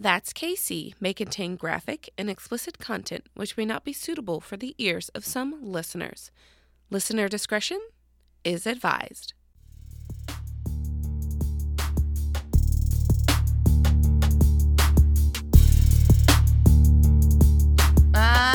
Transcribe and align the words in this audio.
That's 0.00 0.32
KC 0.32 0.94
may 1.00 1.12
contain 1.12 1.56
graphic 1.56 2.10
and 2.16 2.30
explicit 2.30 2.78
content 2.78 3.26
which 3.34 3.56
may 3.56 3.64
not 3.64 3.82
be 3.82 3.92
suitable 3.92 4.40
for 4.40 4.56
the 4.56 4.76
ears 4.78 5.08
of 5.08 5.26
some 5.26 5.58
listeners. 5.60 6.30
Listener 6.88 7.26
discretion 7.28 7.80
is 8.44 8.64
advised. 8.64 9.34
Ah, 18.14 18.54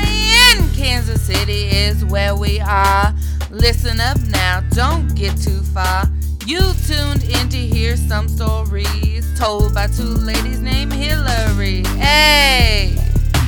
in 0.00 0.66
Kansas 0.74 1.20
City 1.20 1.66
is 1.66 2.06
where 2.06 2.34
we 2.34 2.58
are. 2.58 3.14
Listen 3.50 4.00
up 4.00 4.18
now, 4.28 4.62
don't 4.70 5.14
get 5.14 5.36
too 5.36 5.60
far. 5.60 6.08
You 6.46 6.60
tuned 6.86 7.24
in 7.24 7.48
to 7.48 7.56
hear 7.56 7.96
some 7.96 8.28
stories 8.28 9.26
told 9.38 9.72
by 9.72 9.86
two 9.86 10.02
ladies 10.02 10.60
named 10.60 10.92
Hillary. 10.92 11.82
Hey! 11.96 12.98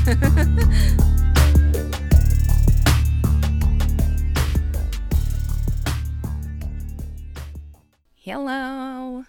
Hello. 8.14 9.24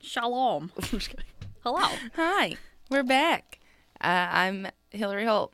Shalom. 0.00 0.72
I'm 0.78 0.82
just 0.98 1.10
kidding. 1.10 1.26
Hello. 1.62 1.86
Hi. 2.16 2.56
We're 2.88 3.02
back. 3.02 3.58
Uh, 4.00 4.26
I'm 4.30 4.68
Hillary 4.88 5.26
Holt. 5.26 5.52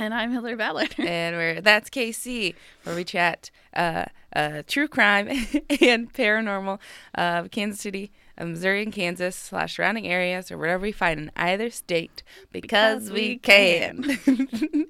And 0.00 0.14
I'm 0.14 0.32
Hillary 0.32 0.56
Ballard. 0.56 0.94
and 0.98 1.36
we're 1.36 1.60
that's 1.60 1.90
KC, 1.90 2.54
where 2.84 2.96
we 2.96 3.04
chat 3.04 3.50
uh, 3.74 4.06
uh, 4.34 4.62
true 4.66 4.88
crime 4.88 5.28
and 5.82 6.10
paranormal 6.10 6.78
of 7.14 7.50
Kansas 7.50 7.82
City, 7.82 8.10
uh, 8.38 8.46
Missouri, 8.46 8.82
and 8.82 8.94
Kansas 8.94 9.36
slash 9.36 9.76
surrounding 9.76 10.08
areas 10.08 10.50
or 10.50 10.56
wherever 10.56 10.80
we 10.80 10.90
find 10.90 11.20
in 11.20 11.30
either 11.36 11.68
state 11.68 12.22
because, 12.50 13.10
Because 13.10 13.10
we 13.10 13.20
we 13.20 13.38
can. 13.40 14.18
uh, 14.26 14.84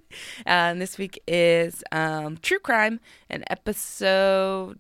and 0.46 0.80
this 0.80 0.96
week 0.96 1.20
is 1.26 1.82
um, 1.90 2.36
true 2.36 2.60
crime 2.60 3.00
and 3.28 3.42
episode 3.50 4.78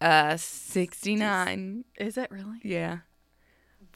uh, 0.00 0.36
sixty 0.36 1.16
nine. 1.16 1.86
Is 1.98 2.16
it 2.16 2.30
really? 2.30 2.60
Yeah, 2.62 2.98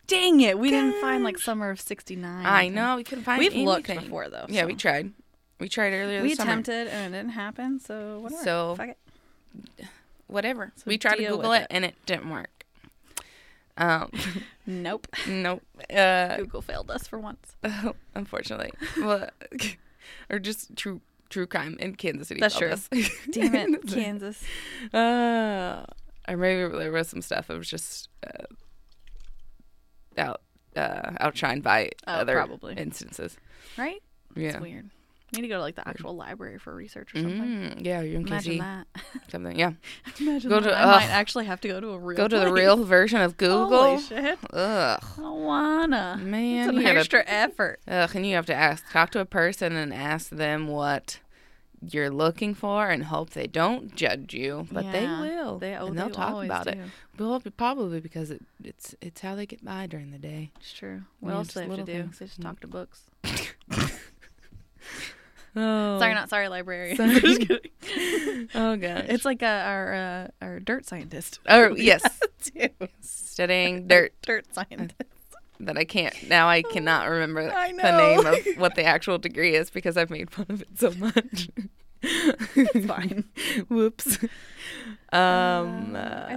Dang 0.08 0.40
it. 0.40 0.58
We 0.58 0.70
didn't 0.70 1.00
find 1.00 1.22
like 1.22 1.38
summer 1.38 1.70
of 1.70 1.80
69. 1.80 2.44
I 2.44 2.68
know 2.68 2.96
we 2.96 3.04
couldn't 3.04 3.22
find. 3.24 3.38
We've 3.38 3.54
looked 3.54 3.86
before, 3.86 4.28
though, 4.28 4.46
Yeah, 4.48 4.62
so. 4.62 4.66
we 4.66 4.74
tried. 4.74 5.12
We 5.58 5.68
tried 5.68 5.92
earlier. 5.92 6.22
We 6.22 6.28
this 6.30 6.38
summer. 6.38 6.48
We 6.48 6.52
attempted 6.52 6.88
and 6.88 7.14
it 7.14 7.18
didn't 7.18 7.32
happen, 7.32 7.80
so 7.80 8.18
whatever. 8.20 8.42
So- 8.44 8.74
Fuck 8.76 8.88
it. 8.88 8.98
whatever. 10.26 10.72
So 10.76 10.82
we 10.86 10.98
tried 10.98 11.16
to 11.16 11.26
Google 11.26 11.52
it, 11.52 11.62
it. 11.62 11.66
and 11.70 11.84
it 11.84 11.94
didn't 12.06 12.30
work. 12.30 12.64
Um, 13.78 14.10
Nope. 14.66 15.06
nope. 15.28 15.62
Uh, 15.94 16.36
Google 16.38 16.62
failed 16.62 16.90
us 16.90 17.06
for 17.06 17.18
once. 17.18 17.56
unfortunately, 18.14 18.72
well, 18.98 19.28
or 20.30 20.38
just 20.38 20.74
true 20.76 21.00
true 21.28 21.46
crime 21.46 21.76
in 21.78 21.94
Kansas 21.94 22.28
City. 22.28 22.40
That's 22.40 22.56
true. 22.58 22.68
us. 22.70 22.88
Damn 23.30 23.54
it, 23.74 23.86
Kansas. 23.86 24.42
Uh, 24.92 25.84
I 26.26 26.32
remember 26.32 26.78
there 26.78 26.90
was 26.90 27.08
some 27.08 27.22
stuff. 27.22 27.48
It 27.50 27.56
was 27.58 27.68
just 27.68 28.08
uh, 28.26 28.44
out 30.18 30.40
uh, 30.74 31.10
outshined 31.20 31.62
by 31.62 31.90
Oh, 32.06 32.12
other 32.14 32.34
probably. 32.34 32.74
instances. 32.74 33.36
Right? 33.78 34.02
Yeah. 34.34 34.48
It's 34.50 34.60
weird. 34.60 34.90
Need 35.32 35.42
to 35.42 35.48
go 35.48 35.56
to 35.56 35.60
like 35.60 35.74
the 35.74 35.86
actual 35.86 36.14
library 36.14 36.58
for 36.58 36.72
research 36.74 37.12
or 37.14 37.18
something. 37.18 37.40
Mm, 37.40 37.84
yeah, 37.84 38.00
you're 38.00 38.20
in 38.20 38.26
Imagine 38.28 38.58
that. 38.58 38.86
Something. 39.28 39.58
Yeah. 39.58 39.72
Imagine 40.20 40.48
Go 40.48 40.60
that. 40.60 40.70
to- 40.70 40.78
I 40.78 40.84
might 40.86 41.10
actually 41.10 41.46
have 41.46 41.60
to 41.62 41.68
go 41.68 41.80
to 41.80 41.88
a 41.90 41.98
real 41.98 42.16
Go 42.16 42.28
to 42.28 42.38
the 42.38 42.52
real 42.52 42.84
version 42.84 43.20
of 43.20 43.36
Google. 43.36 43.68
Holy 43.96 44.00
shit. 44.02 44.38
Ugh. 44.52 45.00
I 45.02 45.20
don't 45.20 45.42
wanna. 45.42 46.20
Man, 46.22 46.68
it's 46.68 46.76
an 46.78 46.80
you 46.82 46.86
extra 46.88 47.24
effort. 47.26 47.80
Ugh, 47.88 48.10
and 48.14 48.24
you 48.24 48.34
have 48.36 48.46
to 48.46 48.54
ask, 48.54 48.88
talk 48.92 49.10
to 49.10 49.20
a 49.20 49.24
person 49.24 49.74
and 49.74 49.92
ask 49.92 50.28
them 50.30 50.68
what 50.68 51.18
you're 51.82 52.08
looking 52.10 52.54
for, 52.54 52.88
and 52.88 53.04
hope 53.04 53.30
they 53.30 53.46
don't 53.48 53.94
judge 53.96 54.32
you, 54.32 54.66
but 54.72 54.90
they 54.92 55.06
will. 55.06 55.58
They, 55.58 55.74
oh, 55.76 55.88
and 55.88 55.98
they'll 55.98 56.06
they 56.08 56.14
talk 56.14 56.44
about 56.44 56.66
it. 56.68 56.78
Well, 57.18 57.42
probably 57.56 58.00
because 58.00 58.30
it, 58.30 58.42
it's 58.62 58.94
it's 59.00 59.20
how 59.20 59.34
they 59.34 59.44
get 59.46 59.64
by 59.64 59.86
during 59.86 60.12
the 60.12 60.18
day. 60.18 60.52
It's 60.60 60.72
true. 60.72 61.02
What 61.20 61.32
Yeah, 61.32 61.36
else 61.38 61.48
do 61.48 61.60
they 61.60 61.66
have 61.66 61.76
to 61.76 61.82
do? 61.84 61.92
things. 62.02 62.18
They 62.20 62.26
just 62.26 62.40
talk 62.40 62.60
to 62.60 62.66
books. 62.68 63.02
Oh, 65.58 65.98
Sorry, 65.98 66.12
not 66.14 66.28
sorry, 66.28 66.48
librarian. 66.48 66.96
Sorry. 66.96 67.20
Just 67.20 67.40
kidding. 67.40 67.70
Oh 68.54 68.76
gosh. 68.76 69.06
It's 69.08 69.24
like 69.24 69.42
uh, 69.42 69.46
our 69.46 69.94
uh, 69.94 70.28
our 70.44 70.60
dirt 70.60 70.86
scientist. 70.86 71.40
oh 71.48 71.74
yes, 71.74 72.02
studying 73.00 73.86
dirt 73.88 74.12
dirt 74.22 74.46
scientist. 74.54 74.94
that 75.60 75.76
I 75.78 75.84
can't 75.84 76.14
now. 76.28 76.48
I 76.48 76.62
cannot 76.62 77.08
remember 77.08 77.50
I 77.50 77.72
the 77.72 77.96
name 77.96 78.26
of 78.26 78.60
what 78.60 78.74
the 78.74 78.84
actual 78.84 79.18
degree 79.18 79.54
is 79.54 79.70
because 79.70 79.96
I've 79.96 80.10
made 80.10 80.30
fun 80.30 80.46
of 80.50 80.60
it 80.62 80.68
so 80.78 80.90
much. 80.92 81.48
It's 82.02 82.86
fine. 82.86 83.24
Whoops. 83.68 84.18
Um, 85.12 85.94
Uh, 85.96 85.98
uh, 85.98 86.26
I 86.30 86.36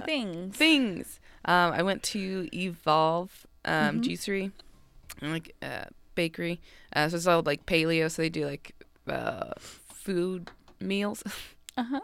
things. 0.52 1.20
Um, 1.44 1.72
I 1.72 1.82
went 1.82 2.02
to 2.04 2.48
Evolve 2.52 3.46
um, 3.64 4.00
Mhm. 4.00 4.04
Juicery, 4.04 4.52
and 5.20 5.32
like 5.32 5.54
uh, 5.62 5.84
bakery. 6.14 6.60
Uh, 6.94 7.08
so 7.08 7.16
it's 7.16 7.26
all 7.26 7.42
like 7.42 7.66
paleo. 7.66 8.10
So 8.10 8.22
they 8.22 8.28
do 8.30 8.46
like 8.46 8.74
uh, 9.08 9.52
food 9.58 10.50
meals, 10.80 11.22
Uh 11.76 11.84
huh. 11.84 12.00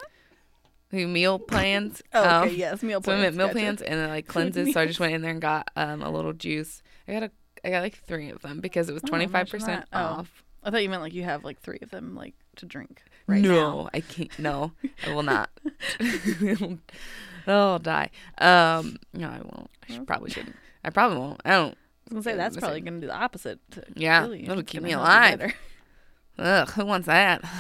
meal 0.91 1.39
plans. 1.39 2.03
Oh, 2.13 2.43
okay. 2.43 2.51
Um, 2.51 2.57
yes, 2.57 2.83
meal 2.83 3.01
plans. 3.01 3.05
So 3.05 3.13
I 3.13 3.25
went 3.25 3.37
meal 3.37 3.47
gotcha. 3.49 3.59
plans 3.59 3.83
and 3.83 4.01
then 4.01 4.09
like 4.09 4.27
cleanses. 4.29 4.73
so 4.73 4.81
I 4.81 4.87
just 4.87 5.01
went 5.01 5.13
in 5.15 5.23
there 5.23 5.33
and 5.33 5.41
got 5.41 5.69
um, 5.77 6.03
a 6.03 6.11
little 6.11 6.33
juice. 6.33 6.83
I 7.09 7.13
got 7.13 7.23
a 7.25 7.31
I 7.65 7.71
got 7.71 7.83
like 7.83 7.99
three 8.07 8.31
of 8.31 8.43
them 8.43 8.61
because 8.61 8.89
it 8.89 8.93
was 8.93 9.03
twenty 9.03 9.27
five 9.27 9.49
percent. 9.49 9.87
Oh, 9.93 9.99
off. 9.99 10.45
I 10.63 10.71
thought 10.71 10.83
you 10.83 10.89
meant 10.89 11.03
like 11.03 11.15
you 11.15 11.25
have 11.25 11.45
like 11.45 11.61
three 11.61 11.79
of 11.83 11.91
them 11.91 12.15
like 12.15 12.35
to 12.57 12.67
drink 12.67 13.03
right 13.27 13.41
no, 13.41 13.83
now. 13.83 13.89
I 13.93 14.01
can't. 14.01 14.37
No, 14.39 14.73
I 15.05 15.11
will 15.13 15.23
not. 15.23 15.51
I'll 17.47 17.79
die. 17.79 18.11
Um, 18.39 18.97
no, 19.13 19.29
I 19.29 19.39
won't. 19.39 19.71
I 19.89 19.93
should, 19.93 20.07
probably 20.07 20.31
shouldn't. 20.31 20.57
I 20.85 20.91
probably 20.91 21.19
won't. 21.19 21.41
I 21.45 21.51
don't. 21.51 21.77
I 22.11 22.15
was 22.15 22.25
gonna 22.25 22.35
say 22.35 22.37
that's 22.37 22.57
probably 22.57 22.81
gonna 22.81 23.01
do 23.01 23.07
the 23.09 23.17
opposite. 23.17 23.61
Yeah, 23.95 24.27
you. 24.27 24.51
it'll 24.51 24.63
keep 24.63 24.83
me 24.83 24.93
alive. 24.93 25.55
Ugh, 26.39 26.69
who 26.71 26.85
wants 26.85 27.07
that? 27.07 27.43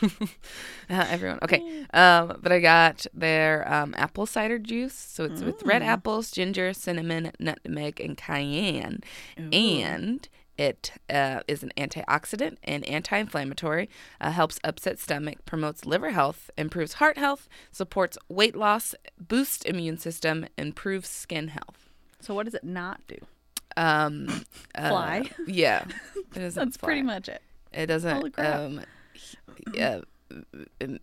uh, 0.02 1.06
everyone. 1.08 1.38
Okay. 1.42 1.84
Um, 1.94 2.38
but 2.42 2.52
I 2.52 2.60
got 2.60 3.06
their 3.14 3.70
um, 3.72 3.94
apple 3.96 4.26
cider 4.26 4.58
juice. 4.58 4.94
So 4.94 5.24
it's 5.24 5.42
with 5.42 5.62
red 5.64 5.82
Mm. 5.82 5.86
apples, 5.86 6.30
ginger, 6.30 6.72
cinnamon, 6.72 7.32
nutmeg, 7.40 8.00
and 8.00 8.16
cayenne. 8.16 9.00
Ooh. 9.40 9.48
And 9.52 10.28
it 10.56 10.92
uh, 11.08 11.40
is 11.48 11.62
an 11.62 11.72
antioxidant 11.76 12.58
and 12.64 12.84
anti-inflammatory. 12.86 13.88
Uh, 14.20 14.30
helps 14.30 14.58
upset 14.62 14.98
stomach, 14.98 15.44
promotes 15.44 15.84
liver 15.86 16.10
health, 16.10 16.50
improves 16.58 16.94
heart 16.94 17.16
health, 17.16 17.48
supports 17.72 18.18
weight 18.28 18.54
loss, 18.56 18.94
boosts 19.18 19.64
immune 19.64 19.98
system, 19.98 20.46
improves 20.58 21.08
skin 21.08 21.48
health. 21.48 21.88
So 22.20 22.34
what 22.34 22.44
does 22.44 22.54
it 22.54 22.64
not 22.64 23.00
do? 23.08 23.16
Um, 23.76 24.44
uh, 24.74 24.88
Fly? 24.90 25.30
Yeah, 25.46 25.84
That's 26.32 26.76
pretty 26.76 27.02
much 27.02 27.28
it. 27.28 27.42
It 27.78 27.86
doesn't 27.86 28.38
um, 28.38 28.80
uh, 29.78 30.00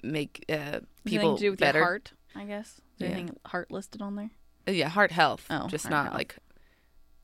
make 0.03 0.43
uh, 0.49 0.53
Anything 0.53 0.85
people 1.05 1.37
to 1.37 1.41
do 1.41 1.51
with 1.51 1.59
better. 1.59 1.79
your 1.79 1.85
heart, 1.87 2.11
I 2.35 2.43
guess. 2.45 2.67
Is 2.67 2.81
Yeah. 2.97 3.07
anything 3.07 3.37
heart 3.45 3.71
listed 3.71 4.01
on 4.01 4.15
there? 4.15 4.29
Uh, 4.67 4.71
Yeah, 4.71 4.89
heart 4.89 5.11
health. 5.11 5.45
Oh, 5.49 5.67
just 5.67 5.85
heart 5.85 5.91
not 5.91 6.03
health. 6.07 6.15
like 6.15 6.35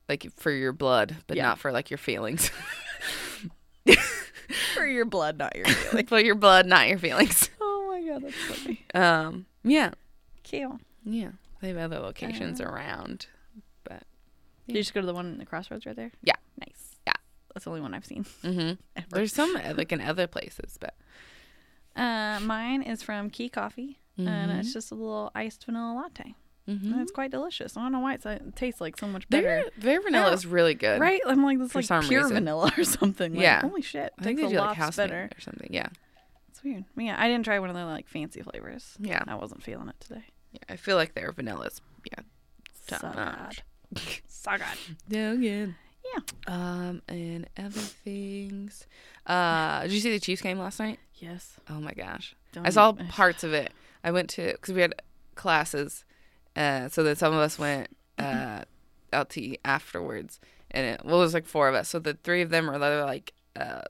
like 0.08 0.26
for 0.36 0.50
your 0.50 0.72
blood, 0.72 1.16
but 1.26 1.36
Yeah. 1.36 1.44
not 1.44 1.58
for 1.58 1.70
like 1.70 1.90
your 1.90 1.98
feelings. 1.98 2.50
For 4.74 4.86
your 4.86 5.04
blood, 5.04 5.38
not 5.38 5.54
your 5.56 5.64
feelings. 5.66 6.08
for 6.08 6.18
your 6.18 6.34
blood, 6.34 6.66
not 6.66 6.88
your 6.88 6.98
feelings. 6.98 7.50
oh 7.60 7.88
my 7.90 8.06
god, 8.08 8.22
that's 8.22 8.58
funny. 8.62 8.84
Um, 8.94 9.46
yeah, 9.64 9.92
Cute. 10.42 10.72
yeah. 11.04 11.30
They 11.60 11.68
have 11.68 11.76
other 11.78 11.98
locations 12.00 12.60
Uh. 12.60 12.64
around, 12.64 13.26
but 13.84 14.02
Did 14.66 14.76
you 14.76 14.82
just 14.82 14.92
go 14.94 15.00
to 15.00 15.06
the 15.06 15.14
one 15.14 15.26
in 15.26 15.38
the 15.38 15.46
crossroads 15.46 15.86
right 15.86 15.94
there? 15.96 16.10
Yeah. 16.22 16.34
Nice. 16.58 16.91
Yeah. 17.52 17.54
That's 17.54 17.64
the 17.64 17.70
only 17.70 17.82
one 17.82 17.94
I've 17.94 18.06
seen. 18.06 18.24
hmm 18.42 18.58
ever. 18.96 19.06
there's 19.10 19.32
some 19.32 19.54
uh, 19.56 19.74
like 19.76 19.92
in 19.92 20.00
other 20.00 20.26
places, 20.26 20.78
but 20.80 20.94
Uh, 21.94 22.40
mine 22.40 22.82
is 22.82 23.02
from 23.02 23.28
Quay 23.30 23.48
Coffee, 23.50 23.98
and 24.16 24.50
Mhm. 24.50 24.58
it's 24.60 24.72
just 24.72 24.90
a 24.90 24.94
little 24.94 25.30
iced 25.34 25.64
vanilla 25.66 25.94
latte. 25.94 26.34
mhm. 26.68 26.92
And 26.92 27.00
it's 27.02 27.12
quite 27.12 27.30
delicious. 27.30 27.76
I 27.76 27.82
don't 27.82 27.92
know 27.92 28.00
why 28.00 28.14
it's, 28.14 28.24
it 28.24 28.54
tastes 28.56 28.80
like 28.80 28.96
so 28.96 29.06
much 29.08 29.28
better. 29.28 29.42
their 29.42 29.64
their 29.76 30.00
vanilla 30.00 30.28
Yeah. 30.28 30.34
is 30.34 30.46
really 30.46 30.74
good. 30.74 31.00
Right? 31.00 31.20
I'm 31.26 31.42
like, 31.44 31.58
this 31.58 31.74
like 31.74 31.86
pure 32.08 32.22
reason. 32.22 32.34
vanilla 32.34 32.72
or 32.78 32.84
something. 32.84 33.32
Like, 33.34 33.42
Yeah. 33.42 33.60
Holy 33.60 33.82
shit. 33.82 34.12
I 34.18 34.22
think 34.22 34.38
they 34.38 34.46
a 34.46 34.48
do 34.48 34.56
like 34.58 34.76
house 34.76 34.96
better. 34.96 35.28
or 35.36 35.40
something. 35.40 35.68
Yeah, 35.72 35.88
It's 36.48 36.62
weird. 36.64 36.84
But 36.94 37.04
yeah, 37.04 37.16
I 37.20 37.28
didn't 37.28 37.44
try 37.44 37.58
one 37.58 37.68
of 37.68 37.76
the 37.76 37.84
like 37.84 38.08
fancy 38.08 38.40
flavors. 38.42 38.96
yeah. 39.00 39.22
I 39.26 39.34
wasn't 39.34 39.62
feeling 39.62 39.88
it 39.88 39.96
today. 40.00 40.24
yeah. 40.52 40.60
I 40.70 40.76
feel 40.76 40.96
like 40.96 41.14
their 41.14 41.30
vanilla 41.32 41.66
is 41.66 41.80
yeah. 42.10 42.22
So 42.88 43.08
notch. 43.12 43.62
good. 43.94 44.02
So 44.28 44.52
good. 44.52 44.78
So 45.10 45.36
good. 45.36 45.74
Yeah. 46.12 46.20
Um, 46.46 47.02
and 47.08 47.48
other 47.58 47.70
things. 47.80 48.86
Uh, 49.26 49.82
did 49.82 49.92
you 49.92 50.00
see 50.00 50.10
the 50.10 50.20
Chiefs 50.20 50.42
game 50.42 50.58
last 50.58 50.78
night? 50.78 50.98
Yes. 51.16 51.56
Oh 51.70 51.80
my 51.80 51.92
gosh, 51.92 52.34
Don't 52.52 52.66
I 52.66 52.70
saw 52.70 52.92
even- 52.92 53.06
parts 53.08 53.44
of 53.44 53.52
it. 53.52 53.72
I 54.04 54.10
went 54.10 54.28
to 54.30 54.52
because 54.52 54.74
we 54.74 54.80
had 54.80 54.94
classes, 55.36 56.04
uh, 56.56 56.88
so 56.88 57.02
then 57.02 57.16
some 57.16 57.32
of 57.32 57.38
us 57.38 57.58
went 57.58 57.88
uh 58.18 58.62
out 59.12 59.30
to 59.30 59.40
eat 59.40 59.60
afterwards, 59.64 60.40
and 60.70 60.86
it, 60.86 61.04
well, 61.04 61.16
it 61.18 61.20
was 61.20 61.34
like 61.34 61.46
four 61.46 61.68
of 61.68 61.74
us. 61.74 61.88
So 61.88 61.98
the 61.98 62.14
three 62.14 62.42
of 62.42 62.50
them 62.50 62.66
were 62.66 62.78
like 62.78 63.32
uh, 63.56 63.82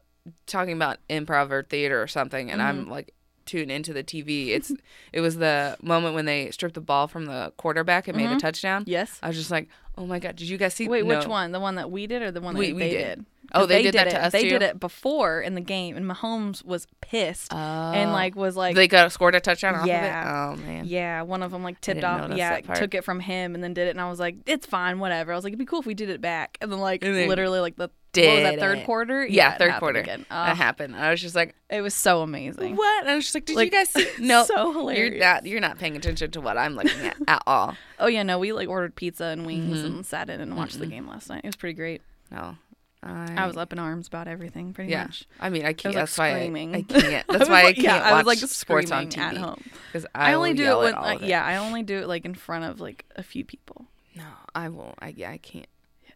talking 0.46 0.74
about 0.74 0.98
improv 1.08 1.50
or 1.50 1.62
theater 1.62 2.02
or 2.02 2.06
something, 2.06 2.50
and 2.50 2.60
I'm 2.60 2.88
like 2.88 3.14
tuned 3.46 3.70
into 3.70 3.92
the 3.92 4.04
TV. 4.04 4.48
It's 4.48 4.72
it 5.12 5.20
was 5.20 5.36
the 5.36 5.76
moment 5.82 6.14
when 6.14 6.24
they 6.24 6.50
stripped 6.50 6.74
the 6.74 6.80
ball 6.80 7.08
from 7.08 7.26
the 7.26 7.52
quarterback 7.56 8.08
and 8.08 8.16
made 8.16 8.26
a 8.26 8.28
mm-hmm. 8.30 8.38
touchdown. 8.38 8.84
Yes. 8.86 9.18
I 9.22 9.28
was 9.28 9.36
just 9.36 9.50
like, 9.50 9.68
oh 9.96 10.06
my 10.06 10.18
god, 10.18 10.36
did 10.36 10.48
you 10.48 10.58
guys 10.58 10.74
see? 10.74 10.88
Wait, 10.88 11.04
which 11.04 11.26
one? 11.26 11.52
The 11.52 11.60
one 11.60 11.76
that 11.76 11.90
we 11.90 12.06
did 12.06 12.22
or 12.22 12.30
the 12.30 12.40
one 12.40 12.54
that 12.54 12.60
We- 12.60 12.72
we 12.72 12.78
they 12.80 12.90
did. 12.90 13.18
did? 13.18 13.26
Oh, 13.54 13.60
'Cause 13.60 13.68
they 13.68 13.82
did 13.82 13.94
that 13.94 14.06
it. 14.08 14.10
to 14.10 14.24
us 14.24 14.32
They 14.32 14.42
too? 14.44 14.48
did 14.50 14.62
it 14.62 14.80
before 14.80 15.40
in 15.40 15.54
the 15.54 15.60
game, 15.60 15.96
and 15.96 16.04
Mahomes 16.10 16.64
was 16.64 16.86
pissed 17.00 17.52
and 17.52 18.10
Oh. 18.10 18.12
like 18.12 18.34
was 18.36 18.56
like, 18.56 18.74
they 18.74 18.88
got 18.88 19.10
scored 19.12 19.34
a 19.34 19.40
touchdown 19.40 19.74
off 19.74 19.86
Yeah. 19.86 20.50
of 20.52 20.58
it. 20.58 20.62
Oh 20.62 20.66
man. 20.66 20.84
yeah, 20.86 21.22
one 21.22 21.42
of 21.42 21.50
them 21.50 21.62
like 21.62 21.80
tipped 21.80 22.04
off, 22.04 22.30
yeah, 22.34 22.60
took 22.60 22.94
it 22.94 23.04
from 23.04 23.20
him 23.20 23.54
and 23.54 23.62
then 23.62 23.74
did 23.74 23.88
it, 23.88 23.90
and 23.90 24.00
I 24.00 24.08
was 24.08 24.18
like, 24.20 24.36
it's 24.46 24.66
fine, 24.66 24.98
whatever. 24.98 25.32
I 25.32 25.36
was 25.36 25.44
like, 25.44 25.50
it'd 25.52 25.58
be 25.58 25.64
cool 25.66 25.80
if 25.80 25.86
we 25.86 25.94
did 25.94 26.08
it 26.10 26.20
back, 26.20 26.58
and 26.60 26.72
then 26.72 26.78
like 26.80 27.04
And 27.04 27.28
literally 27.28 27.60
like 27.60 27.76
the 27.76 27.90
what 28.14 28.26
was 28.34 28.42
that 28.42 28.60
third 28.60 28.78
it. 28.78 28.84
quarter? 28.84 29.26
Yeah, 29.26 29.54
it 29.54 29.58
third 29.58 29.72
quarter. 29.78 30.00
Again. 30.00 30.26
That 30.28 30.50
Oh, 30.52 30.54
happened. 30.54 30.94
I 30.96 31.10
was 31.10 31.22
just 31.22 31.34
like, 31.34 31.54
it 31.70 31.80
was 31.80 31.94
so 31.94 32.20
amazing. 32.20 32.76
what? 32.76 33.00
And 33.02 33.10
I 33.10 33.14
was 33.14 33.24
just 33.24 33.34
like, 33.34 33.46
did 33.46 33.56
Like, 33.56 33.72
you 33.72 33.78
guys 33.78 33.88
see? 33.88 34.06
No, 34.18 34.44
so 34.44 34.70
hilarious. 34.70 35.12
You're 35.14 35.20
not. 35.20 35.46
You're 35.46 35.60
not 35.60 35.78
paying 35.78 35.96
attention 35.96 36.30
to 36.32 36.40
what 36.42 36.58
I'm 36.58 36.74
looking 36.74 37.00
at 37.06 37.16
at 37.26 37.42
all. 37.46 37.74
Oh 37.98 38.08
yeah, 38.08 38.22
no, 38.24 38.38
we 38.38 38.52
like 38.52 38.68
ordered 38.68 38.96
pizza 38.96 39.26
and 39.26 39.46
wings 39.46 39.78
Mm-hmm. 39.78 39.86
and 39.86 40.06
sat 40.06 40.28
in 40.28 40.40
and 40.42 40.56
watched 40.56 40.78
the 40.78 40.86
game 40.86 41.06
last 41.08 41.28
night. 41.30 41.40
It 41.44 41.46
was 41.48 41.56
pretty 41.56 41.74
great. 41.74 42.02
No. 42.30 42.56
I, 43.02 43.34
I 43.36 43.46
was 43.46 43.56
up 43.56 43.72
in 43.72 43.78
arms 43.78 44.06
about 44.06 44.28
everything, 44.28 44.72
pretty 44.72 44.92
Yeah. 44.92 45.04
much. 45.04 45.24
I 45.40 45.50
mean, 45.50 45.64
I 45.64 45.72
can't. 45.72 45.94
was, 45.94 45.96
like, 45.96 46.02
that's 46.04 46.18
why 46.18 46.28
I. 46.28 46.76
I 46.76 46.82
can't. 46.82 47.26
That's 47.28 47.48
why 47.48 47.64
I 47.64 47.72
can't 47.72 48.02
I 48.04 48.16
was, 48.16 48.26
like, 48.26 48.38
sports 48.38 48.90
on 48.92 49.06
TV 49.08 49.18
at 49.18 49.36
home. 49.36 49.62
because 49.86 50.06
I, 50.14 50.30
I, 50.30 50.34
only 50.34 50.54
do 50.54 50.64
it 50.70 50.78
when, 50.78 50.94
like, 50.94 51.20
yeah, 51.22 51.44
I 51.44 51.56
only 51.56 51.82
do 51.82 51.98
it 51.98 52.06
like 52.06 52.24
in 52.24 52.34
front 52.34 52.64
of 52.64 52.80
like 52.80 53.04
a 53.16 53.22
few 53.22 53.44
people. 53.44 53.86
No, 54.14 54.24
I 54.54 54.68
won't. 54.68 54.94
I 55.00 55.14
yeah, 55.16 55.30
I 55.30 55.38
can't. 55.38 55.66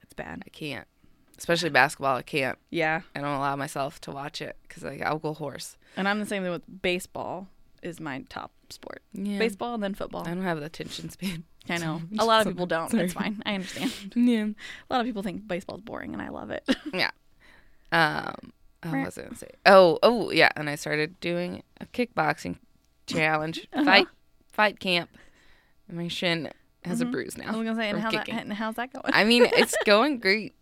It's 0.03 0.15
bad. 0.15 0.43
I 0.47 0.51
can't. 0.51 0.87
Especially 1.39 1.71
basketball. 1.71 2.17
I 2.17 2.23
can't. 2.23 2.59
Yeah, 2.71 3.01
I 3.15 3.21
don't 3.21 3.35
allow 3.35 3.57
myself 3.57 4.01
to 4.03 4.11
watch 4.13 4.41
it 4.41 4.57
because 4.63 4.85
like 4.85 5.03
I'll 5.03 5.19
go 5.19 5.35
hoarse. 5.35 5.77
and 5.97 6.07
I'm 6.09 6.21
the 6.21 6.27
same 6.27 6.43
thing 6.43 6.53
with 6.53 6.83
baseball. 6.83 7.49
Is 7.83 8.01
my 8.01 8.25
top 8.29 8.53
sport. 8.73 9.03
Yeah. 9.13 9.39
Baseball 9.39 9.75
and 9.75 9.83
then 9.83 9.95
football. 9.95 10.23
I 10.27 10.35
don't 10.35 10.43
have 10.43 10.59
the 10.61 10.67
attention 10.67 11.11
span. 11.11 11.45
I 11.69 11.79
know 11.79 12.01
a 12.19 12.25
lot 12.25 12.47
of 12.47 12.53
people 12.53 12.67
don't. 12.67 12.93
It's 12.95 13.13
fine. 13.15 13.43
I 13.45 13.55
understand. 13.55 13.93
Yeah. 14.15 14.45
A 14.45 14.93
lot 14.93 15.01
of 15.01 15.07
people 15.07 15.23
think 15.23 15.47
baseball's 15.49 15.81
boring, 15.81 16.13
and 16.13 16.23
I 16.23 16.29
love 16.29 16.51
it. 16.51 16.65
Yeah. 16.93 17.11
Um, 17.93 18.53
I 18.83 19.05
was 19.05 19.17
gonna 19.17 19.35
say. 19.35 19.51
Oh, 19.65 19.99
oh, 20.03 20.31
yeah. 20.31 20.51
And 20.57 20.69
I 20.71 20.75
started 20.77 21.19
doing 21.21 21.63
a 21.81 21.87
kickboxing 21.87 22.57
challenge, 23.07 23.67
Uh-huh. 23.73 23.85
fight, 23.85 24.07
fight 24.53 24.81
camp. 24.81 25.11
And 25.89 25.97
my 25.97 26.09
shin 26.09 26.51
has 26.85 27.01
a 27.01 27.05
bruise 27.05 27.37
now. 27.37 27.49
I 27.49 27.57
was 27.57 27.65
gonna 27.65 27.75
say, 27.77 27.91
and 27.91 28.01
how 28.01 28.11
that, 28.11 28.29
and 28.29 28.53
how's 28.53 28.75
that 28.77 28.93
going? 28.93 29.05
I 29.13 29.25
mean, 29.25 29.45
it's 29.45 29.75
going 29.85 30.19
great, 30.19 30.55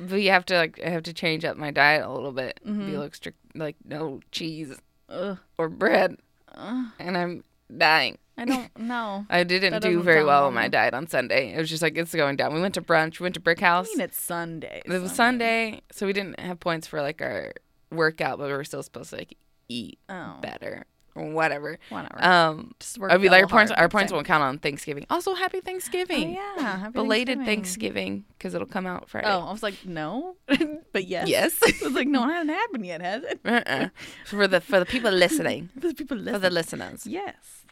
but 0.00 0.16
you 0.16 0.30
have 0.30 0.44
to 0.46 0.56
like, 0.56 0.80
I 0.84 0.90
have 0.90 1.02
to 1.04 1.12
change 1.14 1.44
up 1.44 1.56
my 1.56 1.70
diet 1.70 2.04
a 2.04 2.10
little 2.12 2.32
bit. 2.32 2.60
Mm-hmm. 2.66 2.86
Be 2.90 2.98
like 2.98 3.14
strict, 3.14 3.38
like 3.54 3.76
no 3.84 4.20
cheese 4.32 4.74
Ugh. 5.08 5.38
or 5.58 5.68
bread. 5.68 6.16
And 6.56 7.16
I'm 7.16 7.44
dying. 7.76 8.18
I 8.38 8.44
don't 8.46 8.78
know. 8.78 9.26
I 9.30 9.44
didn't 9.44 9.72
That 9.72 9.82
do 9.82 9.88
doesn't 9.90 10.04
very 10.04 10.24
well 10.24 10.46
on 10.46 10.54
my 10.54 10.62
normal. 10.62 10.70
diet 10.70 10.94
on 10.94 11.06
Sunday. 11.06 11.52
It 11.54 11.58
was 11.58 11.68
just 11.68 11.82
like 11.82 11.96
it's 11.96 12.14
going 12.14 12.36
down. 12.36 12.54
We 12.54 12.60
went 12.60 12.74
to 12.74 12.82
brunch. 12.82 13.20
We 13.20 13.24
went 13.24 13.34
to 13.34 13.40
Brick 13.40 13.60
House. 13.60 13.88
I 13.92 13.96
mean, 13.96 14.04
it's 14.04 14.20
Sunday. 14.20 14.82
It 14.84 14.88
was 15.00 15.12
Sunday, 15.12 15.82
so 15.92 16.06
we 16.06 16.12
didn't 16.12 16.40
have 16.40 16.58
points 16.58 16.86
for 16.86 17.02
like 17.02 17.20
our 17.20 17.52
workout, 17.90 18.38
but 18.38 18.46
we 18.46 18.52
were 18.52 18.64
still 18.64 18.82
supposed 18.82 19.10
to 19.10 19.16
like 19.16 19.36
eat 19.68 19.98
Oh, 20.08 20.38
better 20.40 20.86
whatever. 21.14 21.78
whatever. 21.90 22.24
Um, 22.24 22.74
Just 22.80 22.98
work 22.98 23.12
I'd 23.12 23.20
be 23.20 23.28
like, 23.28 23.42
our 23.42 23.48
points, 23.48 23.70
our 23.72 23.88
points 23.88 24.12
won't 24.12 24.26
count 24.26 24.42
on 24.42 24.58
Thanksgiving. 24.58 25.06
Also, 25.10 25.34
happy 25.34 25.58
Oh, 25.58 25.60
Thanksgiving. 25.64 26.32
yeah, 26.34 26.78
happy 26.78 26.92
Belated 26.92 27.38
Thanksgiving. 27.44 28.24
Because 28.38 28.54
it'll 28.54 28.66
come 28.66 28.86
out 28.86 29.08
Friday. 29.10 29.28
Oh, 29.28 29.40
I 29.40 29.52
was 29.52 29.62
like, 29.62 29.84
no, 29.84 30.36
but 30.92 31.04
yes, 31.06 31.28
Yes. 31.28 31.58
I 31.66 31.84
was 31.84 31.92
like, 31.92 32.08
no, 32.08 32.24
it 32.24 32.32
hasn't 32.32 32.50
happened 32.50 32.86
yet, 32.86 33.00
has 33.02 33.22
it? 33.24 33.40
Uh-uh. 33.44 33.88
for 34.26 34.46
the 34.48 34.60
for 34.60 34.78
the 34.78 34.86
people 34.86 35.10
listening, 35.24 35.68
For 35.80 35.88
the 35.88 35.94
people 35.94 36.16
for 36.24 36.38
the 36.38 36.50
listeners. 36.50 37.06
yes. 37.06 37.64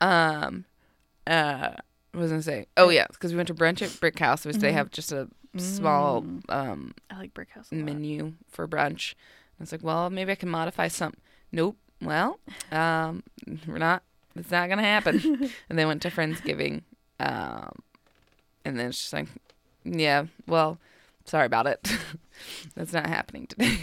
Um, 0.00 0.64
uh, 1.26 1.70
what 2.12 2.20
was 2.20 2.30
I 2.30 2.34
gonna 2.34 2.42
say? 2.42 2.66
Oh 2.76 2.90
yeah, 2.90 3.06
because 3.10 3.32
we 3.32 3.36
went 3.36 3.48
to 3.48 3.54
brunch 3.54 3.82
at 3.82 3.98
Brick 4.00 4.18
House, 4.18 4.44
which 4.44 4.56
they 4.56 4.72
have 4.72 4.90
just 4.90 5.10
a 5.12 5.28
small 5.56 6.24
um 6.48 6.94
I 7.10 7.16
like 7.18 7.34
Brick 7.34 7.50
House. 7.50 7.68
Lot. 7.72 7.80
menu 7.84 8.34
for 8.50 8.68
brunch. 8.68 9.14
I 9.58 9.62
was 9.62 9.72
like, 9.72 9.82
well, 9.84 10.10
maybe 10.10 10.32
I 10.32 10.34
can 10.34 10.48
modify 10.48 10.88
some. 10.88 11.14
Nope. 11.52 11.76
Well, 12.04 12.38
um, 12.70 13.22
we're 13.66 13.78
not. 13.78 14.02
It's 14.36 14.50
not 14.50 14.68
gonna 14.68 14.82
happen. 14.82 15.50
and 15.68 15.78
they 15.78 15.86
went 15.86 16.02
to 16.02 16.10
Friendsgiving, 16.10 16.82
um, 17.20 17.70
and 18.64 18.78
then 18.78 18.92
she's 18.92 19.12
like, 19.12 19.28
yeah, 19.84 20.26
well, 20.46 20.78
sorry 21.24 21.46
about 21.46 21.66
it. 21.66 21.88
That's 22.74 22.92
not 22.92 23.06
happening 23.06 23.46
today. 23.46 23.78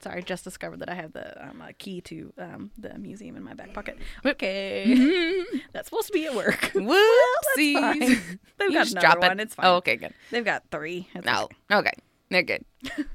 Sorry, 0.00 0.22
just 0.22 0.44
discovered 0.44 0.78
that 0.80 0.88
I 0.88 0.94
have 0.94 1.12
the 1.14 1.48
um, 1.48 1.60
uh, 1.62 1.68
key 1.78 2.00
to 2.02 2.32
um, 2.38 2.70
the 2.78 2.96
museum 2.98 3.36
in 3.36 3.42
my 3.42 3.54
back 3.54 3.72
pocket. 3.72 3.98
Okay, 4.24 5.42
that's 5.72 5.88
supposed 5.88 6.06
to 6.08 6.12
be 6.12 6.26
at 6.26 6.34
work. 6.34 6.60
Whoopsies. 6.74 7.72
fine. 7.80 7.98
They've 7.98 8.38
You 8.60 8.72
got 8.72 8.90
another 8.90 9.00
drop 9.00 9.16
it. 9.16 9.20
one. 9.28 9.40
It's 9.40 9.54
fine. 9.54 9.66
Oh, 9.66 9.76
okay, 9.76 9.96
good. 9.96 10.12
They've 10.30 10.44
got 10.44 10.62
three. 10.70 11.08
It's 11.14 11.24
No, 11.26 11.48
okay. 11.72 11.76
okay, 11.78 11.92
they're 12.30 12.42
good. 12.42 12.64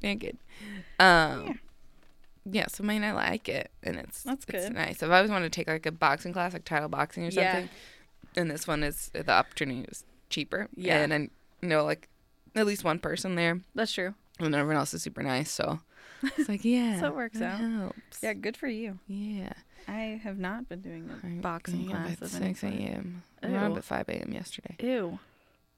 They're 0.02 0.16
good. 0.16 0.36
Um, 0.98 1.46
yeah. 1.46 1.52
Yeah, 2.52 2.66
so 2.68 2.84
I 2.84 2.86
mean, 2.86 3.04
I 3.04 3.12
like 3.12 3.48
it, 3.48 3.70
and 3.82 3.96
it's 3.96 4.22
That's 4.22 4.44
it's 4.48 4.64
good. 4.66 4.74
nice. 4.74 5.02
I've 5.02 5.10
always 5.10 5.30
wanted 5.30 5.52
to 5.52 5.56
take 5.58 5.68
like 5.68 5.86
a 5.86 5.92
boxing 5.92 6.32
class, 6.32 6.52
like 6.52 6.64
title 6.64 6.88
boxing 6.88 7.24
or 7.24 7.28
Yeah. 7.30 7.52
something. 7.52 7.70
And 8.36 8.50
this 8.50 8.66
one 8.66 8.82
is 8.84 9.10
the 9.12 9.30
opportunity 9.30 9.82
is 9.90 10.04
cheaper. 10.28 10.68
Yeah. 10.76 10.98
and 11.02 11.12
I 11.12 11.28
know 11.62 11.84
like 11.84 12.08
at 12.54 12.66
least 12.66 12.84
one 12.84 12.98
person 12.98 13.34
there, 13.34 13.60
That's 13.74 13.92
true. 13.92 14.14
and 14.38 14.54
everyone 14.54 14.76
else 14.76 14.94
is 14.94 15.02
super 15.02 15.22
nice. 15.22 15.50
So 15.50 15.80
it's 16.36 16.48
like 16.48 16.64
yeah, 16.64 17.00
So 17.00 17.06
it 17.08 17.14
works 17.16 17.40
out. 17.40 17.58
Helps. 17.60 18.22
Yeah, 18.22 18.34
good 18.34 18.56
for 18.56 18.68
you. 18.68 18.98
yeah. 19.08 19.52
I 19.88 20.20
have 20.22 20.38
not 20.38 20.68
been 20.68 20.82
doing 20.82 21.10
a 21.24 21.26
boxing 21.40 21.88
class 21.88 22.20
at 22.22 22.28
six 22.28 22.62
a.m. 22.62 23.22
I 23.42 23.48
went 23.48 23.64
up 23.72 23.76
at 23.78 23.84
five 23.84 24.08
a.m. 24.08 24.30
yesterday. 24.32 24.76
Ew. 24.80 25.18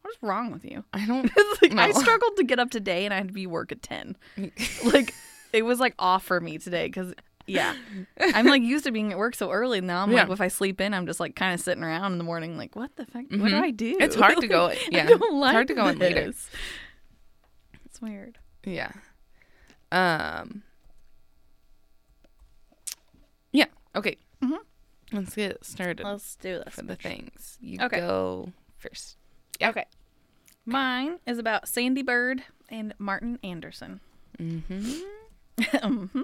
What 0.03 0.11
is 0.11 0.19
wrong 0.21 0.51
with 0.51 0.65
you? 0.65 0.85
I 0.93 1.07
don't. 1.07 1.31
It's 1.37 1.63
like 1.63 1.73
I 1.77 1.93
struggled 1.93 2.37
to 2.37 2.43
get 2.45 2.59
up 2.59 2.71
today 2.71 3.05
and 3.05 3.15
I 3.15 3.19
had 3.19 3.29
to 3.29 3.33
be 3.33 3.47
work 3.47 3.71
at 3.73 3.81
10. 3.83 4.17
Like 4.85 5.15
it 5.53 5.63
was 5.63 5.79
like 5.81 5.95
off 5.99 6.25
for 6.25 6.41
me 6.41 6.59
today 6.59 6.89
cuz 6.91 7.13
yeah. 7.47 7.75
I'm 8.21 8.47
like 8.47 8.63
used 8.63 8.85
to 8.85 8.93
being 8.93 9.11
at 9.13 9.19
work 9.19 9.35
so 9.35 9.51
early 9.51 9.81
now. 9.81 10.03
I'm 10.05 10.13
like 10.13 10.31
if 10.31 10.41
I 10.41 10.49
sleep 10.49 10.81
in, 10.81 10.95
I'm 10.95 11.07
just 11.07 11.19
like 11.21 11.35
kind 11.35 11.53
of 11.53 11.61
sitting 11.61 11.83
around 11.83 12.13
in 12.13 12.19
the 12.19 12.25
morning 12.25 12.57
like 12.57 12.77
what 12.77 12.95
the 12.97 13.05
fuck? 13.05 13.23
What 13.31 13.31
do 13.31 13.39
Mhm. 13.57 13.61
I 13.61 13.71
do? 13.73 13.97
It's 14.01 14.15
hard 14.15 14.39
to 14.41 14.47
go- 14.47 14.73
yeah, 14.91 15.07
don't 15.07 15.21
it's 15.23 15.53
hard 15.53 15.69
to 15.69 15.75
go 15.75 15.87
in 15.89 15.99
later. 15.99 16.33
It's 17.85 18.01
weird. 18.01 18.39
Yeah. 18.65 18.93
Um. 19.91 20.63
Yeah. 23.53 23.67
Okay. 23.97 24.17
Mhm. 24.43 24.59
Let's 25.13 25.35
get 25.35 25.65
started 25.65 26.05
Let's 26.05 26.37
do 26.37 26.63
this. 26.65 26.75
for 26.75 26.83
the 26.83 26.97
things. 26.97 27.59
You 27.61 27.79
Okay. 27.83 27.99
go 28.01 28.53
first. 28.79 29.17
Okay. 29.63 29.85
Mine 30.65 31.19
is 31.27 31.39
about 31.39 31.69
Sandy 31.69 32.03
Bird 32.03 32.45
and 32.71 32.95
Martin 32.99 33.39
Anderson. 33.43 34.01
Mm-hmm. 34.39 35.01
Mhm. 35.59 36.23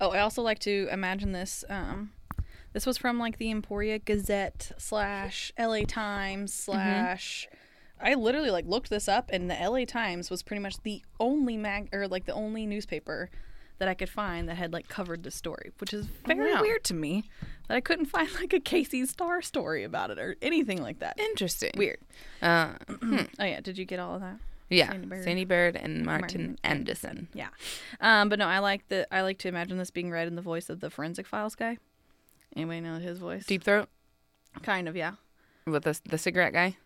Oh, 0.00 0.10
I 0.10 0.20
also 0.20 0.42
like 0.42 0.58
to 0.60 0.88
imagine 0.90 1.32
this. 1.32 1.64
Um, 1.68 2.12
this 2.72 2.84
was 2.84 2.98
from 2.98 3.18
like 3.18 3.38
the 3.38 3.50
Emporia 3.50 3.98
Gazette 3.98 4.72
slash 4.76 5.52
LA 5.58 5.82
Times 5.86 6.52
slash. 6.52 7.48
I 8.00 8.14
literally 8.14 8.50
like 8.50 8.66
looked 8.66 8.90
this 8.90 9.08
up, 9.08 9.30
and 9.32 9.48
the 9.50 9.54
LA 9.54 9.84
Times 9.84 10.30
was 10.30 10.42
pretty 10.42 10.60
much 10.60 10.82
the 10.82 11.02
only 11.20 11.56
mag 11.56 11.88
or 11.92 12.08
like 12.08 12.26
the 12.26 12.34
only 12.34 12.66
newspaper 12.66 13.30
that 13.78 13.88
I 13.88 13.94
could 13.94 14.08
find 14.08 14.48
that 14.48 14.56
had 14.56 14.72
like 14.72 14.88
covered 14.88 15.22
the 15.22 15.30
story, 15.30 15.70
which 15.78 15.92
is 15.94 16.06
very 16.26 16.52
wow. 16.52 16.60
weird 16.60 16.84
to 16.84 16.94
me 16.94 17.24
that 17.68 17.76
I 17.76 17.80
couldn't 17.80 18.06
find 18.06 18.28
like 18.34 18.52
a 18.52 18.60
KC 18.60 19.06
Star 19.06 19.40
story 19.42 19.84
about 19.84 20.10
it 20.10 20.18
or 20.18 20.36
anything 20.42 20.82
like 20.82 20.98
that. 20.98 21.18
Interesting. 21.18 21.72
Weird. 21.76 21.98
Uh, 22.42 22.74
Oh 23.38 23.44
yeah, 23.44 23.60
did 23.60 23.78
you 23.78 23.84
get 23.84 24.00
all 24.00 24.16
of 24.16 24.20
that? 24.20 24.36
Yeah. 24.74 24.90
Sandy 24.90 25.06
Bird. 25.06 25.24
Sandy 25.24 25.44
Bird 25.44 25.76
and 25.76 26.04
Martin, 26.04 26.20
Martin 26.20 26.58
Anderson. 26.64 27.28
Yeah. 27.34 27.48
Um, 28.00 28.28
but 28.28 28.38
no, 28.38 28.46
I 28.46 28.58
like 28.58 28.88
the 28.88 29.06
I 29.14 29.22
like 29.22 29.38
to 29.38 29.48
imagine 29.48 29.78
this 29.78 29.90
being 29.90 30.10
read 30.10 30.28
in 30.28 30.36
the 30.36 30.42
voice 30.42 30.68
of 30.68 30.80
the 30.80 30.90
forensic 30.90 31.26
files 31.26 31.54
guy. 31.54 31.78
Anybody 32.56 32.80
know 32.80 32.98
his 32.98 33.18
voice? 33.18 33.46
Deep 33.46 33.64
Throat 33.64 33.88
Kind 34.62 34.88
of, 34.88 34.96
yeah. 34.96 35.12
with 35.66 35.84
the 35.84 35.98
the 36.08 36.18
cigarette 36.18 36.52
guy. 36.52 36.76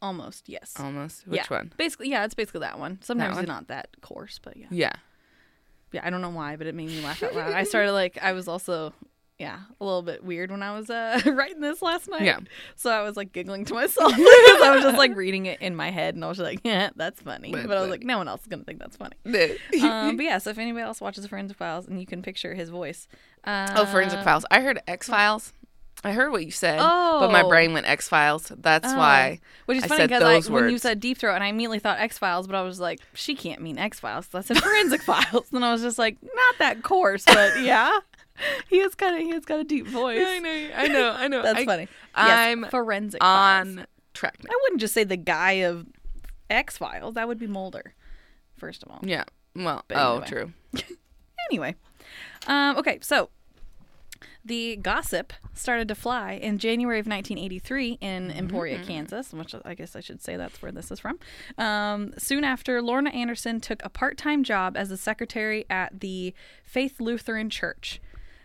Almost, 0.00 0.48
yes. 0.48 0.74
Almost. 0.78 1.26
Which 1.26 1.40
yeah. 1.40 1.56
one? 1.56 1.72
Basically, 1.76 2.10
yeah, 2.10 2.24
it's 2.24 2.34
basically 2.34 2.60
that 2.60 2.78
one. 2.78 2.98
Sometimes 3.02 3.36
one? 3.36 3.46
not 3.46 3.68
that 3.68 3.88
coarse, 4.02 4.38
but 4.42 4.56
yeah. 4.56 4.66
Yeah. 4.70 4.92
Yeah, 5.92 6.02
I 6.04 6.10
don't 6.10 6.20
know 6.20 6.30
why, 6.30 6.56
but 6.56 6.66
it 6.66 6.74
made 6.74 6.88
me 6.88 7.00
laugh 7.02 7.22
out 7.22 7.34
loud. 7.34 7.52
I 7.52 7.64
started 7.64 7.92
like 7.92 8.18
I 8.20 8.32
was 8.32 8.48
also 8.48 8.92
yeah, 9.38 9.58
a 9.80 9.84
little 9.84 10.02
bit 10.02 10.22
weird 10.22 10.50
when 10.52 10.62
I 10.62 10.78
was 10.78 10.88
uh 10.90 11.20
writing 11.26 11.60
this 11.60 11.82
last 11.82 12.08
night. 12.08 12.22
Yeah. 12.22 12.38
So 12.76 12.90
I 12.90 13.02
was 13.02 13.16
like 13.16 13.32
giggling 13.32 13.64
to 13.64 13.74
myself 13.74 14.12
because 14.16 14.62
I 14.62 14.72
was 14.74 14.84
just 14.84 14.96
like 14.96 15.16
reading 15.16 15.46
it 15.46 15.60
in 15.60 15.74
my 15.74 15.90
head 15.90 16.14
and 16.14 16.24
I 16.24 16.28
was 16.28 16.38
like, 16.38 16.60
yeah, 16.62 16.90
that's 16.94 17.20
funny. 17.20 17.50
That's 17.52 17.66
but 17.66 17.76
I 17.76 17.80
was 17.80 17.90
like, 17.90 18.04
no 18.04 18.18
one 18.18 18.28
else 18.28 18.42
is 18.42 18.46
gonna 18.46 18.64
think 18.64 18.78
that's 18.78 18.96
funny. 18.96 19.16
Um, 19.84 20.16
but 20.16 20.24
yeah, 20.24 20.38
so 20.38 20.50
if 20.50 20.58
anybody 20.58 20.82
else 20.84 21.00
watches 21.00 21.26
Forensic 21.26 21.56
Files 21.56 21.86
and 21.88 21.98
you 22.00 22.06
can 22.06 22.22
picture 22.22 22.54
his 22.54 22.70
voice, 22.70 23.08
uh, 23.44 23.72
oh, 23.76 23.86
Forensic 23.86 24.22
Files. 24.22 24.46
I 24.50 24.60
heard 24.60 24.80
X 24.86 25.08
Files. 25.08 25.52
I 26.06 26.12
heard 26.12 26.30
what 26.32 26.44
you 26.44 26.50
said, 26.50 26.78
but 26.78 27.30
my 27.32 27.42
Oh. 27.42 27.48
brain 27.48 27.72
went 27.72 27.86
X 27.86 28.08
Files. 28.08 28.52
That's 28.58 28.92
Oh. 28.92 28.96
why. 28.96 29.40
Which 29.66 29.78
is 29.78 29.84
I 29.84 29.88
funny 29.88 30.06
because 30.06 30.50
when 30.50 30.68
you 30.68 30.76
said 30.78 31.00
Deep 31.00 31.16
Throat, 31.18 31.34
and 31.34 31.42
I 31.44 31.48
immediately 31.48 31.78
thought 31.78 31.98
X 31.98 32.18
Files, 32.18 32.46
but 32.46 32.54
I 32.56 32.62
was 32.62 32.78
like, 32.78 33.00
she 33.14 33.34
can't 33.34 33.60
mean 33.62 33.78
X 33.78 34.00
Files. 34.00 34.28
I 34.34 34.42
said 34.42 34.58
Forensic 34.62 35.02
Files, 35.02 35.46
and 35.52 35.64
I 35.64 35.72
was 35.72 35.80
just 35.82 35.98
like, 35.98 36.18
not 36.22 36.58
that 36.58 36.82
coarse, 36.82 37.24
but 37.24 37.60
yeah, 37.62 37.98
he 38.68 38.80
has 38.80 38.94
kind 38.94 39.16
of 39.16 39.22
he 39.22 39.30
has 39.30 39.44
got 39.44 39.60
a 39.60 39.64
deep 39.64 39.86
voice. 39.86 40.22
I 40.24 40.38
know, 40.38 40.70
I 40.76 40.88
know, 40.88 41.10
I 41.12 41.28
know. 41.28 41.42
That's 41.42 41.60
I- 41.60 41.64
funny. 41.64 41.82
Yes, 42.16 42.28
I'm 42.28 42.64
Forensic 42.66 43.20
Files. 43.22 43.68
on 43.78 43.86
track 44.12 44.36
now. 44.42 44.50
I 44.50 44.58
wouldn't 44.62 44.80
just 44.80 44.94
say 44.94 45.04
the 45.04 45.16
guy 45.16 45.52
of 45.52 45.86
X 46.50 46.76
Files. 46.78 47.14
That 47.14 47.26
would 47.28 47.38
be 47.38 47.46
Mulder, 47.46 47.94
first 48.56 48.82
of 48.82 48.90
all. 48.90 49.00
Yeah. 49.02 49.24
Well, 49.56 49.84
But 49.88 49.96
oh, 49.98 50.12
anyway. 50.22 50.26
true. 50.26 50.52
Anyway, 51.50 51.74
um, 52.46 52.78
okay, 52.78 52.98
so 53.02 53.28
the 54.42 54.76
gossip 54.76 55.34
started 55.52 55.88
to 55.88 55.94
fly 55.94 56.32
in 56.32 56.56
January 56.58 56.98
of 56.98 57.06
1983 57.06 57.98
in 58.00 58.30
Emporia, 58.30 58.78
Kansas, 58.82 59.32
which 59.34 59.54
I 59.62 59.74
guess 59.74 59.94
I 59.94 60.00
should 60.00 60.22
say 60.22 60.36
that's 60.36 60.62
where 60.62 60.72
this 60.72 60.90
is 60.90 61.00
from. 61.00 61.18
Um, 61.58 62.14
soon 62.16 62.44
after, 62.44 62.80
Lorna 62.80 63.10
Anderson 63.10 63.60
took 63.60 63.84
a 63.84 63.90
part 63.90 64.16
time 64.16 64.42
job 64.42 64.74
as 64.74 64.90
a 64.90 64.96
secretary 64.96 65.66
at 65.68 66.00
the 66.00 66.32
Faith 66.64 66.98
Lutheran 66.98 67.50
Church. 67.50 68.00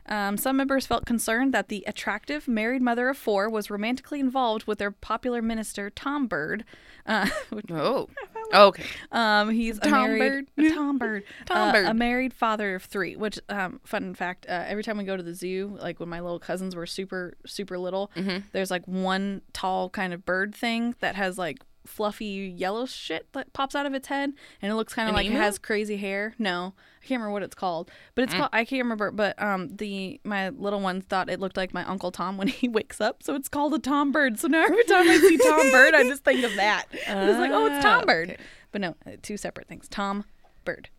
Um, 0.09 0.37
some 0.37 0.57
members 0.57 0.85
felt 0.87 1.05
concerned 1.05 1.53
that 1.53 1.69
the 1.69 1.83
attractive 1.87 2.47
married 2.47 2.81
mother 2.81 3.09
of 3.09 3.17
four 3.17 3.49
was 3.49 3.69
romantically 3.69 4.19
involved 4.19 4.65
with 4.65 4.79
their 4.79 4.91
popular 4.91 5.41
minister, 5.41 5.89
Tom 5.89 6.25
Bird. 6.27 6.65
Uh, 7.05 7.29
which 7.51 7.65
Oh. 7.71 8.09
Okay. 8.51 8.83
um, 9.11 9.51
he's 9.51 9.77
a 9.77 9.81
Tom 9.81 10.17
married 10.17 10.47
Bird. 10.57 10.73
Tom 10.73 10.97
Bird, 10.97 11.23
Tom 11.45 11.69
uh, 11.69 11.71
Bird. 11.71 11.85
a 11.85 11.93
married 11.93 12.33
father 12.33 12.73
of 12.73 12.83
three. 12.83 13.15
Which, 13.15 13.37
um, 13.47 13.79
fun 13.85 14.15
fact: 14.15 14.47
uh, 14.49 14.63
every 14.67 14.81
time 14.83 14.97
we 14.97 15.03
go 15.03 15.15
to 15.15 15.21
the 15.21 15.35
zoo, 15.35 15.77
like 15.79 15.99
when 15.99 16.09
my 16.09 16.19
little 16.19 16.39
cousins 16.39 16.75
were 16.75 16.87
super 16.87 17.35
super 17.45 17.77
little, 17.77 18.09
Mm-hmm. 18.15 18.47
there's 18.51 18.71
like 18.71 18.85
one 18.87 19.43
tall 19.53 19.89
kind 19.91 20.13
of 20.15 20.25
bird 20.25 20.55
thing 20.55 20.95
that 20.99 21.13
has 21.15 21.37
like 21.37 21.59
fluffy 21.89 22.53
yellow 22.55 22.85
shit 22.85 23.31
that 23.33 23.51
pops 23.53 23.75
out 23.75 23.85
of 23.85 23.93
its 23.93 24.07
head, 24.07 24.31
and 24.61 24.71
it 24.71 24.75
looks 24.75 24.93
kind 24.93 25.09
of 25.09 25.15
like 25.15 25.25
it 25.27 25.31
has 25.33 25.57
crazy 25.57 25.97
hair. 25.97 26.33
No, 26.37 26.73
I 27.03 27.05
can't 27.07 27.19
remember 27.19 27.31
what 27.33 27.43
it's 27.43 27.55
called, 27.55 27.89
but 28.15 28.21
Mm. 28.21 28.25
it's 28.25 28.33
called 28.35 28.49
I 28.53 28.63
can't 28.65 28.83
remember. 28.83 29.11
But 29.11 29.41
um, 29.41 29.75
the 29.75 30.21
my 30.23 30.49
little 30.49 30.79
ones 30.79 31.05
thought 31.09 31.29
it 31.29 31.39
looked 31.39 31.57
like 31.57 31.73
my 31.73 31.83
uncle 31.85 32.11
Tom 32.11 32.37
when 32.37 32.47
he 32.61 32.67
wakes 32.69 33.01
up, 33.01 33.23
so 33.23 33.35
it's 33.35 33.49
called 33.49 33.73
a 33.73 33.79
Tom 33.79 34.11
Bird. 34.11 34.39
So 34.39 34.47
now 34.47 34.63
every 34.63 34.83
time 34.85 35.09
I 35.09 35.17
see 35.17 35.37
Tom 35.37 35.71
Bird, 35.71 35.93
I 35.95 36.03
just 36.03 36.23
think 36.23 36.43
of 36.45 36.55
that. 36.55 36.85
It's 36.93 37.39
like, 37.39 37.51
oh, 37.51 37.65
it's 37.65 37.83
Tom 37.83 38.05
Bird. 38.05 38.31
okay. 38.31 38.41
But 38.71 38.81
no, 38.81 38.95
uh, 39.05 39.11
two 39.21 39.35
separate 39.37 39.67
things. 39.67 39.87
Tom 39.89 40.25
Bird. 40.63 40.89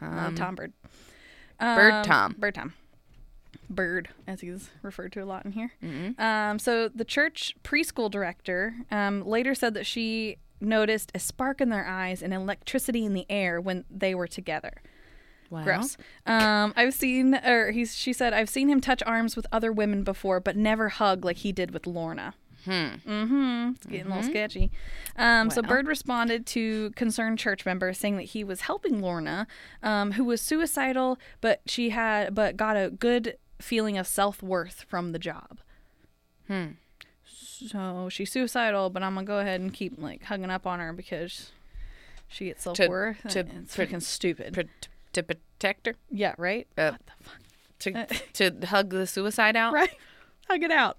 Um, 0.00 0.18
Uh, 0.18 0.30
Tom 0.32 0.54
Bird. 0.54 0.72
Bird 1.60 1.92
Um, 1.92 2.04
Tom. 2.04 2.34
Bird 2.38 2.54
Tom. 2.54 2.72
Bird, 3.70 4.08
as 4.26 4.40
he's 4.40 4.70
referred 4.82 5.12
to 5.12 5.22
a 5.22 5.24
lot 5.24 5.44
in 5.46 5.52
here. 5.52 5.72
Mm-hmm. 5.82 6.20
Um, 6.20 6.58
so 6.58 6.88
the 6.88 7.04
church 7.04 7.54
preschool 7.62 8.10
director 8.10 8.74
um, 8.90 9.24
later 9.24 9.54
said 9.54 9.74
that 9.74 9.86
she 9.86 10.36
noticed 10.60 11.10
a 11.14 11.18
spark 11.18 11.60
in 11.60 11.70
their 11.70 11.86
eyes 11.86 12.22
and 12.22 12.34
electricity 12.34 13.06
in 13.06 13.14
the 13.14 13.24
air 13.30 13.60
when 13.60 13.84
they 13.90 14.14
were 14.14 14.26
together. 14.26 14.82
wow. 15.48 15.64
Gross. 15.64 15.96
Um, 16.26 16.74
I've 16.76 16.92
seen, 16.94 17.34
or 17.36 17.70
he's, 17.70 17.94
she 17.96 18.12
said, 18.12 18.32
I've 18.32 18.50
seen 18.50 18.68
him 18.68 18.80
touch 18.80 19.02
arms 19.06 19.36
with 19.36 19.46
other 19.52 19.72
women 19.72 20.02
before, 20.02 20.40
but 20.40 20.56
never 20.56 20.90
hug 20.90 21.24
like 21.24 21.38
he 21.38 21.52
did 21.52 21.70
with 21.70 21.86
Lorna. 21.86 22.34
Hmm. 22.66 22.70
Mm-hmm. 23.08 23.70
It's 23.76 23.86
getting 23.86 24.12
a 24.12 24.16
little 24.16 24.30
sketchy. 24.30 24.70
Um, 25.16 25.48
So 25.48 25.62
Bird 25.62 25.86
responded 25.86 26.44
to 26.48 26.90
concerned 26.90 27.38
church 27.38 27.64
members 27.64 27.96
saying 27.96 28.16
that 28.16 28.24
he 28.24 28.44
was 28.44 28.62
helping 28.62 29.00
Lorna, 29.00 29.46
um, 29.82 30.12
who 30.12 30.24
was 30.24 30.42
suicidal, 30.42 31.18
but 31.40 31.62
she 31.64 31.88
had 31.88 32.34
but 32.34 32.58
got 32.58 32.76
a 32.76 32.90
good 32.90 33.38
feeling 33.60 33.96
of 33.98 34.06
self 34.06 34.42
worth 34.42 34.84
from 34.88 35.12
the 35.12 35.18
job. 35.18 35.58
Hmm. 36.46 36.66
So 37.24 38.08
she's 38.10 38.32
suicidal, 38.32 38.90
but 38.90 39.02
I'm 39.02 39.14
gonna 39.14 39.26
go 39.26 39.38
ahead 39.38 39.60
and 39.60 39.72
keep 39.72 39.94
like 39.98 40.24
hugging 40.24 40.50
up 40.50 40.66
on 40.66 40.80
her 40.80 40.92
because 40.92 41.50
she 42.28 42.46
gets 42.46 42.62
self 42.64 42.78
worth. 42.78 43.18
to 43.28 43.40
It's 43.40 43.74
pr- 43.76 43.82
freaking 43.82 44.02
stupid. 44.02 44.54
Pro- 44.54 44.64
to 45.12 45.22
protect 45.22 45.86
her. 45.86 45.94
yeah, 46.10 46.34
right. 46.38 46.66
Uh, 46.78 46.92
what 46.92 47.06
the 47.06 47.24
fuck? 48.04 48.16
To 48.34 48.50
to 48.60 48.66
hug 48.66 48.90
the 48.90 49.06
suicide 49.06 49.56
out. 49.56 49.72
Right. 49.72 49.90
Hug 50.48 50.62
it 50.64 50.72
out. 50.72 50.96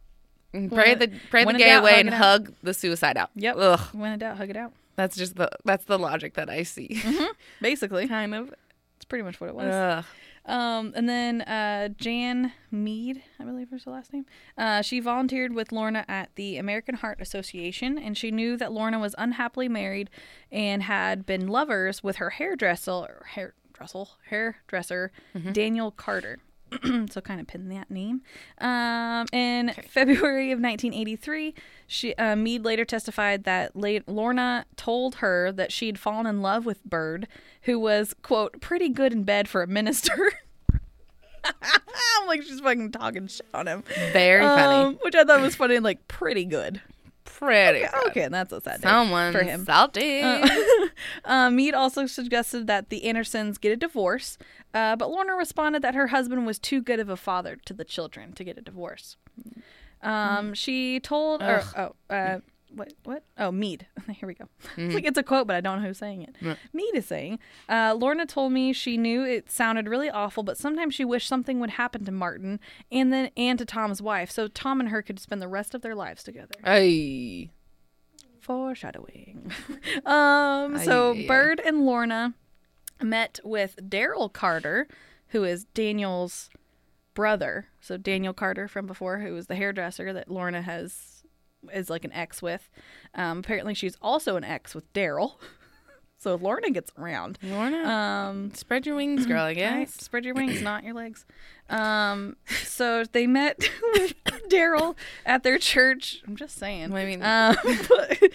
And 0.53 0.71
Pray 0.71 0.95
the 0.95 1.11
pray 1.29 1.43
the 1.43 1.53
gay 1.53 1.65
doubt, 1.65 1.81
away 1.81 1.91
hug 1.95 1.99
and 2.05 2.09
hug 2.15 2.53
the 2.63 2.73
suicide 2.73 3.17
out. 3.17 3.29
Yep. 3.35 3.55
Ugh. 3.57 3.79
When 3.93 4.13
in 4.13 4.19
doubt, 4.19 4.37
hug 4.37 4.49
it 4.49 4.55
out. 4.55 4.71
That's 4.95 5.17
just 5.17 5.35
the 5.35 5.49
that's 5.65 5.83
the 5.85 5.99
logic 5.99 6.35
that 6.35 6.49
I 6.49 6.63
see. 6.63 6.87
Mm-hmm. 7.01 7.25
Basically, 7.61 8.07
kind 8.07 8.33
of. 8.33 8.53
it's 8.95 9.05
pretty 9.05 9.23
much 9.23 9.41
what 9.41 9.49
it 9.49 9.55
was. 9.55 9.73
Ugh. 9.73 10.05
Um, 10.45 10.93
and 10.95 11.07
then 11.07 11.41
uh, 11.41 11.89
Jan 11.89 12.51
Mead, 12.71 13.21
I 13.39 13.43
believe 13.43 13.71
was 13.71 13.83
her 13.83 13.91
last 13.91 14.11
name. 14.11 14.25
Uh, 14.57 14.81
she 14.81 14.99
volunteered 14.99 15.53
with 15.53 15.71
Lorna 15.71 16.03
at 16.07 16.29
the 16.35 16.57
American 16.57 16.95
Heart 16.95 17.21
Association, 17.21 17.97
and 17.97 18.17
she 18.17 18.31
knew 18.31 18.57
that 18.57 18.71
Lorna 18.71 18.99
was 18.99 19.13
unhappily 19.17 19.69
married 19.69 20.09
and 20.51 20.83
had 20.83 21.25
been 21.25 21.47
lovers 21.47 22.03
with 22.03 22.15
her 22.17 22.31
hairdresser, 22.31 23.25
hairdresser, 23.35 24.05
hairdresser 24.29 25.11
Daniel 25.53 25.91
Carter. 25.91 26.39
so 27.09 27.21
kind 27.21 27.41
of 27.41 27.47
pin 27.47 27.69
that 27.69 27.89
name. 27.91 28.21
Um, 28.59 29.25
in 29.33 29.73
February 29.89 30.51
of 30.51 30.59
1983, 30.59 31.53
she 31.87 32.15
uh, 32.15 32.35
Mead 32.35 32.63
later 32.63 32.85
testified 32.85 33.43
that 33.43 33.75
La- 33.75 33.99
Lorna 34.07 34.65
told 34.75 35.15
her 35.15 35.51
that 35.51 35.71
she'd 35.71 35.99
fallen 35.99 36.25
in 36.25 36.41
love 36.41 36.65
with 36.65 36.83
Bird, 36.85 37.27
who 37.63 37.79
was 37.79 38.15
quote 38.21 38.61
pretty 38.61 38.89
good 38.89 39.11
in 39.13 39.23
bed 39.23 39.47
for 39.47 39.61
a 39.61 39.67
minister. 39.67 40.31
I'm 41.43 42.27
like 42.27 42.43
she's 42.43 42.59
fucking 42.59 42.91
talking 42.91 43.27
shit 43.27 43.47
on 43.53 43.67
him. 43.67 43.83
Very 44.13 44.43
funny. 44.43 44.89
Um, 44.89 44.99
which 45.01 45.15
I 45.15 45.23
thought 45.23 45.41
was 45.41 45.55
funny, 45.55 45.79
like 45.79 46.07
pretty 46.07 46.45
good. 46.45 46.81
Pretty. 47.23 47.85
Okay, 48.07 48.23
and 48.23 48.33
that's 48.33 48.51
a 48.51 48.61
sad 48.61 48.81
day 48.81 48.87
Someone 48.87 49.31
for 49.31 49.43
him. 49.43 49.65
salty. 49.65 50.21
Uh, 51.25 51.49
Mead 51.49 51.73
also 51.73 52.05
suggested 52.05 52.67
that 52.67 52.89
the 52.89 53.05
Andersons 53.05 53.57
get 53.57 53.71
a 53.71 53.75
divorce, 53.75 54.37
uh, 54.73 54.95
but 54.95 55.09
Lorna 55.09 55.33
responded 55.35 55.81
that 55.81 55.95
her 55.95 56.07
husband 56.07 56.45
was 56.45 56.59
too 56.59 56.81
good 56.81 56.99
of 56.99 57.09
a 57.09 57.17
father 57.17 57.57
to 57.65 57.73
the 57.73 57.83
children 57.83 58.33
to 58.33 58.43
get 58.43 58.57
a 58.57 58.61
divorce. 58.61 59.17
Um, 60.03 60.53
she 60.53 60.99
told, 60.99 61.41
or, 61.41 61.63
oh, 61.77 61.95
uh, 62.13 62.39
what, 62.73 62.93
what? 63.03 63.23
Oh, 63.37 63.51
Mead. 63.51 63.87
Here 64.11 64.27
we 64.27 64.33
go. 64.33 64.45
It's 64.77 64.95
like 64.95 65.05
it's 65.05 65.17
a 65.17 65.23
quote, 65.23 65.47
but 65.47 65.55
I 65.55 65.61
don't 65.61 65.81
know 65.81 65.87
who's 65.87 65.97
saying 65.97 66.23
it. 66.23 66.57
Mead 66.73 66.95
is 66.95 67.05
saying, 67.05 67.39
uh, 67.69 67.95
Lorna 67.97 68.25
told 68.25 68.51
me 68.51 68.73
she 68.73 68.97
knew 68.97 69.23
it 69.23 69.51
sounded 69.51 69.87
really 69.87 70.09
awful, 70.09 70.43
but 70.43 70.57
sometimes 70.57 70.95
she 70.95 71.05
wished 71.05 71.27
something 71.27 71.59
would 71.59 71.71
happen 71.71 72.05
to 72.05 72.11
Martin 72.11 72.59
and 72.91 73.11
then 73.11 73.29
and 73.37 73.59
to 73.59 73.65
Tom's 73.65 74.01
wife, 74.01 74.31
so 74.31 74.47
Tom 74.47 74.79
and 74.79 74.89
her 74.89 75.01
could 75.01 75.19
spend 75.19 75.41
the 75.41 75.47
rest 75.47 75.73
of 75.73 75.81
their 75.81 75.95
lives 75.95 76.23
together. 76.23 76.55
Ay. 76.63 77.49
Foreshadowing. 78.39 79.51
um, 80.05 80.77
so 80.79 81.11
Ay, 81.11 81.17
ay, 81.17 81.23
ay. 81.23 81.27
Bird 81.27 81.61
and 81.63 81.85
Lorna 81.85 82.33
met 83.01 83.39
with 83.43 83.75
Daryl 83.89 84.31
Carter, 84.31 84.87
who 85.27 85.43
is 85.43 85.65
Daniel's 85.73 86.49
brother. 87.13 87.67
So 87.79 87.97
Daniel 87.97 88.33
Carter 88.33 88.67
from 88.67 88.85
before, 88.87 89.19
who 89.19 89.33
was 89.33 89.47
the 89.47 89.55
hairdresser 89.55 90.13
that 90.13 90.29
Lorna 90.29 90.61
has 90.61 90.91
is 91.73 91.89
like 91.89 92.05
an 92.05 92.13
ex 92.13 92.41
with. 92.41 92.69
Um, 93.15 93.39
apparently, 93.39 93.73
she's 93.73 93.97
also 94.01 94.35
an 94.35 94.43
ex 94.43 94.73
with 94.75 94.91
Daryl. 94.93 95.33
so 96.17 96.35
Lorna 96.35 96.69
gets 96.71 96.91
around. 96.97 97.39
Lorna, 97.43 97.77
Um, 97.87 98.53
spread 98.53 98.85
your 98.85 98.95
wings, 98.95 99.25
girl. 99.25 99.43
I 99.43 99.53
Right. 99.55 99.89
Spread 99.89 100.25
your 100.25 100.35
wings, 100.35 100.61
not 100.61 100.83
your 100.83 100.93
legs. 100.93 101.25
Um, 101.69 102.35
so 102.63 103.05
they 103.11 103.25
met 103.27 103.69
with 103.93 104.13
Daryl 104.49 104.95
at 105.25 105.43
their 105.43 105.57
church. 105.57 106.21
I'm 106.27 106.35
just 106.35 106.57
saying. 106.57 106.93
I 106.93 107.05
mean- 107.05 107.23
um, 107.23 107.55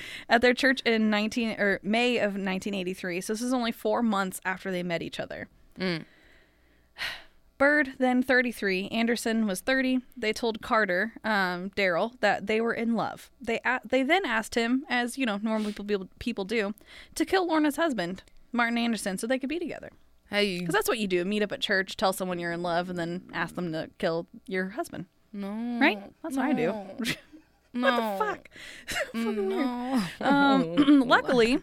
at 0.29 0.41
their 0.41 0.55
church 0.55 0.81
in 0.87 1.11
19 1.11 1.61
or 1.61 1.81
May 1.83 2.17
of 2.19 2.33
1983. 2.33 3.21
So 3.21 3.33
this 3.35 3.43
is 3.43 3.53
only 3.53 3.73
four 3.73 4.03
months 4.03 4.41
after 4.45 4.71
they 4.73 4.83
met 4.83 5.03
each 5.03 5.21
other. 5.21 5.49
Mm. 5.79 6.05
Bird, 7.59 7.95
then 7.99 8.23
33. 8.23 8.89
Anderson 8.89 9.47
was 9.47 9.61
30. 9.61 10.01
They 10.17 10.33
told 10.33 10.61
Carter, 10.61 11.13
um, 11.25 11.71
Daryl, 11.71 12.13
that 12.21 12.47
they 12.47 12.61
were 12.61 12.75
in 12.75 12.95
love. 12.95 13.31
They 13.41 13.61
a- 13.65 13.81
they 13.85 14.03
then 14.03 14.25
asked 14.27 14.55
him, 14.55 14.85
as 14.91 15.17
you 15.17 15.25
know, 15.27 15.39
normal 15.43 15.73
people 15.73 16.09
people 16.19 16.45
do, 16.45 16.75
to 17.15 17.25
kill 17.25 17.47
Lorna's 17.47 17.77
husband, 17.77 18.23
Martin 18.53 18.77
Anderson, 18.79 19.17
so 19.19 19.27
they 19.27 19.39
could 19.39 19.49
be 19.49 19.59
together. 19.59 19.91
Hey, 20.29 20.59
Because 20.59 20.75
that's 20.75 20.89
what 20.89 20.99
you 20.99 21.07
do: 21.07 21.25
meet 21.25 21.43
up 21.43 21.53
at 21.53 21.61
church, 21.61 21.97
tell 21.97 22.13
someone 22.13 22.39
you're 22.39 22.53
in 22.53 22.63
love, 22.63 22.91
and 22.91 22.99
then 22.99 23.23
ask 23.33 23.55
them 23.55 23.73
to 23.73 23.89
kill 23.99 24.27
your 24.47 24.71
husband. 24.71 25.07
no. 25.33 25.79
Right? 25.81 26.03
That's 26.23 26.37
what 26.37 26.47
I 26.47 26.53
do. 26.53 26.67
No. 26.67 26.87
what 28.19 28.19
the 28.19 28.25
fuck? 28.25 28.49
No. 29.15 30.03
Um, 30.21 31.01
luckily, 31.07 31.61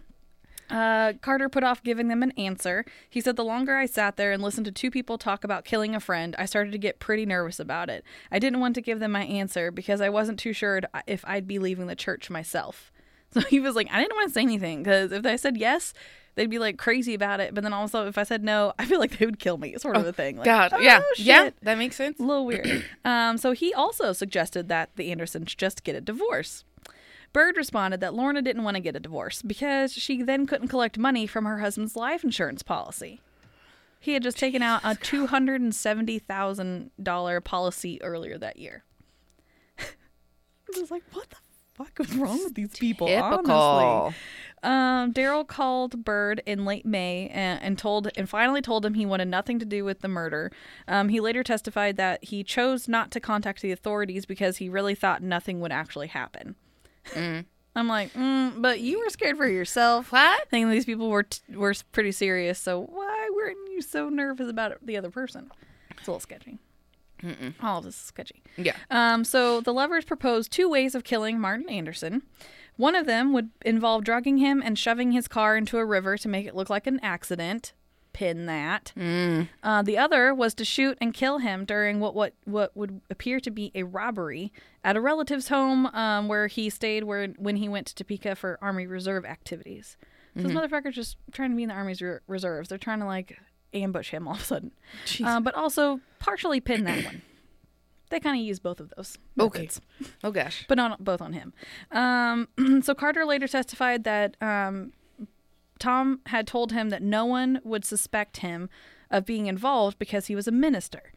uh, 0.73 1.13
Carter 1.21 1.49
put 1.49 1.63
off 1.63 1.83
giving 1.83 2.07
them 2.07 2.23
an 2.23 2.31
answer. 2.31 2.83
He 3.07 3.21
said, 3.21 3.35
The 3.35 3.43
longer 3.43 3.75
I 3.75 3.85
sat 3.85 4.17
there 4.17 4.31
and 4.31 4.41
listened 4.41 4.65
to 4.65 4.71
two 4.71 4.89
people 4.89 5.19
talk 5.19 5.43
about 5.43 5.65
killing 5.65 5.93
a 5.93 5.99
friend, 5.99 6.35
I 6.39 6.45
started 6.45 6.71
to 6.71 6.79
get 6.79 6.97
pretty 6.97 7.27
nervous 7.27 7.59
about 7.59 7.91
it. 7.91 8.03
I 8.31 8.39
didn't 8.39 8.59
want 8.59 8.73
to 8.75 8.81
give 8.81 8.99
them 8.99 9.11
my 9.11 9.23
answer 9.23 9.69
because 9.69 10.01
I 10.01 10.09
wasn't 10.09 10.39
too 10.39 10.51
sure 10.51 10.81
if 11.05 11.23
I'd 11.27 11.47
be 11.47 11.59
leaving 11.59 11.85
the 11.85 11.95
church 11.95 12.29
myself. 12.29 12.91
So 13.33 13.41
he 13.41 13.59
was 13.59 13.73
like, 13.75 13.87
I 13.91 13.99
didn't 13.99 14.15
want 14.15 14.27
to 14.27 14.33
say 14.35 14.43
anything 14.43 14.83
because 14.83 15.11
if 15.11 15.25
I 15.25 15.37
said 15.37 15.57
yes, 15.57 15.95
they'd 16.35 16.51
be 16.51 16.59
like 16.59 16.77
crazy 16.77 17.15
about 17.15 17.39
it. 17.39 17.55
But 17.55 17.63
then 17.63 17.73
also, 17.73 18.05
if 18.05 18.15
I 18.15 18.21
said 18.21 18.43
no, 18.43 18.73
I 18.79 18.85
feel 18.85 18.99
like 18.99 19.17
they 19.17 19.25
would 19.25 19.39
kill 19.39 19.57
me, 19.57 19.75
sort 19.79 19.97
of 19.97 20.05
a 20.05 20.13
thing. 20.13 20.37
Like, 20.37 20.45
God, 20.45 20.71
oh, 20.75 20.79
yeah, 20.79 21.01
yeah, 21.17 21.49
that 21.63 21.79
makes 21.79 21.95
sense. 21.95 22.19
A 22.19 22.23
little 22.23 22.45
weird. 22.47 22.85
um, 23.03 23.39
so 23.39 23.53
he 23.53 23.73
also 23.73 24.13
suggested 24.13 24.69
that 24.69 24.91
the 24.97 25.11
Andersons 25.11 25.55
just 25.55 25.83
get 25.83 25.95
a 25.95 26.01
divorce. 26.01 26.63
Bird 27.33 27.57
responded 27.57 27.99
that 28.01 28.13
Lorna 28.13 28.43
didn't 28.43 28.63
want 28.63 28.75
to 28.75 28.81
get 28.81 28.95
a 28.95 28.99
divorce 28.99 29.41
because 29.41 29.91
she 29.91 30.21
then 30.21 30.45
couldn't 30.45 30.67
collect 30.67 30.97
money 30.97 31.25
from 31.25 31.45
her 31.45 31.59
husband's 31.59 31.95
life 31.95 32.23
insurance 32.23 32.61
policy. 32.61 33.21
He 33.99 34.13
had 34.13 34.21
just 34.21 34.37
taken 34.37 34.61
out 34.61 34.81
a 34.83 34.95
two 34.95 35.27
hundred 35.27 35.61
and 35.61 35.73
seventy 35.73 36.19
thousand 36.19 36.91
dollar 37.01 37.41
policy 37.41 38.01
earlier 38.03 38.37
that 38.37 38.57
year. 38.57 38.83
I 39.79 40.79
was 40.79 40.91
like, 40.91 41.03
what 41.13 41.29
the 41.29 41.37
fuck 41.73 41.99
is 41.99 42.15
wrong 42.15 42.43
with 42.43 42.53
these 42.53 42.77
people? 42.77 43.07
Honestly. 43.23 44.15
Um, 44.61 45.11
Daryl 45.13 45.45
called 45.45 46.05
Bird 46.05 46.41
in 46.45 46.65
late 46.65 46.85
May 46.85 47.29
and, 47.29 47.61
and 47.61 47.77
told 47.77 48.09
and 48.15 48.29
finally 48.29 48.61
told 48.61 48.85
him 48.85 48.93
he 48.93 49.05
wanted 49.05 49.27
nothing 49.27 49.57
to 49.59 49.65
do 49.65 49.83
with 49.83 50.01
the 50.01 50.07
murder. 50.07 50.51
Um, 50.87 51.09
he 51.09 51.19
later 51.19 51.43
testified 51.43 51.97
that 51.97 52.23
he 52.23 52.43
chose 52.43 52.87
not 52.87 53.09
to 53.11 53.19
contact 53.19 53.61
the 53.61 53.71
authorities 53.71 54.25
because 54.25 54.57
he 54.57 54.69
really 54.69 54.95
thought 54.95 55.23
nothing 55.23 55.59
would 55.61 55.71
actually 55.71 56.07
happen. 56.07 56.55
I'm 57.75 57.87
like, 57.87 58.13
mm, 58.13 58.61
but 58.61 58.81
you 58.81 58.99
were 58.99 59.09
scared 59.09 59.37
for 59.37 59.47
yourself. 59.47 60.11
What? 60.11 60.47
Thinking 60.49 60.69
these 60.69 60.85
people 60.85 61.09
were 61.09 61.23
t- 61.23 61.41
were 61.55 61.73
pretty 61.91 62.11
serious, 62.11 62.59
so 62.59 62.81
why 62.81 63.29
weren't 63.35 63.57
you 63.71 63.81
so 63.81 64.09
nervous 64.09 64.47
about 64.47 64.73
the 64.85 64.95
other 64.95 65.09
person? 65.09 65.49
It's 65.91 66.07
a 66.07 66.11
little 66.11 66.19
sketchy. 66.19 66.59
All 67.61 67.79
of 67.79 67.85
this 67.85 67.95
is 67.95 68.01
sketchy. 68.01 68.43
Yeah. 68.57 68.75
Um, 68.91 69.23
so 69.23 69.61
the 69.61 69.73
lovers 69.73 70.03
proposed 70.05 70.51
two 70.51 70.69
ways 70.69 70.93
of 70.93 71.03
killing 71.03 71.39
Martin 71.39 71.69
Anderson. 71.69 72.23
One 72.75 72.95
of 72.95 73.05
them 73.05 73.33
would 73.33 73.49
involve 73.65 74.03
drugging 74.03 74.37
him 74.37 74.61
and 74.63 74.77
shoving 74.77 75.11
his 75.11 75.27
car 75.27 75.55
into 75.55 75.77
a 75.77 75.85
river 75.85 76.17
to 76.17 76.27
make 76.27 76.45
it 76.45 76.55
look 76.55 76.69
like 76.69 76.85
an 76.85 76.99
accident. 77.01 77.73
Pin 78.13 78.45
that. 78.45 78.93
Uh, 79.63 79.81
the 79.81 79.97
other 79.97 80.33
was 80.33 80.53
to 80.55 80.63
shoot 80.65 80.97
and 81.01 81.13
kill 81.13 81.39
him 81.39 81.65
during 81.65 81.99
what 81.99 82.13
what 82.15 82.33
what 82.45 82.75
would 82.77 83.01
appear 83.09 83.39
to 83.39 83.49
be 83.51 83.71
a 83.75 83.83
robbery 83.83 84.53
at 84.83 84.95
a 84.95 85.01
relative's 85.01 85.47
home, 85.47 85.87
um, 85.87 86.27
where 86.27 86.47
he 86.47 86.69
stayed 86.69 87.03
where 87.05 87.27
when 87.37 87.55
he 87.57 87.67
went 87.67 87.87
to 87.87 87.95
Topeka 87.95 88.35
for 88.35 88.57
Army 88.61 88.85
Reserve 88.87 89.25
activities. 89.25 89.97
So 90.35 90.43
this 90.43 90.51
motherfucker's 90.51 90.95
just 90.95 91.17
trying 91.31 91.51
to 91.51 91.55
be 91.55 91.63
in 91.63 91.69
the 91.69 91.75
Army's 91.75 92.01
re- 92.01 92.17
reserves. 92.27 92.69
They're 92.69 92.77
trying 92.79 92.99
to 93.01 93.05
like 93.05 93.37
ambush 93.73 94.09
him 94.11 94.27
all 94.27 94.33
of 94.35 94.41
a 94.41 94.43
sudden, 94.43 94.71
uh, 95.23 95.39
but 95.41 95.53
also 95.55 95.99
partially 96.19 96.59
pin 96.59 96.83
that 96.85 97.03
one. 97.05 97.21
They 98.09 98.19
kind 98.19 98.39
of 98.39 98.45
use 98.45 98.59
both 98.59 98.79
of 98.79 98.93
those. 98.95 99.17
Okay. 99.39 99.61
methods 99.61 99.81
Oh 100.23 100.29
gosh. 100.29 100.65
but 100.67 100.75
not 100.75 101.03
both 101.03 101.19
on 101.19 101.33
him. 101.33 101.51
Um, 101.91 102.47
so 102.83 102.93
Carter 102.93 103.25
later 103.25 103.47
testified 103.47 104.03
that 104.03 104.37
um, 104.39 104.91
Tom 105.79 106.21
had 106.27 106.47
told 106.47 106.71
him 106.71 106.89
that 106.89 107.01
no 107.01 107.25
one 107.25 107.59
would 107.63 107.83
suspect 107.85 108.37
him 108.37 108.69
of 109.11 109.25
being 109.25 109.47
involved 109.47 109.99
because 109.99 110.27
he 110.27 110.35
was 110.35 110.47
a 110.47 110.51
minister. 110.51 111.11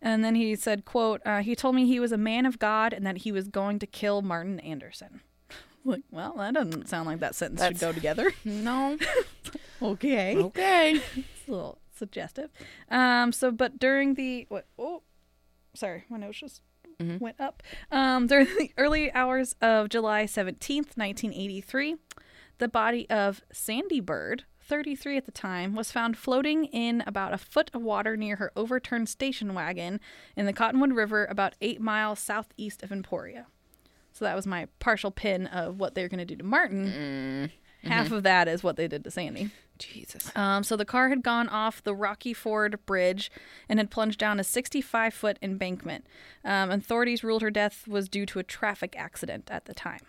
And 0.00 0.24
then 0.24 0.34
he 0.34 0.54
said, 0.54 0.84
"quote 0.84 1.20
uh, 1.26 1.40
He 1.42 1.56
told 1.56 1.74
me 1.74 1.86
he 1.86 1.98
was 2.00 2.12
a 2.12 2.16
man 2.18 2.46
of 2.46 2.58
God 2.58 2.92
and 2.92 3.04
that 3.06 3.18
he 3.18 3.32
was 3.32 3.48
going 3.48 3.78
to 3.80 3.86
kill 3.86 4.22
Martin 4.22 4.60
Anderson." 4.60 5.20
like, 5.84 6.02
well, 6.10 6.34
that 6.36 6.54
doesn't 6.54 6.88
sound 6.88 7.06
like 7.06 7.20
that 7.20 7.34
sentence 7.34 7.62
should 7.64 7.78
go 7.80 7.92
together. 7.92 8.32
No. 8.44 8.96
okay, 9.82 10.36
Okay. 10.36 10.92
it's 11.16 11.48
a 11.48 11.50
little 11.50 11.78
suggestive. 11.96 12.50
Um, 12.90 13.32
so, 13.32 13.50
but 13.50 13.78
during 13.78 14.14
the 14.14 14.46
what? 14.48 14.66
Oh, 14.78 15.02
sorry, 15.74 16.04
my 16.08 16.18
nose 16.18 16.36
just 16.38 16.62
went 17.20 17.40
up. 17.40 17.62
Um, 17.92 18.26
during 18.26 18.46
the 18.58 18.70
early 18.76 19.12
hours 19.12 19.54
of 19.60 19.88
July 19.88 20.26
seventeenth, 20.26 20.96
nineteen 20.96 21.32
eighty-three, 21.32 21.96
the 22.58 22.68
body 22.68 23.08
of 23.10 23.42
Sandy 23.52 24.00
Bird, 24.00 24.44
thirty-three 24.60 25.16
at 25.16 25.26
the 25.26 25.32
time, 25.32 25.74
was 25.74 25.90
found 25.92 26.16
floating 26.16 26.64
in 26.66 27.02
about 27.06 27.32
a 27.32 27.38
foot 27.38 27.70
of 27.74 27.82
water 27.82 28.16
near 28.16 28.36
her 28.36 28.52
overturned 28.56 29.08
station 29.08 29.54
wagon 29.54 30.00
in 30.36 30.46
the 30.46 30.52
Cottonwood 30.52 30.92
River, 30.92 31.24
about 31.26 31.54
eight 31.60 31.80
miles 31.80 32.18
southeast 32.18 32.82
of 32.82 32.92
Emporia. 32.92 33.46
So 34.12 34.24
that 34.24 34.34
was 34.34 34.46
my 34.46 34.66
partial 34.80 35.10
pin 35.10 35.46
of 35.46 35.78
what 35.78 35.94
they're 35.94 36.08
going 36.08 36.18
to 36.18 36.24
do 36.24 36.36
to 36.36 36.44
Martin. 36.44 37.50
Half 37.84 38.10
of 38.10 38.24
that 38.24 38.48
is 38.48 38.64
what 38.64 38.76
they 38.76 38.88
did 38.88 39.04
to 39.04 39.10
Sandy. 39.10 39.50
Jesus. 39.78 40.32
Um, 40.34 40.64
so 40.64 40.76
the 40.76 40.84
car 40.84 41.08
had 41.08 41.22
gone 41.22 41.48
off 41.48 41.82
the 41.82 41.94
Rocky 41.94 42.34
Ford 42.34 42.80
Bridge 42.84 43.30
and 43.68 43.78
had 43.78 43.90
plunged 43.90 44.18
down 44.18 44.40
a 44.40 44.44
65 44.44 45.14
foot 45.14 45.38
embankment. 45.40 46.04
Um, 46.44 46.72
authorities 46.72 47.22
ruled 47.22 47.42
her 47.42 47.50
death 47.50 47.86
was 47.86 48.08
due 48.08 48.26
to 48.26 48.40
a 48.40 48.42
traffic 48.42 48.96
accident 48.98 49.48
at 49.52 49.66
the 49.66 49.74
time. 49.74 50.00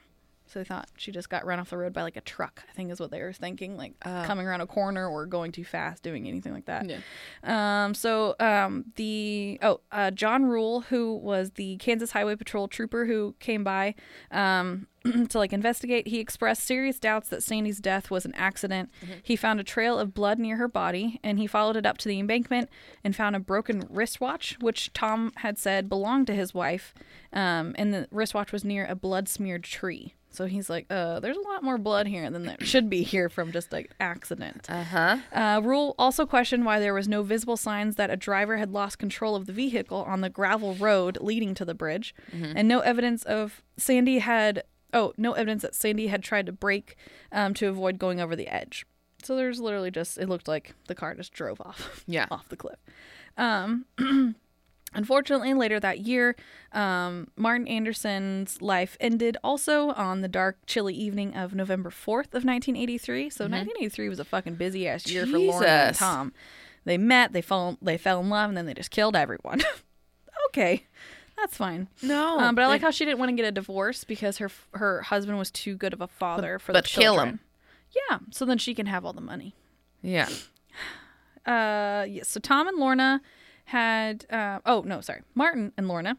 So 0.50 0.60
they 0.60 0.66
thought 0.66 0.90
she 0.98 1.12
just 1.12 1.30
got 1.30 1.46
run 1.46 1.60
off 1.60 1.70
the 1.70 1.78
road 1.78 1.94
by 1.94 2.02
like 2.02 2.18
a 2.18 2.22
truck, 2.22 2.64
I 2.68 2.74
think 2.74 2.92
is 2.92 3.00
what 3.00 3.12
they 3.12 3.22
were 3.22 3.34
thinking, 3.34 3.78
like 3.78 3.94
coming 4.00 4.48
around 4.48 4.62
a 4.62 4.68
corner 4.68 5.08
or 5.08 5.28
going 5.28 5.52
too 5.52 5.64
fast, 5.64 6.02
doing 6.02 6.28
anything 6.28 6.54
like 6.54 6.66
that. 6.66 6.90
Yeah. 6.90 7.86
Um, 7.86 7.94
so 7.94 8.36
um, 8.40 8.86
the 8.96 9.60
oh 9.62 9.82
uh, 9.92 10.10
John 10.10 10.46
Rule, 10.46 10.82
who 10.82 11.16
was 11.16 11.52
the 11.52 11.78
Kansas 11.78 12.12
Highway 12.12 12.36
Patrol 12.36 12.68
trooper 12.68 13.06
who 13.06 13.36
came 13.40 13.64
by 13.64 13.94
um, 14.32 14.88
to 15.30 15.38
like 15.38 15.54
investigate, 15.54 16.08
he 16.08 16.20
expressed 16.20 16.64
serious 16.64 17.00
doubts 17.00 17.30
that 17.30 17.44
Sandy's 17.44 17.80
death 17.80 18.10
was 18.10 18.26
an 18.26 18.34
accident. 18.34 18.90
He 19.22 19.36
found 19.36 19.60
a 19.60 19.64
trail 19.64 20.00
of 20.00 20.16
blood 20.16 20.40
near 20.40 20.58
her 20.58 20.68
body, 20.68 21.20
and 21.24 21.38
he 21.38 21.46
followed 21.46 21.76
it 21.76 21.86
up 21.86 22.00
to 22.00 22.08
the 22.08 22.20
embankment 22.20 22.70
and 23.04 23.16
found 23.16 23.36
a 23.36 23.40
broken 23.40 23.86
wristwatch, 23.88 24.58
which 24.60 24.92
Tom 24.94 25.32
had 25.38 25.60
said 25.60 25.90
belonged 25.90 26.26
to 26.28 26.34
his 26.34 26.56
wife. 26.56 26.94
Um, 27.32 27.76
and 27.78 27.94
the 27.94 28.08
wristwatch 28.12 28.52
was 28.52 28.64
near 28.64 28.86
a 28.86 28.96
blood 28.96 29.30
smeared 29.30 29.64
tree. 29.64 30.16
So 30.32 30.46
he's 30.46 30.70
like, 30.70 30.86
uh, 30.90 31.20
there's 31.20 31.38
a 31.38 31.42
lot 31.42 31.64
more 31.64 31.78
blood 31.78 32.08
here 32.08 32.30
than 32.30 32.44
there 32.46 32.58
should 32.62 32.90
be 32.90 33.02
here 33.04 33.30
from 33.30 33.52
just 33.52 33.72
like 33.72 33.92
accident. 34.00 34.68
Uh 34.70 34.84
huh. 34.84 35.18
Uh, 35.34 35.62
Rule 35.64 35.96
also 35.98 36.26
questioned 36.26 36.66
why 36.66 36.80
there 36.80 36.94
was 36.94 37.08
no 37.08 37.24
visible 37.24 37.58
signs 37.58 37.96
that 37.96 38.10
a 38.12 38.16
driver 38.16 38.58
had 38.58 38.72
lost 38.72 39.00
control 39.00 39.36
of 39.36 39.48
the 39.48 39.54
vehicle 39.54 40.04
on 40.04 40.22
the 40.22 40.30
gravel 40.30 40.76
road 40.76 41.18
leading 41.20 41.54
to 41.56 41.66
the 41.66 41.74
bridge, 41.74 42.14
and 42.32 42.68
no 42.68 42.80
evidence 42.82 43.24
of 43.24 43.64
Sandy 43.78 44.20
had 44.20 44.64
oh 44.94 45.14
no 45.18 45.34
evidence 45.34 45.62
that 45.64 45.74
Sandy 45.76 46.08
had 46.08 46.24
tried 46.24 46.46
to 46.46 46.52
brake 46.52 46.96
um, 47.32 47.54
to 47.56 47.68
avoid 47.68 47.98
going 47.98 48.20
over 48.22 48.36
the 48.36 48.48
edge. 48.48 48.86
So 49.24 49.36
there's 49.36 49.60
literally 49.60 49.92
just 49.92 50.18
it 50.18 50.30
looked 50.30 50.48
like 50.48 50.76
the 50.88 50.96
car 50.96 51.14
just 51.16 51.34
drove 51.34 51.60
off 51.60 52.04
Yeah. 52.08 52.28
off 52.32 52.48
the 52.50 52.56
cliff. 52.56 52.80
Um, 53.38 53.86
Unfortunately, 54.94 55.54
later 55.54 55.80
that 55.80 56.00
year, 56.00 56.36
um, 56.72 57.28
Martin 57.36 57.68
Anderson's 57.68 58.62
life 58.62 58.98
ended 59.00 59.38
also 59.44 59.90
on 59.92 60.22
the 60.22 60.28
dark, 60.28 60.58
chilly 60.66 60.94
evening 60.96 61.36
of 61.36 61.54
November 61.54 61.90
4th 61.90 62.34
of 62.34 62.44
1983. 62.46 63.30
So 63.30 63.44
1983 63.46 64.10
was 64.10 64.20
a 64.20 64.26
fucking 64.26 64.56
busy 64.56 64.88
ass 64.88 65.08
year 65.10 65.26
for 65.26 65.38
Lauren 65.40 65.68
and 65.70 65.96
Mm-hmm. 65.96 66.04
Tom. 66.04 66.34
They 66.86 66.98
met, 66.98 67.34
they 67.34 67.42
fell, 67.42 67.78
they 67.82 67.98
fell 67.98 68.20
in 68.22 68.30
love, 68.30 68.50
and 68.50 68.58
then 68.58 68.66
they 68.66 68.74
just 68.74 68.90
killed 68.92 69.16
everyone. 69.16 69.62
okay, 70.50 70.86
that's 71.38 71.56
fine. 71.58 71.88
No. 72.02 72.40
Um, 72.40 72.56
but 72.56 72.64
I 72.64 72.68
like 72.68 72.82
how 72.82 72.90
she 72.92 73.06
didn't 73.06 73.20
want 73.20 73.30
to 73.30 73.36
get 73.36 73.46
a 73.46 73.52
divorce 73.52 74.04
because 74.04 74.38
her 74.38 74.50
her 74.74 75.02
husband 75.04 75.38
was 75.38 75.52
too 75.52 75.76
good 75.76 75.94
of 75.94 76.02
a 76.02 76.08
father 76.08 76.58
for 76.58 76.72
but 76.74 76.86
the 76.86 76.90
kill 76.90 77.20
him. 77.20 77.40
Yeah, 78.10 78.20
so 78.32 78.46
then 78.46 78.58
she 78.58 78.74
can 78.74 78.86
have 78.88 79.06
all 79.06 79.14
the 79.14 79.22
money. 79.22 79.54
Yeah. 80.02 80.30
Uh, 81.46 82.06
yes. 82.08 82.28
So 82.30 82.40
Tom 82.40 82.68
and 82.68 82.78
Lorna 82.78 83.22
had. 83.70 84.26
Uh, 84.30 84.60
oh 84.66 84.82
no, 84.86 85.02
sorry. 85.02 85.22
Martin 85.36 85.72
and 85.78 85.88
Lorna 85.88 86.18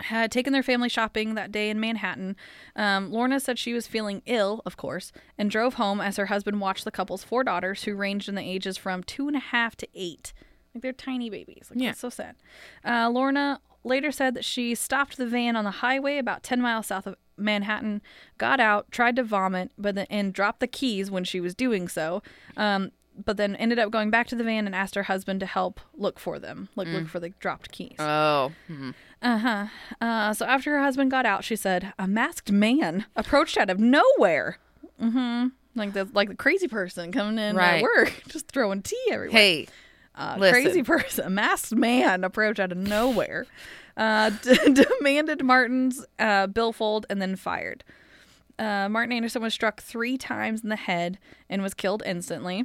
had 0.00 0.30
taken 0.32 0.52
their 0.52 0.62
family 0.62 0.88
shopping 0.88 1.34
that 1.34 1.52
day 1.52 1.70
in 1.70 1.78
Manhattan. 1.80 2.36
Um, 2.76 3.10
Lorna 3.12 3.38
said 3.40 3.58
she 3.58 3.72
was 3.72 3.86
feeling 3.86 4.22
ill, 4.26 4.62
of 4.66 4.76
course, 4.76 5.12
and 5.38 5.50
drove 5.50 5.74
home 5.74 6.00
as 6.00 6.16
her 6.16 6.26
husband 6.26 6.60
watched 6.60 6.84
the 6.84 6.90
couple's 6.90 7.24
four 7.24 7.44
daughters, 7.44 7.84
who 7.84 7.94
ranged 7.94 8.28
in 8.28 8.34
the 8.34 8.42
ages 8.42 8.76
from 8.76 9.02
two 9.02 9.28
and 9.28 9.36
a 9.36 9.40
half 9.40 9.76
to 9.76 9.88
eight. 9.94 10.32
Like 10.74 10.82
they're 10.82 10.92
tiny 10.92 11.30
babies. 11.30 11.68
Like, 11.70 11.80
Yeah. 11.80 11.90
That's 11.90 12.00
so 12.00 12.08
sad. 12.10 12.36
Uh, 12.84 13.08
Lorna 13.10 13.60
later 13.84 14.10
said 14.10 14.34
that 14.34 14.44
she 14.44 14.74
stopped 14.74 15.16
the 15.16 15.26
van 15.26 15.56
on 15.56 15.64
the 15.64 15.70
highway 15.70 16.18
about 16.18 16.42
10 16.42 16.60
miles 16.60 16.86
south 16.86 17.06
of 17.06 17.16
Manhattan, 17.36 18.00
got 18.38 18.60
out, 18.60 18.90
tried 18.90 19.16
to 19.16 19.22
vomit, 19.22 19.70
but 19.76 19.94
then 19.94 20.06
and 20.10 20.32
dropped 20.32 20.60
the 20.60 20.66
keys 20.66 21.10
when 21.10 21.24
she 21.24 21.40
was 21.40 21.54
doing 21.54 21.88
so. 21.88 22.22
Um, 22.56 22.92
but 23.22 23.36
then 23.36 23.54
ended 23.56 23.78
up 23.78 23.90
going 23.90 24.10
back 24.10 24.26
to 24.28 24.34
the 24.36 24.44
van 24.44 24.66
and 24.66 24.74
asked 24.74 24.94
her 24.94 25.04
husband 25.04 25.40
to 25.40 25.46
help 25.46 25.80
look 25.96 26.18
for 26.18 26.38
them, 26.38 26.68
like 26.76 26.88
look 26.88 27.06
for 27.08 27.20
the 27.20 27.30
dropped 27.40 27.70
keys. 27.72 27.96
Oh. 27.98 28.52
mhm. 28.70 28.94
Uh-huh. 29.22 29.66
Uh 30.00 30.34
So 30.34 30.44
after 30.46 30.70
her 30.72 30.82
husband 30.82 31.10
got 31.10 31.24
out, 31.26 31.44
she 31.44 31.56
said 31.56 31.92
a 31.98 32.06
masked 32.06 32.50
man 32.52 33.06
approached 33.16 33.56
out 33.58 33.70
of 33.70 33.78
nowhere. 33.78 34.58
Mm-hmm. 35.00 35.48
Like 35.74 35.92
the 35.92 36.08
like 36.12 36.28
the 36.28 36.34
crazy 36.36 36.68
person 36.68 37.12
coming 37.12 37.38
in 37.38 37.56
Right. 37.56 37.76
at 37.76 37.82
work, 37.82 38.22
just 38.28 38.48
throwing 38.48 38.82
tea 38.82 38.96
everywhere. 39.10 39.38
Hey. 39.40 39.66
Uh, 40.16 40.36
crazy 40.38 40.84
person, 40.84 41.26
a 41.26 41.30
masked 41.30 41.74
man 41.74 42.22
approached 42.22 42.60
out 42.60 42.70
of 42.70 42.78
nowhere, 42.78 43.46
uh, 43.96 44.30
d- 44.42 44.56
demanded 45.00 45.42
Martin's 45.42 46.06
uh, 46.20 46.46
billfold 46.46 47.04
and 47.10 47.20
then 47.20 47.34
fired. 47.34 47.82
Uh, 48.56 48.88
Martin 48.88 49.10
Anderson 49.10 49.42
was 49.42 49.52
struck 49.52 49.82
three 49.82 50.16
times 50.16 50.62
in 50.62 50.68
the 50.68 50.76
head 50.76 51.18
and 51.50 51.62
was 51.62 51.74
killed 51.74 52.00
instantly. 52.06 52.64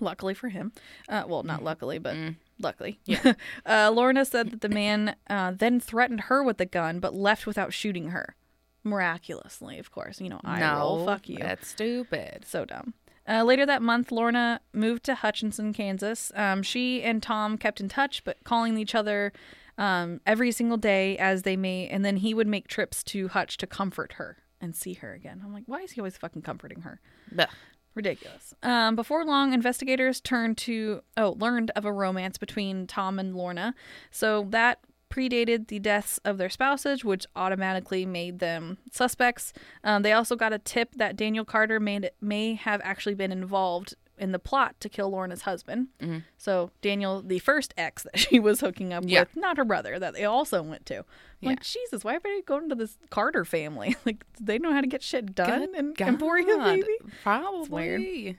Luckily 0.00 0.34
for 0.34 0.48
him. 0.48 0.72
Uh, 1.08 1.24
well, 1.26 1.42
not 1.42 1.62
luckily, 1.62 1.98
but 1.98 2.16
luckily. 2.58 2.98
Yeah. 3.04 3.32
uh, 3.66 3.90
Lorna 3.94 4.24
said 4.24 4.50
that 4.50 4.60
the 4.60 4.68
man 4.68 5.16
uh, 5.28 5.52
then 5.52 5.80
threatened 5.80 6.22
her 6.22 6.42
with 6.42 6.58
the 6.58 6.66
gun, 6.66 7.00
but 7.00 7.14
left 7.14 7.46
without 7.46 7.72
shooting 7.72 8.08
her. 8.08 8.36
miraculously, 8.84 9.78
of 9.78 9.90
course. 9.90 10.20
You 10.20 10.30
know, 10.30 10.40
I 10.44 10.60
no, 10.60 10.78
roll. 10.78 11.04
Fuck 11.06 11.28
you. 11.28 11.38
That's 11.38 11.66
stupid. 11.68 12.44
So 12.46 12.64
dumb. 12.64 12.94
Uh, 13.28 13.42
later 13.42 13.66
that 13.66 13.82
month, 13.82 14.12
Lorna 14.12 14.60
moved 14.72 15.02
to 15.04 15.16
Hutchinson, 15.16 15.72
Kansas. 15.72 16.30
Um, 16.36 16.62
she 16.62 17.02
and 17.02 17.20
Tom 17.22 17.58
kept 17.58 17.80
in 17.80 17.88
touch, 17.88 18.22
but 18.22 18.44
calling 18.44 18.78
each 18.78 18.94
other 18.94 19.32
um, 19.78 20.20
every 20.24 20.52
single 20.52 20.76
day 20.76 21.18
as 21.18 21.42
they 21.42 21.56
may, 21.56 21.88
and 21.88 22.04
then 22.04 22.18
he 22.18 22.32
would 22.34 22.46
make 22.46 22.68
trips 22.68 23.02
to 23.04 23.28
Hutch 23.28 23.56
to 23.58 23.66
comfort 23.66 24.12
her 24.14 24.38
and 24.60 24.74
see 24.76 24.94
her 24.94 25.12
again. 25.12 25.42
I'm 25.44 25.52
like, 25.52 25.64
why 25.66 25.80
is 25.80 25.90
he 25.92 26.00
always 26.00 26.16
fucking 26.16 26.42
comforting 26.42 26.82
her? 26.82 27.00
Blech. 27.34 27.48
Ridiculous. 27.96 28.54
Um, 28.62 28.94
before 28.94 29.24
long, 29.24 29.54
investigators 29.54 30.20
turned 30.20 30.58
to 30.58 31.00
oh 31.16 31.34
learned 31.38 31.72
of 31.74 31.86
a 31.86 31.92
romance 31.92 32.36
between 32.36 32.86
Tom 32.86 33.18
and 33.18 33.34
Lorna, 33.34 33.74
so 34.10 34.46
that 34.50 34.80
predated 35.10 35.68
the 35.68 35.78
deaths 35.78 36.18
of 36.24 36.36
their 36.36 36.50
spouses, 36.50 37.04
which 37.04 37.26
automatically 37.34 38.04
made 38.04 38.38
them 38.38 38.76
suspects. 38.92 39.54
Um, 39.82 40.02
they 40.02 40.12
also 40.12 40.36
got 40.36 40.52
a 40.52 40.58
tip 40.58 40.94
that 40.96 41.16
Daniel 41.16 41.44
Carter 41.44 41.80
made, 41.80 42.10
may 42.20 42.54
have 42.54 42.82
actually 42.84 43.14
been 43.14 43.32
involved 43.32 43.94
in 44.18 44.32
the 44.32 44.38
plot 44.38 44.76
to 44.80 44.88
kill 44.88 45.10
Lorna's 45.10 45.42
husband. 45.42 45.88
Mm-hmm. 46.00 46.18
So 46.38 46.70
Daniel, 46.80 47.22
the 47.22 47.38
first 47.38 47.74
ex 47.76 48.02
that 48.12 48.18
she 48.18 48.38
was 48.40 48.60
hooking 48.60 48.92
up 48.92 49.04
Yeah. 49.06 49.20
with, 49.20 49.36
not 49.36 49.56
her 49.56 49.64
brother, 49.64 49.98
that 49.98 50.14
they 50.14 50.24
also 50.24 50.62
went 50.62 50.86
to. 50.86 50.98
I'm 50.98 51.04
Like 51.48 51.62
Jesus, 51.62 52.02
why 52.04 52.16
are 52.16 52.20
they 52.20 52.42
going 52.42 52.68
to 52.70 52.74
this 52.74 52.98
Carter 53.10 53.44
family? 53.44 53.96
Like 54.06 54.24
they 54.40 54.58
know 54.58 54.72
how 54.72 54.80
to 54.80 54.86
get 54.86 55.02
shit 55.02 55.34
done 55.34 55.74
in 55.74 55.94
Emporia, 56.00 56.44
God, 56.56 56.64
maybe. 56.66 56.96
Probably. 57.22 58.38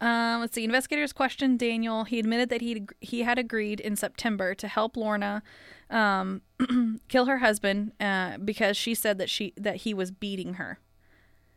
Um, 0.00 0.40
let's 0.40 0.54
see. 0.54 0.64
Investigators 0.64 1.12
questioned 1.12 1.58
Daniel. 1.58 2.04
He 2.04 2.18
admitted 2.18 2.50
that 2.50 2.60
he 2.60 2.86
he 3.00 3.22
had 3.22 3.38
agreed 3.38 3.80
in 3.80 3.96
September 3.96 4.54
to 4.54 4.68
help 4.68 4.96
Lorna 4.96 5.42
um, 5.90 6.42
kill 7.08 7.24
her 7.26 7.38
husband 7.38 7.92
uh, 7.98 8.36
because 8.38 8.76
she 8.76 8.94
said 8.94 9.16
that 9.18 9.30
she 9.30 9.54
that 9.56 9.76
he 9.76 9.94
was 9.94 10.10
beating 10.10 10.54
her. 10.54 10.78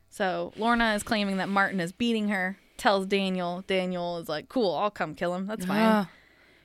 So 0.10 0.54
Lorna 0.56 0.93
is 0.95 1.04
claiming 1.04 1.38
that 1.38 1.49
Martin 1.49 1.80
is 1.80 1.91
beating 1.91 2.30
her. 2.30 2.58
Tells 2.79 3.05
Daniel. 3.05 3.63
Daniel 3.67 4.17
is 4.17 4.29
like, 4.29 4.49
"Cool, 4.49 4.73
I'll 4.73 4.89
come 4.89 5.13
kill 5.13 5.35
him. 5.35 5.45
That's 5.47 5.65
fine." 5.65 5.81
Ah, 5.81 6.09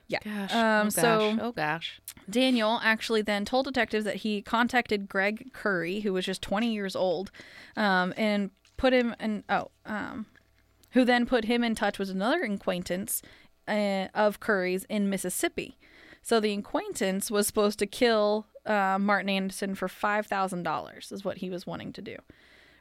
yeah. 0.07 0.19
gosh. 0.23 0.53
Um, 0.53 0.87
oh, 0.87 0.89
so 0.89 1.01
gosh. 1.19 1.39
oh 1.41 1.51
gosh. 1.51 2.01
Daniel 2.29 2.79
actually 2.83 3.21
then 3.21 3.45
told 3.45 3.65
detectives 3.65 4.05
that 4.05 4.17
he 4.17 4.41
contacted 4.41 5.09
Greg 5.09 5.51
Curry, 5.53 5.99
who 5.99 6.13
was 6.13 6.25
just 6.25 6.41
20 6.41 6.73
years 6.73 6.95
old, 6.95 7.31
um, 7.75 8.13
and 8.17 8.51
put 8.77 8.93
him 8.93 9.15
in. 9.19 9.43
Oh, 9.49 9.71
um, 9.85 10.25
who 10.91 11.03
then 11.03 11.25
put 11.25 11.45
him 11.45 11.63
in 11.63 11.75
touch 11.75 11.99
with 11.99 12.09
another 12.09 12.43
acquaintance 12.43 13.21
uh, 13.67 14.07
of 14.13 14.39
Curry's 14.39 14.85
in 14.85 15.09
Mississippi. 15.09 15.77
So 16.21 16.39
the 16.39 16.53
acquaintance 16.53 17.29
was 17.29 17.45
supposed 17.45 17.77
to 17.79 17.85
kill 17.85 18.47
uh, 18.65 18.97
Martin 18.99 19.29
Anderson 19.29 19.75
for 19.75 19.87
five 19.87 20.25
thousand 20.27 20.63
dollars, 20.63 21.11
is 21.11 21.25
what 21.25 21.37
he 21.37 21.49
was 21.49 21.67
wanting 21.67 21.91
to 21.93 22.01
do, 22.01 22.15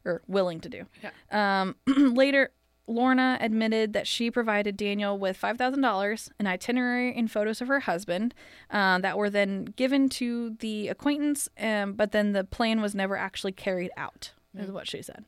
or 0.05 0.23
willing 0.27 0.61
to 0.61 0.69
do. 0.69 0.85
Um, 1.31 1.77
later, 2.15 2.53
Lorna 2.87 3.39
admitted 3.41 3.93
that 3.95 4.07
she 4.07 4.31
provided 4.31 4.77
Daniel 4.77 5.19
with 5.19 5.37
five 5.37 5.57
thousand 5.57 5.81
dollars, 5.81 6.31
an 6.39 6.47
itinerary, 6.47 7.15
and 7.15 7.31
photos 7.31 7.61
of 7.61 7.69
her 7.69 7.81
husband 7.81 8.35
uh, 8.71 8.99
that 8.99 9.17
were 9.17 9.31
then 9.31 9.65
given 9.65 10.09
to 10.11 10.51
the 10.61 10.89
acquaintance. 10.89 11.49
Um, 11.59 11.95
but 11.95 12.13
then 12.13 12.33
the 12.33 12.45
plan 12.45 12.83
was 12.83 12.95
never 12.95 13.17
actually 13.17 13.53
carried 13.53 13.91
out, 13.97 14.33
is 14.57 14.71
what 14.71 14.87
she 14.87 15.01
said. 15.01 15.25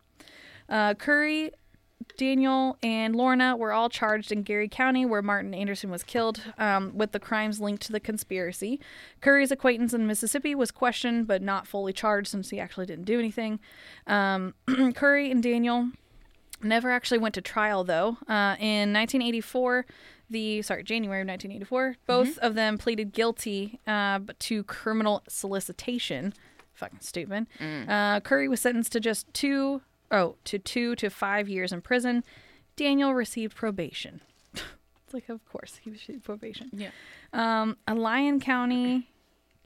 Uh, 0.68 0.94
Curry, 0.94 1.52
Daniel, 2.18 2.76
and 2.82 3.16
Lorna 3.16 3.56
were 3.56 3.72
all 3.72 3.88
charged 3.88 4.32
in 4.32 4.42
Geary 4.42 4.68
County, 4.68 5.06
where 5.06 5.22
Martin 5.22 5.54
Anderson 5.54 5.90
was 5.90 6.02
killed, 6.02 6.42
um, 6.58 6.92
with 6.94 7.12
the 7.12 7.20
crimes 7.20 7.60
linked 7.60 7.82
to 7.84 7.92
the 7.92 8.00
conspiracy. 8.00 8.80
Curry's 9.20 9.50
acquaintance 9.50 9.94
in 9.94 10.06
Mississippi 10.06 10.54
was 10.54 10.70
questioned, 10.70 11.26
but 11.26 11.40
not 11.40 11.66
fully 11.66 11.92
charged 11.92 12.28
since 12.28 12.50
he 12.50 12.60
actually 12.60 12.86
didn't 12.86 13.04
do 13.04 13.18
anything. 13.18 13.60
Um, 14.06 14.54
Curry 14.94 15.30
and 15.30 15.42
Daniel 15.42 15.90
never 16.62 16.90
actually 16.90 17.18
went 17.18 17.34
to 17.34 17.40
trial, 17.40 17.84
though. 17.84 18.18
Uh, 18.28 18.56
in 18.58 18.92
1984, 18.92 19.86
the 20.28 20.62
sorry 20.62 20.82
January 20.82 21.22
of 21.22 21.28
1984, 21.28 21.96
both 22.06 22.38
of 22.38 22.54
them 22.54 22.78
pleaded 22.78 23.12
guilty 23.12 23.80
uh, 23.86 24.18
but 24.18 24.38
to 24.40 24.64
criminal 24.64 25.22
solicitation. 25.28 26.34
Fucking 26.74 27.00
stupid. 27.00 27.46
Uh, 27.88 28.20
Curry 28.20 28.48
was 28.48 28.60
sentenced 28.60 28.92
to 28.92 29.00
just 29.00 29.32
two 29.32 29.82
oh 30.10 30.36
to 30.44 30.58
two 30.58 30.94
to 30.96 31.08
five 31.10 31.48
years 31.48 31.72
in 31.72 31.80
prison. 31.80 32.22
Daniel 32.76 33.14
received 33.14 33.56
probation. 33.56 34.20
it's 34.54 35.14
like, 35.14 35.28
of 35.28 35.44
course, 35.46 35.80
he 35.82 35.90
received 35.90 36.24
probation. 36.24 36.70
Yeah. 36.72 36.90
Um, 37.32 37.76
a 37.88 37.94
Lyon 37.94 38.38
County, 38.40 39.08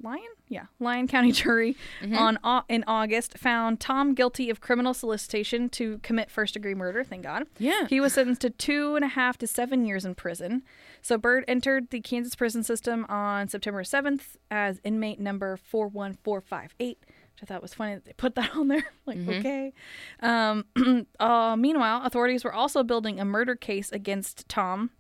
Lyon, 0.02 0.22
yeah, 0.48 0.66
Lyon 0.78 1.06
County 1.06 1.32
jury 1.42 1.76
on 2.12 2.38
Au- 2.42 2.64
in 2.68 2.84
August 2.86 3.36
found 3.38 3.80
Tom 3.80 4.14
guilty 4.14 4.50
of 4.50 4.60
criminal 4.60 4.94
solicitation 4.94 5.68
to 5.70 5.98
commit 5.98 6.30
first 6.30 6.54
degree 6.54 6.74
murder. 6.74 7.04
Thank 7.04 7.22
God. 7.22 7.44
Yeah. 7.58 7.86
He 7.88 8.00
was 8.00 8.14
sentenced 8.14 8.40
to 8.42 8.50
two 8.50 8.96
and 8.96 9.04
a 9.04 9.08
half 9.08 9.36
to 9.38 9.46
seven 9.46 9.84
years 9.84 10.04
in 10.04 10.14
prison. 10.14 10.62
So 11.02 11.18
Bird 11.18 11.44
entered 11.48 11.90
the 11.90 12.00
Kansas 12.00 12.34
prison 12.34 12.62
system 12.62 13.06
on 13.08 13.48
September 13.48 13.82
7th 13.82 14.36
as 14.50 14.80
inmate 14.84 15.20
number 15.20 15.56
41458, 15.56 16.98
which 17.00 17.42
I 17.42 17.46
thought 17.46 17.62
was 17.62 17.74
funny 17.74 17.94
that 17.94 18.04
they 18.04 18.12
put 18.12 18.34
that 18.34 18.54
on 18.56 18.68
there. 18.68 18.86
like, 19.06 19.18
okay. 19.28 19.72
Um, 20.20 20.64
uh, 21.20 21.56
meanwhile, 21.56 22.02
authorities 22.04 22.44
were 22.44 22.52
also 22.52 22.82
building 22.82 23.20
a 23.20 23.24
murder 23.24 23.54
case 23.54 23.90
against 23.92 24.48
Tom. 24.48 24.90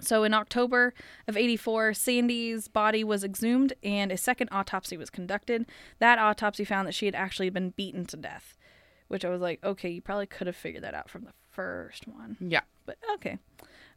So 0.00 0.24
in 0.24 0.34
October 0.34 0.92
of 1.26 1.36
84, 1.36 1.94
Sandy's 1.94 2.68
body 2.68 3.02
was 3.02 3.24
exhumed 3.24 3.72
and 3.82 4.12
a 4.12 4.16
second 4.16 4.48
autopsy 4.52 4.96
was 4.96 5.10
conducted. 5.10 5.66
That 6.00 6.18
autopsy 6.18 6.64
found 6.64 6.86
that 6.86 6.94
she 6.94 7.06
had 7.06 7.14
actually 7.14 7.50
been 7.50 7.70
beaten 7.70 8.04
to 8.06 8.16
death, 8.16 8.56
which 9.08 9.24
I 9.24 9.30
was 9.30 9.40
like, 9.40 9.64
okay, 9.64 9.88
you 9.88 10.02
probably 10.02 10.26
could 10.26 10.46
have 10.46 10.56
figured 10.56 10.84
that 10.84 10.94
out 10.94 11.08
from 11.08 11.24
the 11.24 11.32
first 11.50 12.06
one 12.06 12.36
Yeah. 12.40 12.60
but 12.84 12.98
okay. 13.14 13.38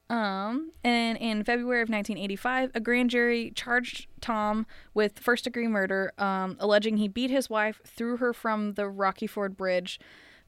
Um, 0.10 0.72
and 0.84 1.18
in 1.20 1.44
February 1.44 1.82
of 1.82 1.90
1985, 1.90 2.72
a 2.74 2.80
grand 2.80 3.12
jury 3.12 3.52
charged 3.54 4.08
Tom 4.22 4.66
with 4.96 5.20
first 5.20 5.44
degree 5.44 5.68
murder, 5.68 6.14
um, 6.18 6.58
alleging 6.60 6.98
he 6.98 7.08
beat 7.08 7.30
his 7.30 7.48
wife, 7.50 7.80
threw 7.86 8.18
her 8.18 8.34
from 8.34 8.74
the 8.74 8.88
Rocky 8.90 9.28
Ford 9.28 9.56
Bridge, 9.56 10.00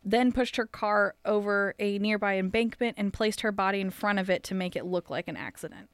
then 0.04 0.32
pushed 0.32 0.56
her 0.56 0.66
car 0.66 1.16
over 1.26 1.76
a 1.80 2.00
nearby 2.00 2.38
embankment 2.38 2.96
and 2.98 3.14
placed 3.14 3.42
her 3.42 3.52
body 3.52 3.80
in 3.80 3.92
front 3.92 4.20
of 4.20 4.30
it 4.30 4.44
to 4.44 4.56
make 4.56 4.76
it 4.76 4.86
look 4.86 5.10
like 5.10 5.28
an 5.28 5.38
accident. 5.38 5.90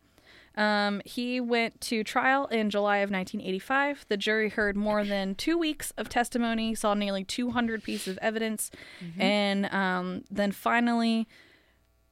Um, 0.55 1.03
he 1.05 1.39
went 1.39 1.79
to 1.81 2.03
trial 2.03 2.47
in 2.47 2.71
July 2.71 2.97
of 2.97 3.11
1985. 3.11 4.07
The 4.09 4.17
jury 4.17 4.49
heard 4.49 4.75
more 4.75 5.03
than 5.03 5.35
two 5.35 5.55
weeks 5.55 5.91
of 5.97 6.09
testimony, 6.09 6.73
saw 6.73 6.95
nearly 6.95 7.23
200 7.23 7.83
pieces 7.83 8.07
of 8.07 8.17
evidence, 8.19 8.71
and 9.19 9.67
um, 9.67 10.23
then 10.31 10.51
finally 10.51 11.27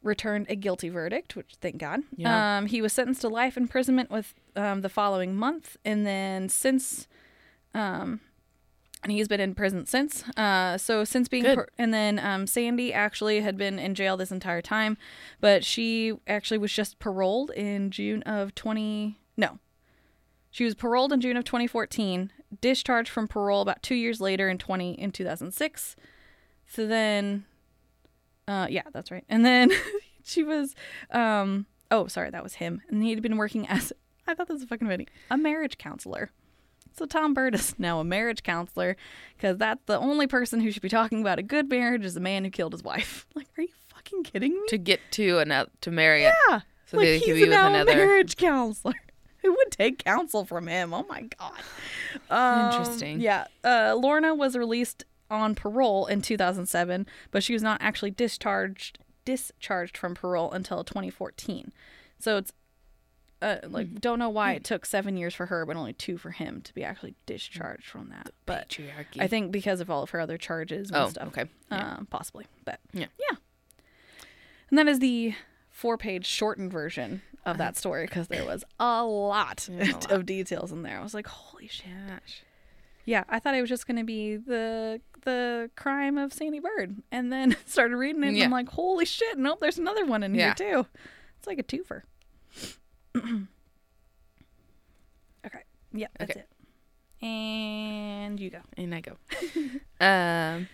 returned 0.03 0.45
a 0.47 0.55
guilty 0.55 0.89
verdict, 0.89 1.35
which 1.35 1.55
thank 1.59 1.77
God. 1.77 2.01
Yeah. 2.15 2.59
Um, 2.59 2.67
he 2.67 2.83
was 2.83 2.93
sentenced 2.93 3.21
to 3.21 3.29
life 3.29 3.57
imprisonment 3.57 4.11
with 4.11 4.35
um, 4.55 4.81
the 4.81 4.89
following 4.89 5.35
month, 5.35 5.77
and 5.83 6.05
then 6.05 6.47
since, 6.47 7.07
um, 7.73 8.19
and 9.05 9.11
he's 9.11 9.27
been 9.27 9.39
in 9.39 9.53
prison 9.53 9.85
since. 9.85 10.23
Uh, 10.35 10.77
so 10.77 11.03
since 11.03 11.27
being, 11.27 11.45
and 11.77 11.93
then 11.93 12.19
um, 12.19 12.47
Sandy 12.47 12.91
actually 12.91 13.41
had 13.41 13.55
been 13.55 13.77
in 13.77 13.93
jail 13.93 14.17
this 14.17 14.31
entire 14.31 14.61
time, 14.61 14.97
but 15.39 15.63
she 15.63 16.13
actually 16.27 16.57
was 16.57 16.73
just 16.73 16.97
paroled 16.97 17.51
in 17.51 17.91
June 17.91 18.23
of 18.23 18.55
twenty. 18.55 19.19
No, 19.37 19.59
she 20.55 20.63
was 20.63 20.73
paroled 20.73 21.11
in 21.11 21.19
June 21.19 21.35
of 21.35 21.43
2014, 21.43 22.31
discharged 22.61 23.09
from 23.09 23.27
parole 23.27 23.61
about 23.61 23.83
two 23.83 23.93
years 23.93 24.21
later 24.21 24.47
in 24.47 24.57
20 24.57 24.93
in 24.93 25.11
2006. 25.11 25.97
So 26.65 26.87
then, 26.87 27.43
uh, 28.47 28.67
yeah, 28.69 28.83
that's 28.93 29.11
right. 29.11 29.25
And 29.27 29.45
then 29.45 29.69
she 30.23 30.43
was, 30.43 30.73
um, 31.11 31.65
oh, 31.91 32.07
sorry, 32.07 32.29
that 32.29 32.41
was 32.41 32.53
him. 32.53 32.81
And 32.87 33.03
he 33.03 33.09
had 33.09 33.21
been 33.21 33.35
working 33.35 33.67
as, 33.67 33.91
I 34.27 34.33
thought 34.33 34.47
this 34.47 34.55
was 34.55 34.63
a 34.63 34.67
fucking 34.67 34.87
funny, 34.87 35.09
a 35.29 35.37
marriage 35.37 35.77
counselor. 35.77 36.31
So 36.97 37.05
Tom 37.05 37.33
Bird 37.33 37.55
is 37.55 37.75
now 37.79 37.99
a 37.99 38.03
marriage 38.03 38.43
counselor 38.43 38.95
because 39.35 39.57
that's 39.57 39.81
the 39.85 39.97
only 39.99 40.27
person 40.27 40.59
who 40.61 40.71
should 40.71 40.81
be 40.81 40.89
talking 40.89 41.21
about 41.21 41.39
a 41.39 41.43
good 41.43 41.69
marriage 41.69 42.05
is 42.05 42.15
a 42.15 42.19
man 42.21 42.43
who 42.43 42.49
killed 42.49 42.73
his 42.73 42.83
wife. 42.83 43.27
Like, 43.35 43.47
are 43.57 43.63
you 43.63 43.69
fucking 43.89 44.23
kidding 44.23 44.53
me? 44.53 44.61
To 44.69 44.77
get 44.77 44.99
to 45.11 45.39
another 45.39 45.69
to 45.81 45.91
marry 45.91 46.23
it. 46.25 46.33
Yeah. 46.49 46.61
So 46.85 46.97
like 46.97 47.07
he's 47.21 47.35
be 47.35 47.47
now 47.49 47.67
another- 47.67 47.91
a 47.91 47.95
marriage 47.95 48.35
counselor. 48.37 48.93
Who 49.41 49.51
would 49.51 49.71
take 49.71 50.03
counsel 50.05 50.43
from 50.45 50.67
him? 50.67 50.93
Oh 50.93 51.05
my 51.07 51.23
god. 51.37 51.53
Um, 52.31 52.71
Interesting. 52.71 53.19
Yeah. 53.19 53.45
Uh, 53.63 53.95
Lorna 53.95 54.33
was 54.33 54.55
released 54.57 55.03
on 55.29 55.53
parole 55.53 56.05
in 56.07 56.21
2007, 56.21 57.05
but 57.31 57.43
she 57.43 57.53
was 57.53 57.61
not 57.61 57.79
actually 57.81 58.11
discharged 58.11 58.97
discharged 59.25 59.97
from 59.97 60.13
parole 60.15 60.51
until 60.51 60.83
2014. 60.83 61.71
So 62.19 62.37
it's 62.37 62.53
uh, 63.41 63.57
like 63.67 63.99
don't 64.01 64.19
know 64.19 64.29
why 64.29 64.53
it 64.53 64.63
took 64.63 64.85
seven 64.85 65.17
years 65.17 65.33
for 65.35 65.45
her, 65.47 65.65
but 65.65 65.75
only 65.75 65.93
two 65.93 66.17
for 66.17 66.31
him 66.31 66.61
to 66.61 66.73
be 66.73 66.83
actually 66.83 67.15
discharged 67.25 67.85
from 67.85 68.09
that. 68.09 68.31
But 68.45 68.69
Patriarchy. 68.69 69.19
I 69.21 69.27
think 69.27 69.51
because 69.51 69.81
of 69.81 69.89
all 69.89 70.03
of 70.03 70.09
her 70.11 70.19
other 70.19 70.37
charges 70.37 70.89
and 70.89 70.97
Oh, 70.97 71.09
stuff. 71.09 71.27
okay. 71.27 71.45
Yeah. 71.71 71.95
Um, 71.97 72.07
possibly. 72.09 72.45
But 72.63 72.79
Yeah. 72.93 73.07
Yeah. 73.19 73.37
And 74.69 74.77
that 74.79 74.87
is 74.87 74.99
the 74.99 75.33
four 75.69 75.97
page 75.97 76.25
shortened 76.25 76.71
version 76.71 77.21
of 77.45 77.57
that 77.59 77.77
story 77.77 78.05
because 78.05 78.27
there 78.29 78.45
was 78.45 78.63
a 78.79 79.03
lot 79.03 79.67
a 79.71 79.83
lot. 79.85 80.11
of 80.11 80.25
details 80.25 80.71
in 80.71 80.81
there. 80.81 80.97
I 80.99 81.03
was 81.03 81.13
like, 81.13 81.27
holy 81.27 81.67
shit. 81.67 81.85
Gosh. 82.07 82.43
Yeah, 83.07 83.23
I 83.29 83.37
thought 83.39 83.53
it 83.53 83.61
was 83.61 83.69
just 83.69 83.85
gonna 83.85 84.03
be 84.03 84.37
the 84.37 84.99
the 85.25 85.69
crime 85.75 86.17
of 86.17 86.33
Sandy 86.33 86.59
Bird, 86.59 86.95
and 87.11 87.31
then 87.31 87.55
started 87.67 87.97
reading 87.97 88.23
it, 88.23 88.27
and 88.29 88.37
Yeah. 88.37 88.45
I'm 88.45 88.51
like, 88.51 88.69
holy 88.69 89.05
shit! 89.05 89.37
Nope, 89.37 89.59
there's 89.59 89.77
another 89.77 90.05
one 90.05 90.23
in 90.23 90.33
Yeah. 90.33 90.55
here 90.57 90.71
too. 90.83 90.87
It's 91.37 91.45
like 91.45 91.59
a 91.59 91.63
twofer. 91.63 92.01
okay. 95.45 95.59
Yep, 95.93 96.11
that's 96.19 96.31
Okay. 96.31 96.39
it. 96.41 97.25
And 97.25 98.39
you 98.39 98.49
go. 98.49 98.59
And 98.77 98.93
I 98.93 99.01
go. 99.01 99.13
um, 100.05 100.67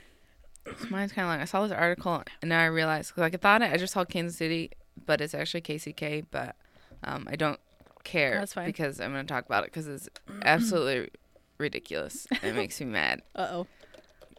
so 0.80 0.88
mine's 0.90 1.12
kind 1.14 1.26
of 1.28 1.32
long. 1.34 1.40
I 1.42 1.46
saw 1.46 1.64
this 1.64 1.72
article 1.72 2.24
and 2.42 2.50
now 2.50 2.60
I 2.62 2.66
realized, 2.66 3.14
like, 3.18 3.34
I 3.34 3.38
thought 3.38 3.62
I 3.62 3.78
just 3.78 3.94
saw 3.94 4.04
Kansas 4.06 4.38
City, 4.38 4.72
but 5.06 5.22
it's 5.22 5.34
actually 5.34 5.62
KCK. 5.62 6.26
But 6.32 6.56
um, 7.04 7.28
I 7.32 7.36
don't 7.36 7.60
care 8.04 8.40
That's 8.40 8.54
fine. 8.54 8.66
because 8.66 9.00
I'm 9.00 9.12
going 9.14 9.26
to 9.26 9.32
talk 9.32 9.46
about 9.46 9.64
it 9.64 9.68
because 9.72 9.88
it's 9.88 10.10
absolutely 10.44 11.10
ridiculous. 11.58 12.28
It 12.44 12.56
makes 12.56 12.80
me 12.80 12.88
mad. 12.88 13.22
Uh 13.36 13.48
oh. 13.52 13.68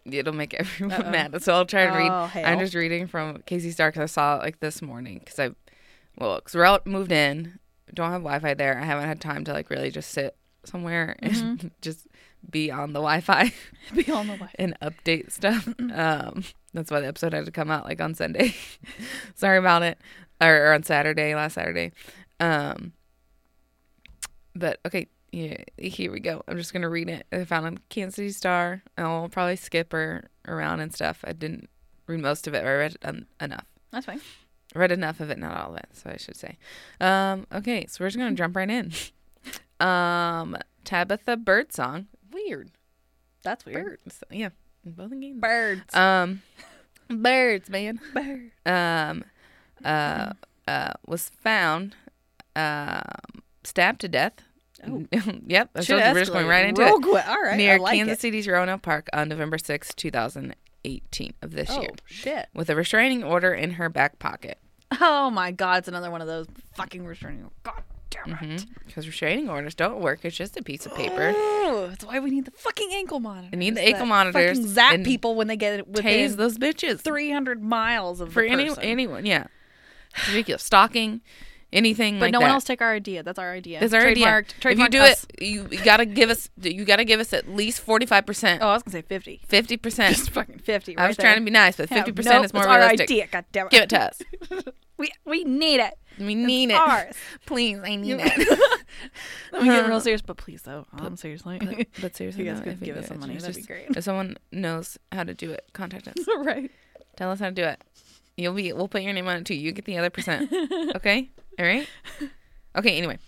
It'll 0.05 0.33
make 0.35 0.53
everyone 0.55 1.01
Uh-oh. 1.01 1.11
mad. 1.12 1.43
So 1.45 1.55
I'll 1.55 1.65
try 1.65 1.83
and 1.83 1.95
read. 1.97 2.11
Oh, 2.11 2.31
I'm 2.45 2.59
just 2.59 2.75
reading 2.75 3.07
from 3.07 3.38
KC 3.43 3.73
Star 3.73 3.88
because 3.91 4.03
I 4.03 4.07
saw 4.12 4.37
it 4.37 4.43
like 4.43 4.59
this 4.59 4.83
morning 4.83 5.21
because 5.21 5.38
I, 5.38 5.51
well, 6.19 6.37
because 6.37 6.55
we're 6.57 6.65
all 6.65 6.81
moved 6.85 7.12
in, 7.12 7.61
don't 7.95 8.11
have 8.11 8.23
Wi-Fi 8.23 8.55
there. 8.55 8.79
I 8.79 8.85
haven't 8.85 9.07
had 9.09 9.21
time 9.21 9.45
to 9.45 9.53
like 9.53 9.71
really 9.71 9.90
just 9.90 10.11
sit 10.11 10.37
somewhere 10.64 11.16
and 11.23 11.33
Mm-hmm. 11.35 11.68
just 11.81 12.07
be 12.51 12.71
on 12.71 12.92
the 12.92 13.01
Wi-Fi 13.01 13.53
Be 13.95 14.11
on 14.11 14.27
the 14.27 14.35
way. 14.35 14.49
and 14.57 14.77
update 14.81 15.31
stuff. 15.33 15.68
Um, 15.79 16.45
that's 16.75 16.90
why 16.90 17.01
the 17.01 17.07
episode 17.07 17.33
had 17.33 17.45
to 17.47 17.51
come 17.53 17.71
out 17.71 17.85
like 17.85 18.01
on 18.01 18.14
Sunday. 18.14 18.55
Sorry 19.35 19.59
about 19.59 19.83
it, 19.83 19.99
or, 20.40 20.68
or 20.68 20.73
on 20.73 20.83
Saturday, 20.83 21.35
last 21.35 21.55
Saturday. 21.55 21.92
Um, 22.40 22.92
but 24.55 24.81
okay, 24.87 25.07
yeah, 25.31 25.57
here 25.79 26.12
we 26.12 26.21
go. 26.21 26.42
I'm 26.49 26.57
just 26.57 26.73
gonna 26.73 26.88
read 26.88 27.09
it. 27.09 27.27
I 27.33 27.45
found 27.45 27.66
on 27.66 27.79
Kansas 27.88 28.16
City 28.16 28.31
Star. 28.31 28.83
I'll 28.99 29.29
probably 29.29 29.57
skip 29.57 29.92
her 29.92 30.29
around 30.47 30.81
and 30.81 30.92
stuff. 30.92 31.25
I 31.25 31.33
didn't 31.33 31.68
read 32.07 32.21
most 32.21 32.47
of 32.47 32.55
it. 32.55 32.62
But 32.62 32.68
I 32.68 32.75
read 32.75 32.97
um, 33.03 33.27
enough. 33.40 33.64
That's 33.92 34.07
fine. 34.07 34.21
Read 34.75 34.93
enough 34.93 35.21
of 35.21 35.31
it, 35.31 35.39
not 35.39 35.57
all 35.57 35.73
of 35.73 35.77
it. 35.79 35.89
So 35.93 36.11
I 36.11 36.17
should 36.17 36.37
say. 36.37 36.57
Um, 37.01 37.47
okay, 37.53 37.87
so 37.89 38.03
we're 38.03 38.09
just 38.09 38.19
gonna 38.19 38.33
jump 38.33 38.57
right 38.57 38.71
in. 38.71 38.93
Um, 39.81 40.57
Tabitha 40.85 41.37
Birdsong. 41.37 42.07
Weird. 42.33 42.71
That's 43.43 43.67
weird. 43.67 43.99
Birds. 44.05 44.23
Yeah, 44.31 44.51
both 44.85 45.11
in 45.11 45.19
games. 45.19 45.41
Birds. 45.41 45.93
Um, 45.95 46.43
birds, 47.09 47.69
man. 47.69 48.01
Birds. 48.15 48.53
Um, 48.65 49.25
uh, 49.85 50.35
uh, 50.69 50.93
was 51.07 51.31
found, 51.31 51.97
um, 52.55 53.43
stabbed 53.65 54.03
to 54.03 54.09
death. 54.09 54.35
Oh. 54.87 55.05
yep. 55.47 55.73
Told 55.75 55.89
we're 55.89 56.15
just 56.21 56.33
going 56.33 56.47
right 56.47 56.67
into 56.67 56.83
it. 56.83 57.03
quick. 57.03 57.29
All 57.29 57.43
right. 57.43 57.57
Near 57.57 57.81
like 57.81 57.97
Kansas 57.97 58.19
it. 58.19 58.21
City's 58.21 58.47
Roanoke 58.47 58.83
Park 58.83 59.09
on 59.13 59.29
November 59.29 59.59
sixth, 59.59 59.97
two 59.97 60.11
2018 60.13 61.35
of 61.43 61.51
this 61.53 61.71
Oh 61.73 61.81
year, 61.81 61.91
shit. 62.07 62.49
with 62.55 62.71
a 62.71 62.77
restraining 62.77 63.25
order 63.25 63.53
in 63.53 63.73
her 63.73 63.89
back 63.89 64.21
pocket. 64.21 64.59
Oh 65.01 65.31
my 65.31 65.51
god, 65.51 65.79
it's 65.79 65.89
another 65.89 66.11
one 66.11 66.21
of 66.21 66.27
those 66.27 66.47
fucking 66.75 67.05
restraining. 67.07 67.45
Orders. 67.45 67.57
God 67.63 67.83
damn 68.11 68.33
it. 68.33 68.37
Mm-hmm. 68.37 68.73
Because 68.87 69.07
restraining 69.07 69.49
orders 69.49 69.75
don't 69.75 70.01
work. 70.01 70.25
It's 70.25 70.37
just 70.37 70.57
a 70.57 70.63
piece 70.63 70.87
of 70.87 70.95
paper. 70.95 71.33
Oh, 71.37 71.87
that's 71.89 72.05
why 72.05 72.19
we 72.21 72.31
need 72.31 72.45
the 72.45 72.51
fucking 72.51 72.91
ankle 72.93 73.21
monitors. 73.21 73.51
We 73.53 73.59
need 73.59 73.75
the 73.77 73.83
ankle 73.83 74.07
monitors 74.07 74.59
Fucking 74.59 74.69
zap 74.69 74.95
and 74.95 75.05
people 75.05 75.35
when 75.35 75.47
they 75.47 75.57
get 75.57 75.81
it 75.81 75.93
Tase 75.93 75.97
within 76.05 76.37
those 76.37 76.59
bitches. 76.59 77.01
300 77.01 77.63
miles 77.63 78.21
of 78.21 78.33
For 78.33 78.43
the 78.43 78.51
any 78.51 78.69
person. 78.69 78.85
anyone, 78.85 79.25
yeah. 79.27 79.47
It's 80.15 80.29
ridiculous. 80.29 80.63
Stalking, 80.63 81.23
anything 81.73 82.17
But 82.19 82.27
like 82.27 82.33
no 82.33 82.39
that. 82.39 82.45
one 82.47 82.51
else 82.53 82.65
take 82.65 82.83
our 82.83 82.93
idea. 82.93 83.23
That's 83.23 83.39
our 83.39 83.53
idea. 83.53 83.81
It's 83.83 83.95
our 83.95 84.07
idea. 84.07 84.45
If 84.65 84.79
you 84.79 84.89
do 84.89 85.01
us. 85.01 85.27
it, 85.39 85.43
you, 85.47 85.67
you 85.71 85.83
gotta 85.85 86.05
give 86.07 86.31
us. 86.31 86.49
You 86.61 86.85
gotta 86.85 87.05
give 87.05 87.21
us 87.21 87.33
at 87.33 87.49
least 87.49 87.81
forty 87.81 88.07
five 88.07 88.27
percent, 88.27 88.63
Oh, 88.63 88.69
I 88.69 88.75
was 88.75 88.83
gonna 88.83 88.93
say 88.93 89.03
50. 89.03 89.41
fifty 89.47 89.77
percent. 89.77 90.17
Just 90.17 90.31
fucking 90.31 90.59
50. 90.59 90.97
I 90.99 91.09
was 91.09 91.17
trying 91.17 91.37
to 91.37 91.45
be 91.45 91.51
nice, 91.51 91.77
but 91.77 91.89
fifty 91.89 92.13
percent 92.13 92.45
is 92.45 92.53
more 92.53 92.63
it's 92.65 92.69
our 92.71 92.79
realistic. 92.79 93.05
idea. 93.11 93.27
God 93.31 93.45
damn 93.53 93.67
it. 93.67 93.71
Give 93.73 93.83
it 93.83 93.89
to 93.91 94.01
us. 94.03 94.23
We 94.99 95.11
we 95.25 95.43
need 95.43 95.81
it. 95.81 95.95
We 96.21 96.37
need 96.37 96.71
it. 96.71 96.75
ours. 96.75 97.15
Please, 97.47 97.79
I 97.83 97.97
need 97.97 98.19
it. 98.21 98.49
Let 99.53 99.63
me 99.63 99.69
get 99.69 99.89
real 99.89 100.01
serious, 100.01 100.23
but 100.23 100.37
please 100.37 100.63
though. 100.63 100.87
Um, 100.93 101.17
seriously. 101.17 101.59
but, 101.59 101.87
but 102.01 102.15
seriously, 102.15 102.45
You 102.45 102.53
guys 102.53 102.63
could 102.63 102.81
give 102.81 102.97
us 102.97 103.09
some 103.09 103.19
money, 103.19 103.35
it's 103.35 103.43
that'd 103.45 103.57
be 103.61 103.67
great. 103.67 103.87
If 103.97 104.05
someone 104.05 104.37
knows 104.53 104.99
how 105.11 105.25
to 105.25 105.35
do 105.35 105.51
it, 105.51 105.65
contact 105.73 106.07
us. 106.07 106.15
right. 106.39 106.71
Tell 107.17 107.33
us 107.33 107.41
how 107.41 107.47
to 107.47 107.53
do 107.53 107.65
it. 107.65 107.83
You'll 108.37 108.55
be. 108.55 108.73
We'll 108.73 108.87
put 108.87 109.03
your 109.03 109.13
name 109.13 109.27
on 109.27 109.39
it 109.39 109.47
too. 109.47 109.55
You 109.55 109.73
get 109.73 109.87
the 109.87 109.99
other 109.99 110.11
percent. 110.11 110.53
Okay. 110.95 111.31
All 111.59 111.67
right. 111.67 111.88
Okay. 112.77 112.97
Anyway, 112.97 113.19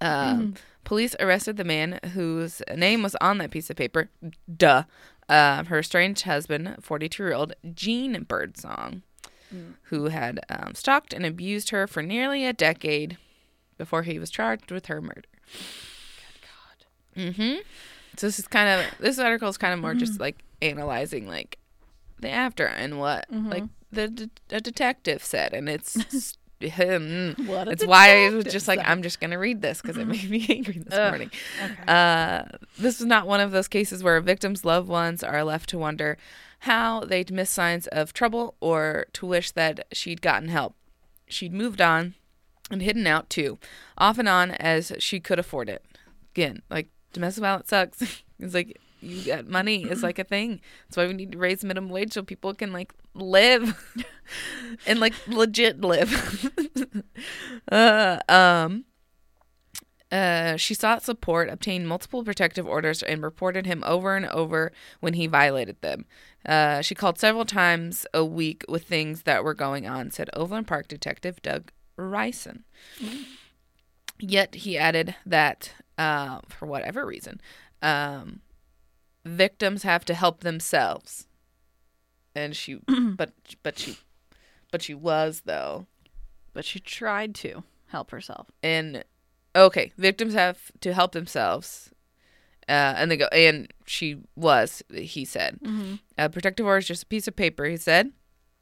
um, 0.00 0.54
police 0.84 1.14
arrested 1.20 1.56
the 1.56 1.64
man 1.64 2.00
whose 2.12 2.62
name 2.74 3.02
was 3.02 3.14
on 3.20 3.38
that 3.38 3.50
piece 3.50 3.70
of 3.70 3.76
paper. 3.76 4.10
Duh. 4.54 4.84
Uh, 5.28 5.64
her 5.64 5.80
estranged 5.80 6.22
husband, 6.22 6.76
forty-two-year-old 6.80 7.54
Gene 7.74 8.22
Birdsong, 8.22 9.02
who 9.84 10.04
had 10.04 10.38
um, 10.48 10.74
stalked 10.74 11.12
and 11.12 11.26
abused 11.26 11.70
her 11.70 11.86
for 11.88 12.02
nearly 12.02 12.46
a 12.46 12.52
decade 12.52 13.18
before 13.76 14.02
he 14.04 14.18
was 14.18 14.30
charged 14.30 14.70
with 14.70 14.86
her 14.86 15.00
murder. 15.00 15.22
Mm-hmm. 17.16 17.56
So 18.16 18.26
this 18.26 18.38
is 18.38 18.46
kind 18.46 18.68
of 18.68 18.86
this 18.98 19.18
article 19.18 19.48
is 19.48 19.58
kind 19.58 19.74
of 19.74 19.80
more 19.80 19.94
just 19.94 20.20
like 20.20 20.36
analyzing 20.62 21.26
like 21.26 21.58
the 22.20 22.30
after 22.30 22.66
and 22.66 22.98
what 22.98 23.26
like 23.30 23.64
the 23.92 24.08
de- 24.08 24.30
a 24.50 24.60
detective 24.60 25.24
said, 25.24 25.52
and 25.52 25.68
it's 25.68 25.96
mm, 25.96 26.36
it's 27.68 27.84
why 27.84 28.26
I 28.26 28.30
was 28.30 28.44
just 28.46 28.68
like. 28.68 28.80
I'm 28.84 29.02
just 29.02 29.20
gonna 29.20 29.38
read 29.38 29.62
this 29.62 29.80
because 29.80 29.96
it 29.96 30.06
made 30.06 30.28
me 30.28 30.46
angry 30.50 30.78
this 30.78 30.94
Ugh, 30.94 31.10
morning. 31.10 31.30
Okay. 31.62 31.74
Uh, 31.86 32.44
this 32.78 33.00
is 33.00 33.06
not 33.06 33.26
one 33.26 33.40
of 33.40 33.50
those 33.52 33.68
cases 33.68 34.02
where 34.02 34.16
a 34.16 34.22
victim's 34.22 34.64
loved 34.64 34.88
ones 34.88 35.22
are 35.22 35.44
left 35.44 35.68
to 35.70 35.78
wonder 35.78 36.16
how 36.60 37.00
they'd 37.00 37.30
miss 37.32 37.50
signs 37.50 37.86
of 37.88 38.12
trouble 38.12 38.54
or 38.60 39.06
to 39.12 39.26
wish 39.26 39.50
that 39.52 39.86
she'd 39.92 40.22
gotten 40.22 40.48
help. 40.48 40.74
She'd 41.28 41.52
moved 41.52 41.80
on 41.80 42.14
and 42.70 42.82
hidden 42.82 43.06
out 43.06 43.30
too, 43.30 43.58
off 43.98 44.18
and 44.18 44.28
on 44.28 44.52
as 44.52 44.92
she 44.98 45.20
could 45.20 45.38
afford 45.38 45.68
it. 45.68 45.84
Again, 46.34 46.62
like 46.70 46.88
domestic 47.12 47.42
violence 47.42 47.68
sucks. 47.68 48.02
it's 48.38 48.54
like 48.54 48.80
you 49.00 49.22
get 49.22 49.48
money 49.48 49.84
is 49.84 50.02
like 50.02 50.18
a 50.18 50.24
thing. 50.24 50.60
That's 50.86 50.96
why 50.96 51.06
we 51.06 51.12
need 51.12 51.32
to 51.32 51.38
raise 51.38 51.64
minimum 51.64 51.90
wage 51.90 52.12
so 52.12 52.22
people 52.22 52.54
can 52.54 52.72
like 52.72 52.92
live 53.14 53.94
and 54.86 55.00
like 55.00 55.14
legit 55.26 55.80
live. 55.80 56.50
uh, 57.72 58.18
um. 58.28 58.84
Uh, 60.12 60.56
she 60.56 60.72
sought 60.72 61.02
support, 61.02 61.50
obtained 61.50 61.88
multiple 61.88 62.22
protective 62.22 62.64
orders, 62.64 63.02
and 63.02 63.24
reported 63.24 63.66
him 63.66 63.82
over 63.84 64.14
and 64.14 64.26
over 64.26 64.70
when 65.00 65.14
he 65.14 65.26
violated 65.26 65.80
them. 65.82 66.04
Uh, 66.46 66.80
she 66.80 66.94
called 66.94 67.18
several 67.18 67.44
times 67.44 68.06
a 68.14 68.24
week 68.24 68.64
with 68.68 68.84
things 68.84 69.22
that 69.22 69.42
were 69.42 69.52
going 69.52 69.84
on, 69.84 70.12
said 70.12 70.30
Overland 70.32 70.68
Park 70.68 70.86
Detective 70.86 71.42
Doug 71.42 71.72
Ryson. 71.96 72.62
Yet 74.18 74.54
he 74.54 74.78
added 74.78 75.16
that, 75.26 75.74
uh, 75.98 76.40
for 76.48 76.66
whatever 76.66 77.04
reason, 77.04 77.40
um, 77.82 78.40
victims 79.26 79.82
have 79.82 80.04
to 80.06 80.14
help 80.14 80.40
themselves. 80.40 81.26
And 82.34 82.54
she, 82.56 82.80
but 83.16 83.32
but 83.62 83.78
she, 83.78 83.98
but 84.70 84.82
she 84.82 84.94
was 84.94 85.42
though. 85.44 85.86
but 86.52 86.64
she 86.64 86.80
tried 86.80 87.34
to 87.36 87.64
help 87.88 88.10
herself. 88.10 88.50
and 88.62 89.04
okay, 89.54 89.90
victims 89.96 90.34
have 90.34 90.70
to 90.80 90.92
help 90.92 91.12
themselves. 91.12 91.90
Uh, 92.68 92.92
and 92.98 93.10
they 93.10 93.16
go, 93.16 93.26
and 93.26 93.72
she 93.86 94.16
was, 94.34 94.82
he 94.92 95.24
said. 95.24 95.58
Uh, 96.18 96.28
protective 96.28 96.66
order 96.66 96.78
is 96.78 96.86
just 96.88 97.04
a 97.04 97.06
piece 97.06 97.28
of 97.28 97.36
paper, 97.36 97.64
he 97.66 97.76
said. 97.76 98.10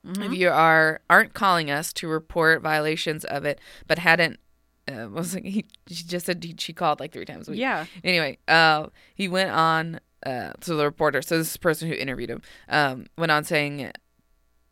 If 0.07 0.35
you 0.35 0.51
are 0.51 1.01
aren't 1.09 1.33
calling 1.33 1.71
us 1.71 1.91
to 1.95 2.07
report 2.07 2.61
violations 2.61 3.25
of 3.25 3.47
it, 3.47 3.59
but 3.87 3.99
hadn't, 3.99 4.39
uh, 4.87 5.09
was 5.11 5.33
like 5.35 5.45
he, 5.47 5.65
she 5.89 6.05
just 6.05 6.27
said 6.27 6.45
he, 6.45 6.55
she 6.59 6.75
called 6.75 7.01
like 7.01 7.13
three 7.13 7.25
times 7.25 7.49
a 7.49 7.53
week. 7.53 7.61
Yeah. 7.61 7.87
Anyway, 8.05 8.37
uh, 8.47 8.89
he 9.15 9.27
went 9.29 9.51
on. 9.51 10.01
Uh, 10.25 10.53
so 10.61 10.77
the 10.77 10.85
reporter, 10.85 11.21
so 11.21 11.37
this 11.37 11.49
is 11.49 11.53
the 11.53 11.59
person 11.59 11.89
who 11.89 11.95
interviewed 11.95 12.31
him, 12.31 12.43
um, 12.69 13.07
went 13.19 13.31
on 13.31 13.45
saying 13.45 13.91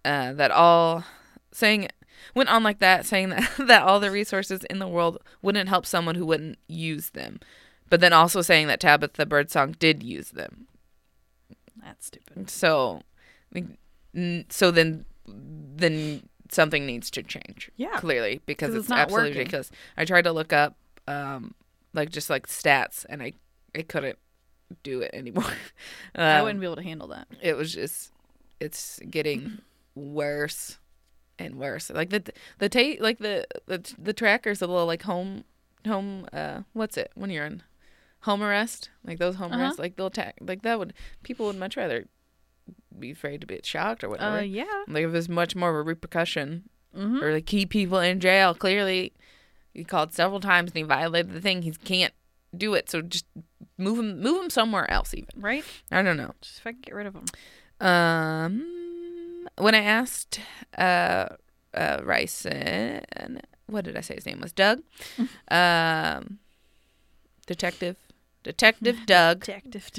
uh, 0.04 0.32
that 0.32 0.50
all 0.50 1.04
saying 1.52 1.88
went 2.34 2.48
on 2.48 2.62
like 2.62 2.78
that, 2.78 3.04
saying 3.04 3.28
that 3.30 3.50
that 3.58 3.82
all 3.82 4.00
the 4.00 4.10
resources 4.10 4.64
in 4.64 4.78
the 4.78 4.88
world 4.88 5.18
wouldn't 5.42 5.68
help 5.68 5.86
someone 5.86 6.14
who 6.14 6.26
wouldn't 6.26 6.58
use 6.68 7.10
them, 7.10 7.38
but 7.90 8.00
then 8.00 8.12
also 8.12 8.40
saying 8.40 8.66
that 8.68 8.80
Tabitha 8.80 9.26
Birdsong 9.26 9.72
did 9.78 10.02
use 10.02 10.30
them. 10.30 10.66
That's 11.82 12.06
stupid. 12.06 12.48
So, 12.48 13.02
so 14.48 14.70
then 14.70 15.04
then 15.26 16.28
something 16.50 16.86
needs 16.86 17.10
to 17.10 17.22
change. 17.22 17.70
Yeah. 17.76 17.98
clearly 17.98 18.40
because 18.46 18.70
it's, 18.70 18.84
it's 18.84 18.88
not 18.88 19.00
absolutely 19.00 19.30
working. 19.30 19.38
ridiculous. 19.38 19.70
I 19.96 20.04
tried 20.04 20.22
to 20.22 20.32
look 20.32 20.52
up 20.52 20.76
um 21.08 21.54
like 21.92 22.10
just 22.10 22.30
like 22.30 22.46
stats 22.46 23.04
and 23.08 23.22
I 23.22 23.32
I 23.74 23.82
couldn't 23.82 24.18
do 24.82 25.00
it 25.00 25.10
anymore. 25.14 25.44
I 26.14 26.38
Um, 26.38 26.44
wouldn't 26.44 26.60
be 26.60 26.66
able 26.66 26.76
to 26.76 26.82
handle 26.82 27.08
that. 27.08 27.28
It 27.40 27.56
was 27.56 27.72
just 27.72 28.12
it's 28.60 29.00
getting 29.10 29.58
worse 29.94 30.78
and 31.38 31.56
worse. 31.56 31.90
Like 31.90 32.10
the 32.10 32.22
the 32.58 32.68
tape, 32.68 33.00
like 33.00 33.18
the 33.18 33.46
the 33.66 33.82
the 33.98 34.12
trackers, 34.12 34.58
the 34.60 34.68
little 34.68 34.86
like 34.86 35.02
home 35.02 35.44
home 35.86 36.26
uh 36.32 36.60
what's 36.74 36.96
it 36.96 37.10
when 37.14 37.30
you're 37.30 37.46
in 37.46 37.62
home 38.20 38.42
arrest, 38.42 38.90
like 39.04 39.18
those 39.18 39.36
home 39.36 39.52
Uh-huh. 39.52 39.62
arrests, 39.62 39.78
like 39.78 39.96
they'll 39.96 40.06
attack, 40.06 40.36
like 40.40 40.62
that 40.62 40.78
would 40.78 40.92
people 41.22 41.46
would 41.46 41.56
much 41.58 41.76
rather 41.76 42.06
be 42.98 43.10
afraid 43.10 43.40
to 43.40 43.46
be 43.46 43.58
shocked 43.64 44.04
or 44.04 44.08
whatever. 44.08 44.38
Uh, 44.38 44.42
yeah. 44.42 44.84
like 44.86 45.04
if 45.04 45.12
there's 45.12 45.28
much 45.28 45.56
more 45.56 45.70
of 45.70 45.76
a 45.76 45.82
repercussion 45.82 46.64
Mm-hmm. 46.96 47.22
or 47.24 47.32
like 47.32 47.46
keep 47.46 47.70
people 47.70 48.00
in 48.00 48.20
jail. 48.20 48.52
Clearly, 48.54 49.14
he 49.72 49.82
called 49.82 50.12
several 50.12 50.40
times 50.40 50.72
and 50.72 50.76
he 50.76 50.82
violated 50.82 51.32
the 51.32 51.40
thing. 51.40 51.62
He 51.62 51.70
can't 51.70 52.12
do 52.54 52.74
it, 52.74 52.90
so 52.90 53.00
just 53.00 53.24
move 53.82 53.98
him, 53.98 54.20
move 54.20 54.42
him 54.44 54.50
somewhere 54.50 54.90
else. 54.90 55.14
Even 55.14 55.28
Right. 55.36 55.64
I 55.90 56.02
don't 56.02 56.16
know. 56.16 56.32
Just 56.40 56.58
if 56.58 56.66
I 56.66 56.72
could 56.72 56.82
get 56.82 56.94
rid 56.94 57.06
of 57.06 57.14
them. 57.14 57.24
Um, 57.80 59.46
when 59.58 59.74
I 59.74 59.82
asked 59.82 60.40
uh, 60.78 61.28
uh, 61.74 62.00
Rice, 62.04 62.46
and 62.46 63.42
what 63.66 63.84
did 63.84 63.96
I 63.96 64.00
say 64.00 64.14
his 64.14 64.26
name 64.26 64.40
was? 64.40 64.52
Doug, 64.52 64.82
um, 65.50 66.38
detective, 67.46 67.96
detective 68.42 68.98
Doug, 69.06 69.40
Detective. 69.40 69.90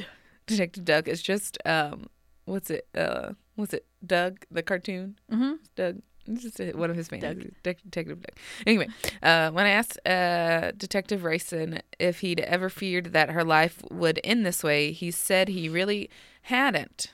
detective 0.48 0.86
Doug 0.86 1.08
is 1.08 1.22
just 1.22 1.58
um, 1.66 2.08
what's 2.46 2.70
it? 2.70 2.88
Uh, 2.96 3.34
what's 3.56 3.74
it? 3.74 3.86
Doug, 4.06 4.46
the 4.50 4.64
cartoon. 4.64 5.20
Mm-hmm. 5.32 5.54
Doug. 5.76 6.02
This 6.26 6.60
is 6.60 6.74
one 6.76 6.90
of 6.90 6.96
his 6.96 7.08
fans. 7.10 7.22
Doug. 7.24 7.40
De- 7.64 7.74
Detective 7.74 8.22
Doug. 8.22 8.36
Anyway, 8.66 8.88
uh, 9.22 9.52
when 9.52 9.66
I 9.66 9.70
asked 9.70 10.00
uh, 10.08 10.72
Detective 10.78 11.24
Ryson 11.24 11.82
if 12.00 12.20
he'd 12.22 12.40
ever 12.40 12.70
feared 12.70 13.08
that 13.14 13.30
her 13.32 13.44
life 13.44 13.84
would 13.92 14.20
end 14.24 14.46
this 14.46 14.64
way, 14.64 14.92
he 14.92 15.12
said 15.12 15.50
he 15.50 15.68
really 15.68 16.10
hadn't. 16.44 17.12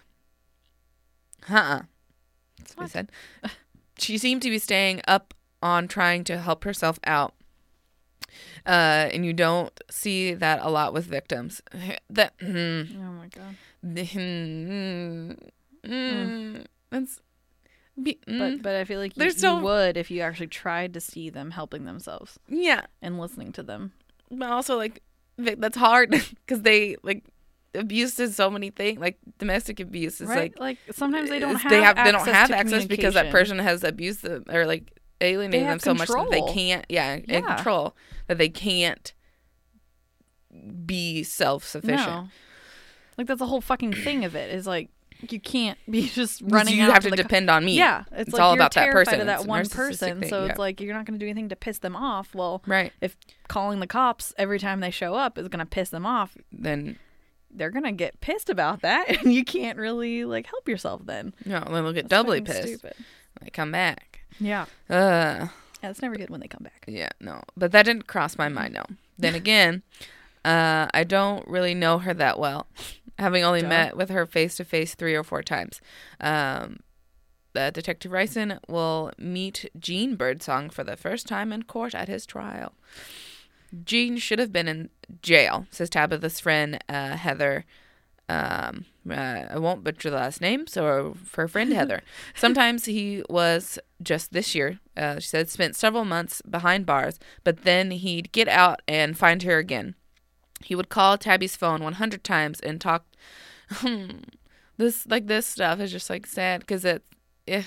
Uh-uh. 1.49 1.81
That's 2.59 2.77
what 2.77 2.83
he 2.83 2.89
said. 2.89 3.11
she 3.97 4.17
seemed 4.17 4.41
to 4.43 4.49
be 4.49 4.59
staying 4.59 5.01
up 5.07 5.33
on 5.61 5.87
trying 5.87 6.23
to 6.25 6.37
help 6.37 6.63
herself 6.63 6.99
out. 7.05 7.33
Uh, 8.65 9.09
and 9.11 9.25
you 9.25 9.33
don't 9.33 9.79
see 9.89 10.33
that 10.35 10.59
a 10.61 10.69
lot 10.69 10.93
with 10.93 11.05
victims. 11.05 11.61
That 12.11 12.37
mm, 12.39 12.87
Oh 12.95 13.11
my 13.13 13.27
god. 13.27 13.55
mm, 13.83 15.37
mm, 15.85 16.65
that's 16.89 17.21
be, 18.03 18.19
mm, 18.27 18.37
But 18.39 18.61
but 18.63 18.75
I 18.75 18.83
feel 18.85 18.99
like 18.99 19.15
you, 19.15 19.19
There's 19.21 19.41
you 19.43 19.57
would 19.57 19.97
if 19.97 20.09
you 20.11 20.21
actually 20.21 20.47
tried 20.47 20.93
to 20.93 20.99
see 21.01 21.29
them 21.29 21.51
helping 21.51 21.85
themselves 21.85 22.37
yeah, 22.47 22.81
and 23.01 23.19
listening 23.19 23.51
to 23.53 23.63
them. 23.63 23.93
but 24.31 24.49
also 24.49 24.77
like 24.77 25.01
that's 25.37 25.77
hard 25.77 26.09
because 26.45 26.61
they 26.63 26.95
like 27.03 27.23
abuse 27.75 28.19
is 28.19 28.35
so 28.35 28.49
many 28.49 28.69
things. 28.71 28.99
Like 28.99 29.17
domestic 29.37 29.79
abuse 29.79 30.19
is 30.21 30.27
right? 30.27 30.51
like 30.59 30.59
Like, 30.59 30.95
sometimes 30.95 31.29
they 31.29 31.39
don't 31.39 31.55
is- 31.55 31.61
have 31.61 31.71
they 31.71 31.81
have 31.81 31.95
they 31.97 32.11
don't 32.11 32.27
have 32.27 32.49
to 32.49 32.55
access 32.57 32.85
because 32.85 33.13
that 33.13 33.27
communication. 33.27 33.31
person 33.31 33.59
has 33.59 33.83
abused 33.83 34.21
them 34.23 34.43
or 34.49 34.65
like 34.65 34.91
alienated 35.21 35.61
them 35.65 35.69
have 35.69 35.81
so 35.81 35.93
much 35.93 36.07
that 36.07 36.27
they 36.31 36.37
control. 36.39 36.53
can't 36.53 36.85
yeah, 36.89 37.15
in 37.15 37.23
Yeah. 37.27 37.55
control 37.55 37.95
that 38.27 38.37
they 38.37 38.49
can't 38.49 39.13
be 40.85 41.23
self 41.23 41.63
sufficient. 41.63 42.07
No. 42.07 42.27
Like 43.17 43.27
that's 43.27 43.39
the 43.39 43.45
whole 43.47 43.61
fucking 43.61 43.93
thing 43.93 44.25
of 44.25 44.35
it 44.35 44.53
is 44.53 44.65
like 44.65 44.89
you 45.29 45.39
can't 45.39 45.77
be 45.89 46.07
just 46.13 46.41
running. 46.45 46.77
you 46.77 46.83
out 46.85 46.93
have 46.93 47.03
to 47.03 47.09
to 47.09 47.15
the 47.15 47.17
co- 47.17 47.23
depend 47.23 47.49
on 47.49 47.65
me. 47.65 47.75
Yeah, 47.77 48.03
it's, 48.11 48.21
It's 48.29 48.33
like 48.33 48.41
all 48.41 48.53
about 48.53 48.73
that 48.75 48.91
person. 48.91 49.19
of 49.21 49.25
that 49.27 49.39
It's 49.39 49.47
one 49.47 49.67
person, 49.67 50.21
thing, 50.21 50.29
so 50.29 50.43
yeah. 50.45 50.51
it's 50.51 50.59
like 50.59 50.79
you're 50.79 50.93
not 50.93 51.05
going 51.05 51.19
to 51.19 51.23
do 51.25 51.29
anything 51.29 51.49
to 51.49 51.55
piss 51.55 51.79
them 51.79 51.95
off. 51.95 52.33
Well, 52.33 52.61
Right. 52.65 52.93
if 53.01 53.17
calling 53.47 53.79
the 53.79 53.87
cops 53.87 54.33
every 54.37 54.59
time 54.59 54.79
they 54.79 54.91
show 54.91 55.15
up 55.15 55.37
is 55.37 55.47
going 55.49 55.59
to 55.59 55.65
piss 55.65 55.89
them 55.89 56.05
off, 56.05 56.37
Then 56.51 56.97
they're 57.51 57.71
going 57.71 57.83
to 57.85 57.91
get 57.91 58.21
pissed 58.21 58.49
about 58.49 58.81
that, 58.81 59.09
and 59.23 59.33
you 59.33 59.43
can't 59.43 59.77
really 59.77 60.23
like 60.25 60.45
help 60.47 60.69
yourself 60.69 61.01
then. 61.05 61.33
no, 61.45 61.59
then 61.61 61.73
they'll 61.83 61.91
get 61.93 62.07
That's 62.07 62.21
doubly 62.23 62.41
pissed. 62.41 62.67
Stupid. 62.79 62.93
They 63.41 63.49
come 63.49 63.71
back. 63.71 64.19
Yeah, 64.39 64.65
Uh 64.89 65.47
yeah, 65.81 65.89
it's 65.89 66.01
never 66.01 66.15
good 66.15 66.29
when 66.29 66.39
they 66.41 66.47
come 66.47 66.63
back. 66.63 66.83
Yeah, 66.87 67.09
no. 67.21 67.41
But 67.57 67.71
that 67.71 67.83
didn't 67.83 68.07
cross 68.07 68.37
my 68.37 68.49
mind, 68.49 68.73
no. 68.73 68.83
Then 69.17 69.33
again, 69.43 69.81
uh, 70.45 70.87
I 70.93 71.03
don't 71.03 71.47
really 71.47 71.73
know 71.73 71.99
her 71.99 72.13
that 72.13 72.37
well, 72.39 72.67
having 73.19 73.43
only 73.43 73.61
Duh. 73.61 73.67
met 73.69 73.97
with 73.97 74.09
her 74.09 74.25
face 74.25 74.55
to 74.57 74.65
face 74.65 74.95
three 74.95 75.15
or 75.15 75.23
four 75.23 75.43
times. 75.43 75.81
Um, 76.19 76.79
uh, 77.55 77.69
Detective 77.71 78.11
Ryson 78.11 78.59
will 78.67 79.11
meet 79.17 79.69
Gene 79.77 80.15
Birdsong 80.15 80.69
for 80.69 80.83
the 80.83 80.95
first 80.95 81.27
time 81.27 81.51
in 81.51 81.63
court 81.63 81.93
at 81.93 82.07
his 82.07 82.25
trial. 82.25 82.73
Gene 83.83 84.17
should 84.17 84.39
have 84.39 84.51
been 84.51 84.67
in 84.67 84.89
jail, 85.21 85.67
says 85.69 85.89
Tabitha's 85.89 86.39
friend 86.39 86.83
uh, 86.89 87.17
Heather. 87.17 87.65
Um, 88.27 88.85
uh, 89.09 89.45
I 89.49 89.57
won't 89.57 89.83
butcher 89.83 90.09
the 90.09 90.17
last 90.17 90.41
name, 90.41 90.67
so 90.67 91.15
for 91.23 91.43
her 91.43 91.47
friend 91.47 91.73
Heather. 91.73 92.01
Sometimes 92.35 92.85
he 92.85 93.23
was 93.29 93.79
just 94.01 94.31
this 94.31 94.53
year. 94.53 94.79
Uh, 94.95 95.19
she 95.19 95.27
said 95.27 95.49
spent 95.49 95.75
several 95.75 96.05
months 96.05 96.41
behind 96.43 96.85
bars, 96.85 97.19
but 97.43 97.63
then 97.63 97.91
he'd 97.91 98.31
get 98.31 98.47
out 98.47 98.81
and 98.87 99.17
find 99.17 99.43
her 99.43 99.57
again. 99.57 99.95
He 100.63 100.75
would 100.75 100.89
call 100.89 101.17
Tabby's 101.17 101.55
phone 101.55 101.83
100 101.83 102.23
times 102.23 102.59
and 102.59 102.79
talk. 102.79 103.05
this 104.77 105.05
like 105.07 105.27
this 105.27 105.45
stuff 105.45 105.79
is 105.79 105.91
just 105.91 106.09
like 106.09 106.25
sad 106.25 106.61
because 106.61 106.83
it, 106.85 107.03
eh, 107.47 107.59
uh, 107.59 107.63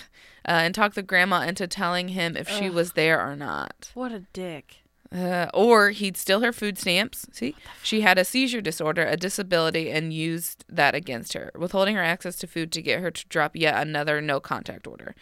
and 0.62 0.74
talk 0.74 0.94
the 0.94 1.02
grandma 1.02 1.42
into 1.42 1.66
telling 1.66 2.08
him 2.08 2.36
if 2.36 2.48
she 2.48 2.68
was 2.68 2.92
there 2.92 3.20
or 3.20 3.36
not. 3.36 3.90
What 3.94 4.12
a 4.12 4.24
dick. 4.32 4.82
Uh, 5.14 5.48
or 5.52 5.90
he'd 5.90 6.16
steal 6.16 6.40
her 6.40 6.52
food 6.52 6.78
stamps. 6.78 7.26
See, 7.32 7.54
she 7.82 8.00
had 8.00 8.16
a 8.16 8.24
seizure 8.24 8.62
disorder, 8.62 9.04
a 9.04 9.16
disability, 9.16 9.90
and 9.90 10.12
used 10.12 10.64
that 10.70 10.94
against 10.94 11.34
her, 11.34 11.50
withholding 11.54 11.96
her 11.96 12.02
access 12.02 12.36
to 12.36 12.46
food 12.46 12.72
to 12.72 12.80
get 12.80 13.00
her 13.00 13.10
to 13.10 13.28
drop 13.28 13.54
yet 13.54 13.76
another 13.76 14.22
no 14.22 14.40
contact 14.40 14.86
order. 14.86 15.14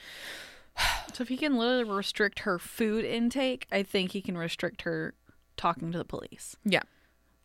So 1.13 1.23
if 1.23 1.29
he 1.29 1.37
can 1.37 1.59
literally 1.59 1.85
restrict 1.85 2.41
her 2.41 2.59
food 2.59 3.05
intake, 3.05 3.67
I 3.71 3.83
think 3.83 4.13
he 4.13 4.23
can 4.23 4.39
restrict 4.39 4.83
her 4.83 5.15
talking 5.57 5.93
to 5.93 5.99
the 5.99 6.05
police. 6.05 6.57
Yeah. 6.65 6.83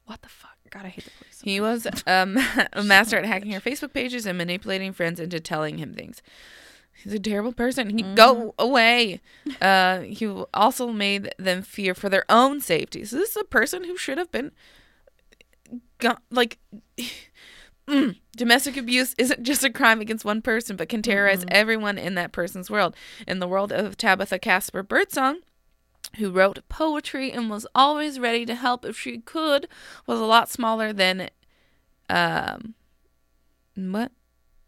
What 0.06 0.22
the 0.22 0.30
fuck? 0.30 0.52
God, 0.70 0.86
I 0.86 0.90
hate 0.90 1.06
the 1.06 1.12
police. 1.20 1.42
He 1.42 1.62
was 1.62 1.88
um, 2.08 2.38
a 2.74 2.84
master 2.84 3.18
at 3.18 3.26
hacking 3.26 3.52
her 3.52 3.62
Facebook 3.62 3.94
pages 3.94 4.26
and 4.26 4.38
manipulating 4.38 4.94
friends 4.94 5.20
into 5.20 5.40
telling 5.40 5.78
him 5.78 5.94
things. 5.94 6.22
He's 7.04 7.14
a 7.14 7.20
terrible 7.20 7.52
person. 7.54 7.90
He 7.90 8.04
go 8.16 8.56
away. 8.58 9.22
Uh, 9.62 10.00
he 10.02 10.28
also 10.54 10.92
made 10.92 11.34
them 11.38 11.62
fear 11.62 11.94
for 11.94 12.10
their 12.10 12.24
own 12.30 12.62
safety. 12.62 13.04
So 13.04 13.18
this 13.18 13.32
is 13.32 13.38
a 13.38 13.44
person 13.44 13.84
who 13.84 13.98
should 13.98 14.18
have 14.18 14.32
been, 14.32 14.52
go- 16.00 16.18
like, 16.32 16.58
mm, 17.88 18.16
domestic 18.38 18.78
abuse 18.78 19.14
isn't 19.18 19.44
just 19.44 19.64
a 19.64 19.70
crime 19.70 20.00
against 20.00 20.24
one 20.24 20.42
person, 20.42 20.78
but 20.78 20.90
can 20.90 21.02
terrorize 21.02 21.46
everyone 21.50 21.98
in 21.98 22.16
that 22.16 22.32
person's 22.32 22.72
world. 22.72 22.96
In 23.28 23.40
the 23.40 23.48
world 23.48 23.74
of 23.74 23.98
Tabitha 23.98 24.40
Casper 24.40 24.82
Birdsong, 24.82 25.40
who 26.18 26.32
wrote 26.32 26.68
poetry 26.70 27.32
and 27.32 27.50
was 27.50 27.68
always 27.74 28.20
ready 28.20 28.46
to 28.46 28.56
help 28.56 28.86
if 28.86 28.98
she 28.98 29.20
could, 29.20 29.68
was 30.08 30.20
a 30.20 30.26
lot 30.26 30.50
smaller 30.50 30.94
than 30.94 31.30
um 32.10 32.76
what 33.76 34.12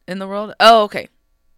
in 0.08 0.20
the 0.20 0.28
world? 0.28 0.54
Oh, 0.60 0.84
okay. 0.84 1.10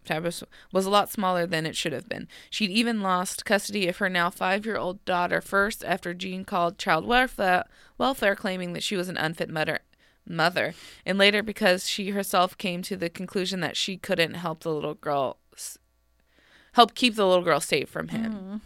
Tabitha 0.04 0.46
was 0.72 0.86
a 0.86 0.90
lot 0.90 1.10
smaller 1.10 1.46
than 1.46 1.66
it 1.66 1.76
should 1.76 1.92
have 1.92 2.08
been. 2.08 2.26
She'd 2.48 2.70
even 2.70 3.02
lost 3.02 3.44
custody 3.44 3.86
of 3.86 3.98
her 3.98 4.08
now 4.08 4.30
five-year-old 4.30 5.04
daughter 5.04 5.40
first 5.40 5.84
after 5.84 6.14
Gene 6.14 6.44
called 6.44 6.78
child 6.78 7.04
welfare, 7.04 7.64
welfare 7.98 8.34
claiming 8.34 8.72
that 8.72 8.82
she 8.82 8.96
was 8.96 9.08
an 9.08 9.18
unfit 9.18 9.50
mother, 9.50 9.80
mother, 10.26 10.74
and 11.04 11.18
later 11.18 11.42
because 11.42 11.88
she 11.88 12.10
herself 12.10 12.56
came 12.56 12.82
to 12.82 12.96
the 12.96 13.10
conclusion 13.10 13.60
that 13.60 13.76
she 13.76 13.96
couldn't 13.96 14.34
help 14.34 14.60
the 14.60 14.72
little 14.72 14.94
girl 14.94 15.36
help 16.74 16.94
keep 16.94 17.16
the 17.16 17.26
little 17.26 17.44
girl 17.44 17.60
safe 17.60 17.88
from 17.88 18.08
him. 18.08 18.62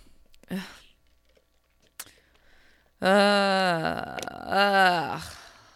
Uh, 3.04 4.16
uh, 4.46 5.20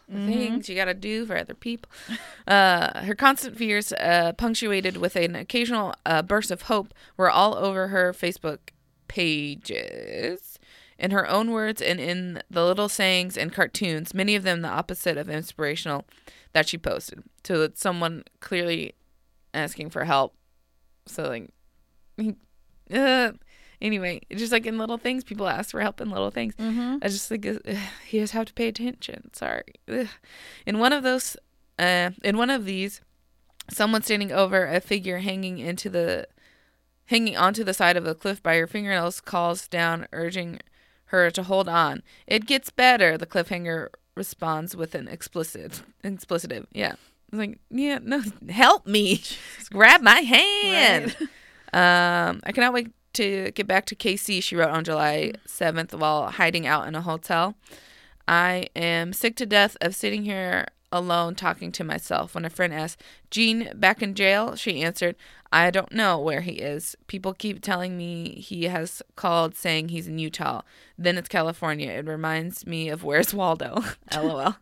the 0.08 0.26
things 0.26 0.68
you 0.68 0.74
gotta 0.74 0.94
do 0.94 1.26
for 1.26 1.36
other 1.36 1.54
people. 1.54 1.90
Uh, 2.46 3.02
her 3.02 3.14
constant 3.14 3.58
fears, 3.58 3.92
uh, 3.92 4.32
punctuated 4.38 4.96
with 4.96 5.16
an 5.16 5.36
occasional 5.36 5.94
uh, 6.06 6.22
burst 6.22 6.50
of 6.50 6.62
hope, 6.62 6.94
were 7.18 7.30
all 7.30 7.54
over 7.54 7.88
her 7.88 8.12
Facebook 8.12 8.70
pages. 9.08 10.58
In 10.98 11.10
her 11.12 11.28
own 11.28 11.52
words 11.52 11.80
and 11.80 12.00
in 12.00 12.42
the 12.50 12.64
little 12.64 12.88
sayings 12.88 13.36
and 13.36 13.52
cartoons, 13.52 14.14
many 14.14 14.34
of 14.34 14.42
them 14.42 14.62
the 14.62 14.68
opposite 14.68 15.16
of 15.16 15.28
inspirational, 15.28 16.04
that 16.54 16.68
she 16.68 16.78
posted. 16.78 17.22
So 17.44 17.62
it's 17.62 17.80
someone 17.80 18.24
clearly 18.40 18.94
asking 19.54 19.90
for 19.90 20.04
help. 20.04 20.34
So 21.06 21.28
like, 21.28 21.50
uh, 22.92 23.32
anyway, 23.80 24.20
just 24.34 24.52
like 24.52 24.66
in 24.66 24.78
little 24.78 24.98
things, 24.98 25.24
people 25.24 25.48
ask 25.48 25.70
for 25.70 25.80
help 25.80 26.00
in 26.00 26.10
little 26.10 26.30
things. 26.30 26.54
Mhm. 26.56 26.98
I 27.02 27.08
just 27.08 27.28
think 27.28 27.46
uh, 27.46 27.54
you 28.10 28.20
just 28.20 28.32
have 28.32 28.46
to 28.46 28.54
pay 28.54 28.68
attention. 28.68 29.32
Sorry. 29.34 29.64
Ugh. 29.88 30.08
In 30.66 30.78
one 30.78 30.92
of 30.92 31.02
those, 31.02 31.36
uh, 31.78 32.10
in 32.22 32.36
one 32.36 32.50
of 32.50 32.64
these, 32.64 33.00
someone 33.70 34.02
standing 34.02 34.32
over 34.32 34.66
a 34.66 34.80
figure 34.80 35.18
hanging 35.18 35.58
into 35.58 35.88
the, 35.90 36.26
hanging 37.06 37.36
onto 37.36 37.64
the 37.64 37.74
side 37.74 37.96
of 37.96 38.04
the 38.04 38.14
cliff 38.14 38.42
by 38.42 38.56
her 38.56 38.66
fingernails 38.66 39.20
calls 39.20 39.68
down, 39.68 40.06
urging 40.12 40.60
her 41.06 41.30
to 41.30 41.42
hold 41.42 41.68
on. 41.68 42.02
It 42.26 42.46
gets 42.46 42.70
better. 42.70 43.16
The 43.16 43.26
cliffhanger 43.26 43.88
responds 44.14 44.76
with 44.76 44.94
an 44.94 45.08
explicit, 45.08 45.82
explicitive. 46.04 46.66
Yeah. 46.72 46.94
It's 47.30 47.38
like, 47.38 47.58
yeah, 47.70 47.98
no, 48.02 48.22
help 48.48 48.86
me. 48.86 49.22
Grab 49.70 50.00
my 50.02 50.20
hand. 50.20 51.16
Um, 51.70 52.40
I 52.44 52.52
cannot 52.52 52.72
wait 52.72 52.88
to 53.18 53.50
get 53.50 53.66
back 53.66 53.84
to 53.86 53.96
KC, 53.96 54.42
she 54.42 54.56
wrote 54.56 54.70
on 54.70 54.84
July 54.84 55.32
7th 55.46 55.92
while 55.92 56.30
hiding 56.30 56.66
out 56.66 56.86
in 56.86 56.94
a 56.94 57.02
hotel. 57.02 57.56
I 58.28 58.68
am 58.76 59.12
sick 59.12 59.34
to 59.36 59.46
death 59.46 59.76
of 59.80 59.94
sitting 59.94 60.24
here 60.24 60.68
alone 60.92 61.34
talking 61.34 61.72
to 61.72 61.84
myself. 61.84 62.34
When 62.34 62.44
a 62.44 62.50
friend 62.50 62.72
asked, 62.72 63.02
Gene 63.30 63.72
back 63.74 64.02
in 64.02 64.14
jail? 64.14 64.54
She 64.54 64.82
answered, 64.82 65.16
I 65.50 65.70
don't 65.70 65.92
know 65.92 66.18
where 66.18 66.42
he 66.42 66.52
is. 66.52 66.94
People 67.08 67.34
keep 67.34 67.60
telling 67.60 67.96
me 67.96 68.34
he 68.40 68.64
has 68.64 69.02
called 69.16 69.54
saying 69.56 69.88
he's 69.88 70.06
in 70.06 70.18
Utah. 70.18 70.62
Then 70.96 71.18
it's 71.18 71.28
California. 71.28 71.90
It 71.90 72.06
reminds 72.06 72.66
me 72.66 72.88
of 72.88 73.02
Where's 73.02 73.34
Waldo? 73.34 73.82
LOL. 74.14 74.56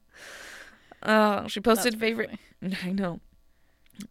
Oh, 1.02 1.02
uh, 1.12 1.48
she 1.48 1.60
posted 1.60 2.00
favorite. 2.00 2.38
I 2.82 2.92
know. 2.92 3.20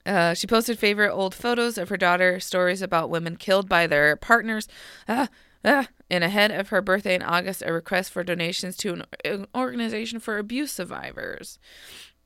Uh, 0.05 0.33
she 0.33 0.47
posted 0.47 0.79
favorite 0.79 1.13
old 1.13 1.35
photos 1.35 1.77
of 1.77 1.89
her 1.89 1.97
daughter, 1.97 2.39
stories 2.39 2.81
about 2.81 3.09
women 3.09 3.35
killed 3.35 3.69
by 3.69 3.87
their 3.87 4.15
partners. 4.15 4.67
Ah, 5.07 5.29
ah. 5.63 5.87
And 6.09 6.23
ahead 6.23 6.51
of 6.51 6.69
her 6.69 6.81
birthday 6.81 7.15
in 7.15 7.21
August, 7.21 7.63
a 7.65 7.73
request 7.73 8.11
for 8.11 8.23
donations 8.23 8.77
to 8.77 8.93
an, 8.93 9.03
an 9.23 9.47
organization 9.55 10.19
for 10.19 10.37
abuse 10.37 10.71
survivors. 10.71 11.59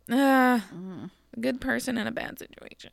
Ah, 0.09 0.65
a 1.35 1.39
good 1.39 1.61
person 1.61 1.97
in 1.97 2.07
a 2.07 2.11
bad 2.11 2.39
situation. 2.39 2.91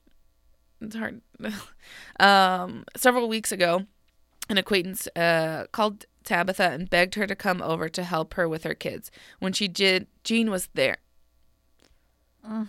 It's 0.80 0.96
hard. 0.96 1.20
um, 2.20 2.84
several 2.96 3.28
weeks 3.28 3.50
ago, 3.50 3.86
an 4.48 4.58
acquaintance 4.58 5.08
uh, 5.16 5.66
called 5.72 6.06
Tabitha 6.24 6.70
and 6.70 6.90
begged 6.90 7.14
her 7.14 7.26
to 7.26 7.34
come 7.34 7.62
over 7.62 7.88
to 7.88 8.04
help 8.04 8.34
her 8.34 8.48
with 8.48 8.64
her 8.64 8.74
kids. 8.74 9.10
When 9.38 9.52
she 9.52 9.68
did, 9.68 10.06
Gene 10.22 10.50
was 10.50 10.68
there. 10.74 10.98
Mm. 12.46 12.68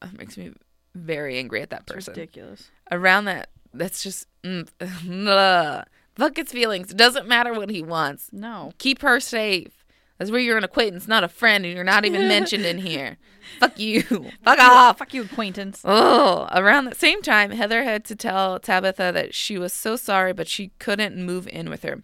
That 0.00 0.16
makes 0.16 0.36
me 0.36 0.52
very 0.94 1.38
angry 1.38 1.62
at 1.62 1.70
that 1.70 1.82
It's 1.82 1.92
person. 1.92 2.12
ridiculous. 2.12 2.70
Around 2.90 3.26
that, 3.26 3.50
that's 3.74 4.02
just 4.02 4.26
mm, 4.44 4.68
ugh. 4.80 5.84
fuck 6.16 6.36
his 6.36 6.50
feelings. 6.52 6.90
It 6.90 6.96
doesn't 6.96 7.28
matter 7.28 7.52
what 7.52 7.70
he 7.70 7.82
wants. 7.82 8.28
No. 8.32 8.72
Keep 8.78 9.02
her 9.02 9.20
safe. 9.20 9.84
That's 10.18 10.32
where 10.32 10.40
you're 10.40 10.58
an 10.58 10.64
acquaintance, 10.64 11.06
not 11.06 11.22
a 11.22 11.28
friend, 11.28 11.64
and 11.64 11.72
you're 11.74 11.84
not 11.84 12.04
even 12.04 12.26
mentioned 12.26 12.64
in 12.66 12.78
here. 12.86 13.18
Fuck 13.60 13.78
you. 13.78 14.02
Fuck 14.44 14.58
off. 14.58 14.98
Fuck 14.98 15.14
you, 15.14 15.22
acquaintance. 15.22 15.80
Oh, 15.84 16.48
around 16.52 16.86
the 16.86 16.94
same 16.96 17.22
time, 17.22 17.52
Heather 17.52 17.84
had 17.84 18.04
to 18.06 18.16
tell 18.16 18.58
Tabitha 18.58 19.12
that 19.14 19.32
she 19.32 19.58
was 19.58 19.72
so 19.72 19.94
sorry, 19.94 20.32
but 20.32 20.48
she 20.48 20.72
couldn't 20.80 21.16
move 21.24 21.46
in 21.46 21.70
with 21.70 21.84
her. 21.84 22.02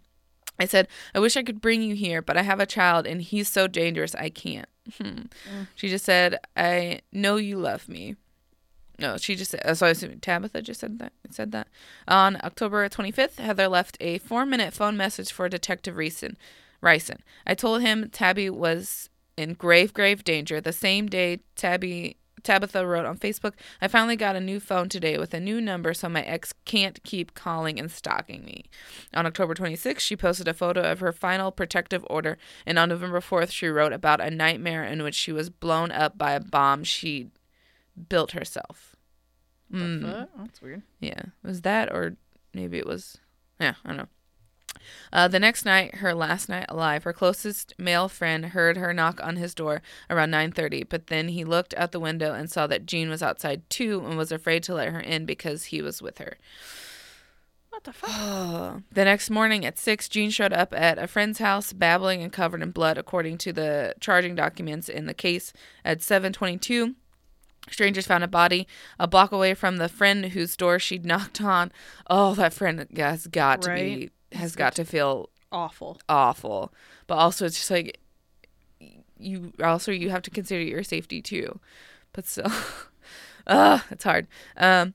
I 0.60 0.66
said, 0.66 0.86
I 1.12 1.18
wish 1.18 1.36
I 1.36 1.42
could 1.42 1.60
bring 1.60 1.82
you 1.82 1.96
here, 1.96 2.22
but 2.22 2.36
I 2.36 2.42
have 2.42 2.60
a 2.60 2.66
child 2.66 3.04
and 3.08 3.20
he's 3.20 3.48
so 3.48 3.66
dangerous 3.66 4.14
I 4.14 4.30
can't. 4.30 4.68
Hmm. 5.00 5.22
She 5.74 5.88
just 5.88 6.04
said, 6.04 6.38
I 6.56 7.00
know 7.12 7.36
you 7.36 7.58
love 7.58 7.88
me. 7.88 8.16
No, 8.98 9.16
she 9.16 9.34
just 9.34 9.50
said, 9.50 9.62
uh, 9.64 9.74
so 9.74 9.86
I 9.86 9.90
assume 9.90 10.20
Tabitha 10.20 10.62
just 10.62 10.80
said 10.80 10.98
that. 11.00 11.12
Said 11.30 11.52
that. 11.52 11.68
On 12.06 12.36
October 12.44 12.88
25th, 12.88 13.38
Heather 13.38 13.66
left 13.66 13.96
a 14.00 14.18
four 14.18 14.46
minute 14.46 14.72
phone 14.72 14.96
message 14.96 15.32
for 15.32 15.48
Detective 15.48 15.96
Reeson. 15.96 16.36
Ryson. 16.84 17.22
I 17.46 17.54
told 17.54 17.80
him 17.80 18.10
Tabby 18.10 18.50
was 18.50 19.08
in 19.36 19.54
grave, 19.54 19.92
grave 19.94 20.22
danger. 20.22 20.60
The 20.60 20.72
same 20.72 21.08
day 21.08 21.40
Tabby 21.56 22.18
Tabitha 22.44 22.86
wrote 22.86 23.06
on 23.06 23.18
Facebook, 23.18 23.54
I 23.80 23.88
finally 23.88 24.16
got 24.16 24.36
a 24.36 24.40
new 24.40 24.60
phone 24.60 24.88
today 24.88 25.18
with 25.18 25.34
a 25.34 25.40
new 25.40 25.60
number 25.60 25.94
so 25.94 26.08
my 26.08 26.22
ex 26.22 26.52
can't 26.64 27.02
keep 27.02 27.34
calling 27.34 27.80
and 27.80 27.90
stalking 27.90 28.44
me. 28.44 28.64
On 29.12 29.26
October 29.26 29.54
26th, 29.54 30.00
she 30.00 30.16
posted 30.16 30.46
a 30.46 30.54
photo 30.54 30.82
of 30.82 31.00
her 31.00 31.12
final 31.12 31.50
protective 31.50 32.06
order, 32.08 32.38
and 32.64 32.78
on 32.78 32.90
November 32.90 33.20
4th, 33.20 33.50
she 33.50 33.66
wrote 33.66 33.92
about 33.92 34.20
a 34.20 34.30
nightmare 34.30 34.84
in 34.84 35.02
which 35.02 35.14
she 35.14 35.32
was 35.32 35.50
blown 35.50 35.90
up 35.90 36.16
by 36.16 36.32
a 36.32 36.40
bomb 36.40 36.84
she 36.84 37.30
built 38.08 38.32
herself. 38.32 38.94
Mm. 39.72 40.28
That's 40.38 40.62
weird. 40.62 40.82
Yeah. 41.00 41.22
Was 41.42 41.62
that 41.62 41.92
or 41.92 42.16
maybe 42.52 42.78
it 42.78 42.86
was 42.86 43.18
yeah, 43.60 43.74
I 43.84 43.88
don't 43.88 43.96
know. 43.96 44.08
Uh, 45.12 45.28
the 45.28 45.40
next 45.40 45.64
night, 45.64 45.96
her 45.96 46.14
last 46.14 46.48
night 46.48 46.66
alive, 46.68 47.04
her 47.04 47.12
closest 47.12 47.74
male 47.78 48.08
friend 48.08 48.46
heard 48.46 48.76
her 48.76 48.92
knock 48.92 49.20
on 49.22 49.36
his 49.36 49.54
door 49.54 49.82
around 50.10 50.30
9:30, 50.30 50.88
but 50.88 51.08
then 51.08 51.28
he 51.28 51.44
looked 51.44 51.74
out 51.74 51.92
the 51.92 52.00
window 52.00 52.34
and 52.34 52.50
saw 52.50 52.66
that 52.66 52.86
Gene 52.86 53.08
was 53.08 53.22
outside 53.22 53.68
too 53.70 54.04
and 54.04 54.16
was 54.16 54.32
afraid 54.32 54.62
to 54.64 54.74
let 54.74 54.90
her 54.90 55.00
in 55.00 55.26
because 55.26 55.66
he 55.66 55.82
was 55.82 56.02
with 56.02 56.18
her. 56.18 56.36
What 57.74 57.84
the 57.84 57.92
fuck? 57.92 58.82
the 58.92 59.04
next 59.04 59.30
morning 59.30 59.66
at 59.66 59.78
6, 59.78 60.08
Gene 60.08 60.30
showed 60.30 60.52
up 60.52 60.72
at 60.76 60.96
a 60.96 61.08
friend's 61.08 61.40
house 61.40 61.72
babbling 61.72 62.22
and 62.22 62.32
covered 62.32 62.62
in 62.62 62.70
blood 62.70 62.96
according 62.96 63.38
to 63.38 63.52
the 63.52 63.94
charging 63.98 64.36
documents 64.36 64.88
in 64.88 65.06
the 65.06 65.14
case 65.14 65.52
at 65.84 65.98
7:22. 65.98 66.94
Strangers 67.70 68.06
found 68.06 68.22
a 68.22 68.28
body 68.28 68.68
a 68.98 69.08
block 69.08 69.32
away 69.32 69.54
from 69.54 69.78
the 69.78 69.88
friend 69.88 70.26
whose 70.26 70.56
door 70.56 70.78
she'd 70.78 71.04
knocked 71.06 71.40
on. 71.40 71.72
Oh, 72.08 72.34
that 72.34 72.52
friend 72.52 72.86
has 72.96 73.26
got 73.26 73.62
to 73.62 73.74
be 73.74 74.10
has 74.34 74.56
got 74.56 74.74
to 74.76 74.84
feel 74.84 75.28
Awful. 75.52 76.00
awful. 76.08 76.72
But 77.06 77.14
also 77.16 77.46
it's 77.46 77.56
just 77.56 77.70
like 77.70 77.98
you 79.18 79.52
also 79.62 79.92
you 79.92 80.10
have 80.10 80.22
to 80.22 80.30
consider 80.30 80.62
your 80.62 80.82
safety 80.82 81.22
too. 81.22 81.60
But 82.12 82.26
still 82.26 82.50
uh 83.46 83.80
it's 83.90 84.04
hard. 84.04 84.26
Um 84.56 84.94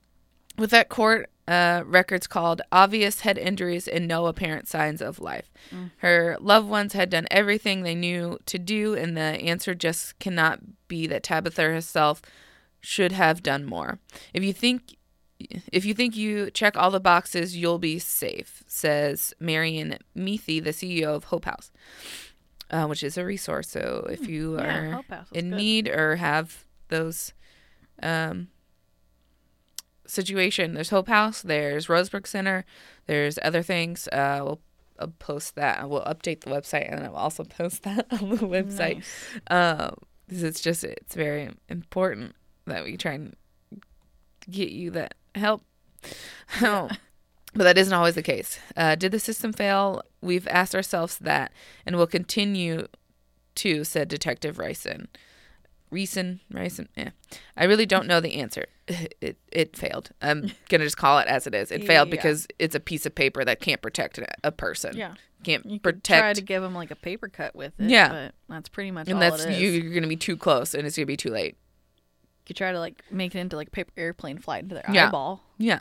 with 0.57 0.71
that 0.71 0.89
court 0.89 1.29
uh, 1.47 1.81
records 1.83 2.27
called 2.27 2.61
obvious 2.71 3.21
head 3.21 3.35
injuries 3.35 3.87
and 3.87 4.07
no 4.07 4.27
apparent 4.27 4.67
signs 4.67 5.01
of 5.01 5.19
life. 5.19 5.49
Her 5.97 6.37
loved 6.39 6.69
ones 6.69 6.93
had 6.93 7.09
done 7.09 7.25
everything 7.31 7.81
they 7.81 7.95
knew 7.95 8.37
to 8.45 8.59
do, 8.59 8.93
and 8.93 9.17
the 9.17 9.21
answer 9.23 9.73
just 9.73 10.19
cannot 10.19 10.59
be 10.87 11.07
that 11.07 11.23
Tabitha 11.23 11.63
herself 11.63 12.21
should 12.81 13.13
have 13.13 13.41
done 13.41 13.65
more. 13.65 13.97
If 14.31 14.43
you 14.43 14.53
think 14.53 14.95
if 15.71 15.85
you 15.85 15.93
think 15.93 16.15
you 16.15 16.51
check 16.51 16.75
all 16.77 16.91
the 16.91 16.99
boxes, 16.99 17.55
you'll 17.55 17.79
be 17.79 17.99
safe, 17.99 18.63
says 18.67 19.33
Marion 19.39 19.97
Meathy, 20.15 20.63
the 20.63 20.71
CEO 20.71 21.15
of 21.15 21.25
Hope 21.25 21.45
House, 21.45 21.71
uh, 22.71 22.85
which 22.87 23.03
is 23.03 23.17
a 23.17 23.25
resource. 23.25 23.69
So 23.69 24.05
if 24.09 24.27
you 24.27 24.53
Hmm. 24.53 24.59
Yeah, 24.59 24.77
are 24.79 24.91
Hope 24.91 25.07
House 25.09 25.27
is 25.31 25.37
in 25.43 25.49
good. 25.51 25.55
need 25.57 25.87
or 25.87 26.15
have 26.17 26.65
those 26.89 27.33
um, 28.03 28.47
situation, 30.05 30.73
there's 30.73 30.89
Hope 30.89 31.07
House, 31.07 31.41
there's 31.41 31.87
Rosebrook 31.87 32.27
Center, 32.27 32.65
there's 33.05 33.37
other 33.43 33.61
things. 33.63 34.07
Uh, 34.11 34.39
we'll 34.43 34.59
I'll 34.99 35.07
post 35.19 35.55
that. 35.55 35.89
We'll 35.89 36.03
update 36.03 36.41
the 36.41 36.49
website, 36.49 36.91
and 36.91 37.05
I'll 37.05 37.15
also 37.15 37.43
post 37.45 37.83
that 37.87 38.07
on 38.11 38.29
the 38.31 38.35
website 38.37 38.95
Nice. 38.95 39.39
um, 39.49 39.95
'cause 40.29 40.43
it's 40.43 40.59
just 40.61 40.83
it's 40.83 41.15
very 41.15 41.49
important 41.69 42.35
that 42.65 42.83
we 42.83 42.97
try 42.97 43.13
and 43.13 43.35
get 44.49 44.71
you 44.71 44.91
that 44.91 45.13
help. 45.35 45.63
Oh, 46.61 46.89
but 47.53 47.63
that 47.65 47.77
isn't 47.77 47.93
always 47.93 48.15
the 48.15 48.21
case. 48.23 48.57
Uh, 48.77 48.95
did 48.95 49.11
the 49.11 49.19
system 49.19 49.51
fail? 49.53 50.01
We've 50.21 50.47
asked 50.47 50.73
ourselves 50.73 51.17
that, 51.19 51.51
and 51.85 51.95
will 51.95 52.07
continue 52.07 52.87
to," 53.55 53.83
said 53.83 54.07
Detective 54.07 54.57
Ryson. 54.57 55.07
Reason, 55.91 56.39
Ryson, 56.51 56.87
yeah. 56.95 57.09
I 57.57 57.63
really 57.65 57.87
don't 57.87 58.07
know 58.07 58.19
the 58.19 58.35
answer. 58.35 58.65
It 59.21 59.37
it 59.51 59.75
failed. 59.77 60.09
I'm 60.21 60.51
gonna 60.69 60.83
just 60.85 60.97
call 60.97 61.19
it 61.19 61.27
as 61.27 61.45
it 61.45 61.53
is. 61.53 61.71
It 61.71 61.85
failed 61.85 62.07
Yeah. 62.07 62.15
because 62.15 62.47
it's 62.57 62.73
a 62.75 62.79
piece 62.79 63.05
of 63.05 63.13
paper 63.13 63.43
that 63.45 63.59
can't 63.59 63.81
protect 63.81 64.17
a, 64.17 64.27
a 64.43 64.51
person. 64.51 64.95
Yeah. 64.97 65.13
can't 65.43 65.63
You 65.65 65.73
could 65.79 65.83
protect. 65.83 66.21
try 66.21 66.33
to 66.33 66.41
give 66.41 66.63
him 66.63 66.73
like 66.73 66.89
a 66.89 66.95
paper 66.95 67.27
cut 67.27 67.55
with 67.55 67.73
it. 67.79 67.89
Yeah. 67.89 68.09
But 68.09 68.33
that's 68.47 68.69
pretty 68.69 68.89
much 68.91 69.07
and 69.07 69.15
all 69.15 69.19
that's 69.19 69.43
it 69.45 69.51
is. 69.51 69.61
you, 69.61 69.69
You 69.69 69.81
you're 69.81 69.93
gonna 69.93 70.07
be 70.07 70.15
too 70.15 70.37
close, 70.37 70.73
and 70.73 70.87
it's 70.87 70.95
gonna 70.95 71.05
be 71.05 71.17
too 71.17 71.29
late. 71.29 71.57
Could 72.49 72.57
try 72.57 72.71
to 72.73 72.79
like 72.79 73.01
make 73.09 73.33
it 73.33 73.39
into 73.39 73.55
like 73.55 73.69
a 73.69 73.71
paper 73.71 73.91
airplane 73.95 74.37
fly 74.37 74.59
into 74.59 74.75
their 74.75 74.83
Yeah. 74.91 75.07
eyeball. 75.07 75.41
Yeah. 75.57 75.79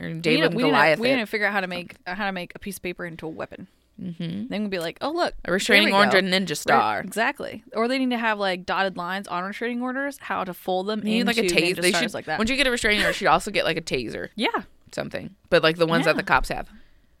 Or 0.00 0.08
We 0.08 0.14
David 0.14 0.44
and 0.46 0.54
we 0.54 0.62
need 0.64 0.68
to- 0.68 0.72
Goliath. 0.72 0.98
We 0.98 1.08
didn't 1.08 1.26
figure 1.30 1.46
out 1.46 1.52
how 1.54 1.60
to 1.62 1.66
make 1.68 1.94
how 2.06 2.26
to 2.26 2.32
make 2.32 2.52
a 2.54 2.58
piece 2.58 2.76
of 2.76 2.82
paper 2.82 3.06
into 3.06 3.26
a 3.26 3.30
weapon. 3.30 3.68
mm-hmm. 4.02 4.48
Then 4.48 4.62
we'd 4.62 4.70
be 4.70 4.78
like, 4.80 4.98
oh 5.00 5.10
look, 5.12 5.34
A 5.44 5.52
restraining 5.52 5.90
there 5.92 6.00
we 6.00 6.06
order 6.06 6.20
go. 6.20 6.26
ninja 6.26 6.50
Right, 6.50 6.56
star. 6.58 7.00
exactly. 7.00 7.62
Or 7.74 7.86
they 7.88 7.98
need 7.98 8.10
to 8.10 8.18
have 8.18 8.38
like 8.40 8.66
dotted 8.66 8.96
lines 8.96 9.28
on 9.28 9.44
restraining 9.44 9.80
orders, 9.82 10.18
how 10.18 10.42
to 10.44 10.52
fold 10.52 10.88
them 10.88 10.98
You 11.00 11.04
need 11.04 11.20
into 11.20 11.30
like 11.32 11.38
a 11.38 11.42
taser. 11.42 11.76
ninja 11.76 11.80
They 11.82 11.90
stars 11.90 12.02
should 12.02 12.14
like 12.14 12.24
that. 12.26 12.38
Once 12.38 12.50
you 12.50 12.56
get 12.56 12.66
a 12.66 12.70
restraining 12.72 13.00
order, 13.00 13.10
you 13.10 13.14
should 13.14 13.28
also 13.28 13.50
get 13.52 13.64
like 13.64 13.76
a 13.76 13.82
taser, 13.82 14.30
yeah, 14.34 14.62
something. 14.92 15.36
But 15.48 15.62
like 15.62 15.76
the 15.76 15.86
ones 15.86 16.06
that 16.06 16.16
the 16.16 16.22
cops 16.24 16.48
have 16.48 16.68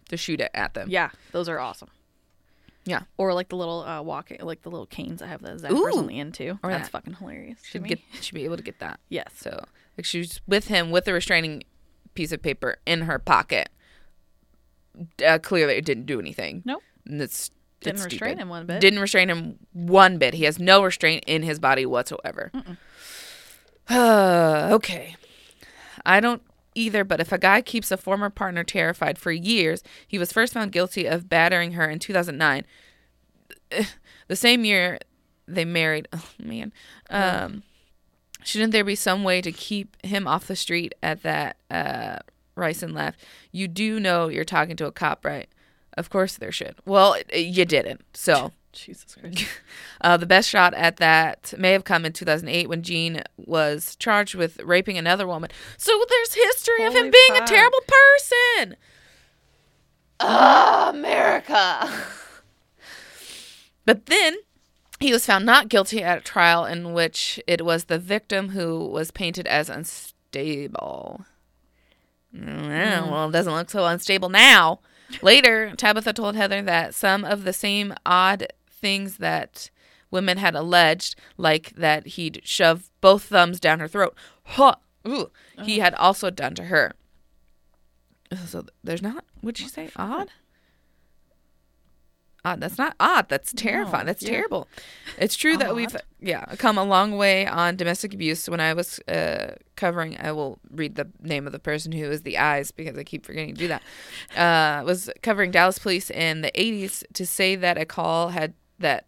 to 0.08 0.16
shoot 0.16 0.40
it 0.40 0.50
at 0.52 0.74
them. 0.74 0.88
yeah, 0.90 1.10
those 1.32 1.48
are 1.48 1.60
awesome. 1.60 1.90
Yeah. 2.86 3.02
Or 3.16 3.32
like 3.34 3.48
the 3.48 3.56
little 3.56 3.82
uh, 3.82 4.02
walking, 4.02 4.40
like 4.40 4.62
the 4.62 4.70
little 4.70 4.86
canes 4.86 5.22
I 5.22 5.26
have 5.26 5.40
the 5.42 5.52
zappers 5.52 5.72
Ooh. 5.94 5.98
on 5.98 6.06
the 6.06 6.20
end 6.20 6.34
too. 6.34 6.58
Or 6.62 6.70
That's 6.70 6.88
that. 6.88 6.90
fucking 6.92 7.14
hilarious. 7.14 7.58
Should 7.62 7.82
me. 7.82 7.88
get 7.90 7.98
should 8.20 8.34
be 8.34 8.44
able 8.44 8.56
to 8.56 8.62
get 8.62 8.78
that. 8.80 9.00
yes. 9.08 9.32
So 9.36 9.64
like 9.96 10.04
she's 10.04 10.40
with 10.46 10.68
him 10.68 10.90
with 10.90 11.08
a 11.08 11.12
restraining 11.12 11.64
piece 12.14 12.30
of 12.32 12.42
paper 12.42 12.76
in 12.86 13.02
her 13.02 13.18
pocket. 13.18 13.70
Uh, 15.26 15.38
clearly, 15.38 15.74
it 15.74 15.84
didn't 15.84 16.06
do 16.06 16.20
anything. 16.20 16.62
Nope. 16.64 16.82
And 17.06 17.20
it's 17.20 17.50
Didn't 17.80 17.96
it's 17.96 18.04
restrain 18.04 18.30
stupid. 18.32 18.42
him 18.42 18.48
one 18.48 18.66
bit. 18.66 18.80
Didn't 18.80 19.00
restrain 19.00 19.28
him 19.28 19.58
one 19.72 20.18
bit. 20.18 20.34
He 20.34 20.44
has 20.44 20.58
no 20.58 20.84
restraint 20.84 21.24
in 21.26 21.42
his 21.42 21.58
body 21.58 21.84
whatsoever. 21.86 22.52
okay. 23.90 25.16
I 26.06 26.20
don't 26.20 26.42
either, 26.74 27.04
but 27.04 27.20
if 27.20 27.32
a 27.32 27.38
guy 27.38 27.60
keeps 27.62 27.90
a 27.90 27.96
former 27.96 28.30
partner 28.30 28.64
terrified 28.64 29.18
for 29.18 29.30
years, 29.32 29.82
he 30.06 30.18
was 30.18 30.32
first 30.32 30.52
found 30.54 30.72
guilty 30.72 31.06
of 31.06 31.28
battering 31.28 31.72
her 31.72 31.88
in 31.88 31.98
2009. 31.98 32.64
The 34.26 34.36
same 34.36 34.64
year 34.64 34.98
they 35.46 35.64
married. 35.66 36.08
Oh, 36.14 36.24
man. 36.38 36.72
Um, 37.10 37.62
shouldn't 38.42 38.72
there 38.72 38.84
be 38.84 38.94
some 38.94 39.22
way 39.22 39.40
to 39.42 39.52
keep 39.52 39.96
him 40.04 40.26
off 40.26 40.46
the 40.46 40.56
street 40.56 40.94
at 41.02 41.22
that 41.22 41.56
uh, 41.70 42.18
Ryson 42.54 42.94
laughed. 42.94 43.20
You 43.52 43.68
do 43.68 44.00
know 44.00 44.28
you're 44.28 44.44
talking 44.44 44.76
to 44.76 44.86
a 44.86 44.92
cop, 44.92 45.24
right? 45.24 45.48
Of 45.96 46.08
course 46.10 46.36
there 46.36 46.52
should. 46.52 46.76
Well, 46.86 47.16
it- 47.28 47.38
you 47.46 47.64
didn't. 47.66 48.02
So 48.14 48.52
Jesus 48.74 49.14
Christ. 49.14 49.46
Uh, 50.00 50.18
the 50.18 50.26
best 50.26 50.50
shot 50.50 50.74
at 50.74 50.98
that 50.98 51.54
may 51.56 51.72
have 51.72 51.84
come 51.84 52.04
in 52.04 52.12
2008 52.12 52.68
when 52.68 52.82
Gene 52.82 53.22
was 53.38 53.96
charged 53.96 54.34
with 54.34 54.60
raping 54.60 54.98
another 54.98 55.26
woman. 55.26 55.48
So 55.78 56.04
there's 56.10 56.34
history 56.34 56.84
of 56.84 56.92
him 56.92 57.04
Holy 57.04 57.10
being 57.10 57.42
a 57.42 57.46
terrible 57.46 57.78
person. 57.86 58.76
Ah, 60.20 60.90
America. 60.90 61.88
but 63.86 64.06
then 64.06 64.36
he 65.00 65.10
was 65.10 65.24
found 65.24 65.46
not 65.46 65.70
guilty 65.70 66.02
at 66.02 66.18
a 66.18 66.22
trial 66.22 66.66
in 66.66 66.92
which 66.92 67.40
it 67.46 67.64
was 67.64 67.84
the 67.84 67.98
victim 67.98 68.50
who 68.50 68.86
was 68.86 69.10
painted 69.10 69.46
as 69.46 69.70
unstable. 69.70 71.24
Mm, 72.36 73.10
Well, 73.10 73.28
it 73.28 73.32
doesn't 73.32 73.54
look 73.54 73.70
so 73.70 73.86
unstable 73.86 74.28
now. 74.28 74.80
Later, 75.22 75.72
Tabitha 75.76 76.12
told 76.12 76.36
Heather 76.36 76.62
that 76.62 76.94
some 76.94 77.24
of 77.24 77.44
the 77.44 77.52
same 77.52 77.94
odd 78.04 78.48
things 78.84 79.16
that 79.16 79.70
women 80.10 80.36
had 80.36 80.54
alleged, 80.54 81.16
like 81.38 81.70
that 81.70 82.06
he'd 82.06 82.42
shove 82.44 82.90
both 83.00 83.22
thumbs 83.22 83.58
down 83.58 83.80
her 83.80 83.88
throat, 83.88 84.14
huh, 84.42 84.74
ooh, 85.08 85.30
he 85.62 85.78
had 85.78 85.94
also 85.94 86.28
done 86.28 86.54
to 86.54 86.64
her. 86.64 86.92
So 88.46 88.66
there's 88.82 89.00
not, 89.00 89.24
would 89.42 89.58
you 89.58 89.68
say 89.68 89.88
odd? 89.96 90.28
Odd. 92.46 92.60
That's 92.60 92.76
not 92.76 92.94
odd. 93.00 93.30
That's 93.30 93.54
terrifying. 93.54 94.04
That's 94.04 94.22
yeah. 94.22 94.32
terrible. 94.32 94.68
It's 95.16 95.34
true 95.34 95.56
that 95.56 95.74
we've 95.74 95.96
yeah 96.20 96.44
come 96.56 96.76
a 96.76 96.84
long 96.84 97.16
way 97.16 97.46
on 97.46 97.76
domestic 97.76 98.12
abuse. 98.12 98.50
When 98.50 98.60
I 98.60 98.74
was 98.74 98.98
uh, 99.08 99.54
covering, 99.76 100.18
I 100.20 100.30
will 100.32 100.58
read 100.70 100.96
the 100.96 101.08
name 101.22 101.46
of 101.46 101.52
the 101.54 101.58
person 101.58 101.90
who 101.90 102.10
is 102.10 102.20
the 102.20 102.36
eyes 102.36 102.70
because 102.70 102.98
I 102.98 103.04
keep 103.04 103.24
forgetting 103.24 103.54
to 103.54 103.58
do 103.58 103.68
that. 103.68 103.82
Uh, 104.36 104.84
was 104.84 105.08
covering 105.22 105.52
Dallas 105.52 105.78
police 105.78 106.10
in 106.10 106.42
the 106.42 106.52
80s 106.52 107.02
to 107.14 107.24
say 107.24 107.56
that 107.56 107.78
a 107.78 107.86
call 107.86 108.28
had 108.28 108.52
that 108.84 109.06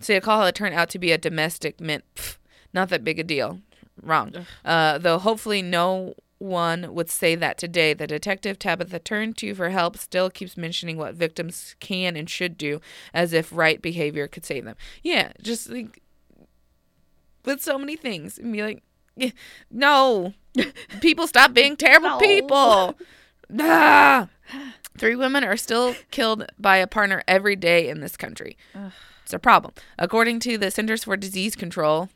say 0.00 0.16
a 0.16 0.20
call 0.20 0.44
had 0.44 0.54
turned 0.54 0.74
out 0.74 0.88
to 0.90 0.98
be 0.98 1.12
a 1.12 1.18
domestic 1.18 1.76
pff, 1.78 2.38
not 2.72 2.88
that 2.88 3.04
big 3.04 3.18
a 3.18 3.24
deal. 3.24 3.60
Wrong. 4.00 4.32
Uh, 4.64 4.96
though 4.98 5.18
hopefully 5.18 5.60
no 5.60 6.14
one 6.38 6.94
would 6.94 7.10
say 7.10 7.34
that 7.34 7.58
today. 7.58 7.92
The 7.94 8.06
detective 8.06 8.58
Tabitha 8.60 9.00
turned 9.00 9.36
to 9.38 9.54
for 9.56 9.70
help 9.70 9.96
still 9.98 10.30
keeps 10.30 10.56
mentioning 10.56 10.96
what 10.96 11.14
victims 11.16 11.74
can 11.80 12.16
and 12.16 12.30
should 12.30 12.56
do 12.56 12.80
as 13.12 13.32
if 13.32 13.52
right 13.52 13.82
behavior 13.82 14.28
could 14.28 14.44
save 14.44 14.64
them. 14.64 14.76
Yeah, 15.02 15.32
just 15.42 15.68
like 15.68 16.00
with 17.44 17.60
so 17.60 17.76
many 17.78 17.96
things 17.96 18.38
and 18.38 18.52
be 18.52 18.62
like, 18.62 18.82
"Yeah, 19.16 19.30
no, 19.70 20.34
people 21.00 21.26
stop 21.26 21.52
being 21.52 21.76
terrible 21.76 22.10
No. 22.10 22.18
people. 22.18 22.94
Ah. 23.58 24.28
Three 24.98 25.14
women 25.14 25.44
are 25.44 25.56
still 25.56 25.94
killed 26.10 26.46
by 26.58 26.78
a 26.78 26.86
partner 26.86 27.22
every 27.28 27.54
day 27.54 27.88
in 27.88 28.00
this 28.00 28.16
country. 28.16 28.56
It's 29.22 29.32
a 29.32 29.38
problem. 29.38 29.74
According 29.98 30.40
to 30.40 30.58
the 30.58 30.70
Centers 30.70 31.04
for 31.04 31.16
Disease 31.16 31.54
Control, 31.54 32.08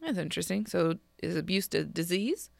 that's 0.00 0.16
interesting. 0.16 0.66
So, 0.66 0.98
is 1.22 1.36
abuse 1.36 1.68
a 1.74 1.84
disease? 1.84 2.50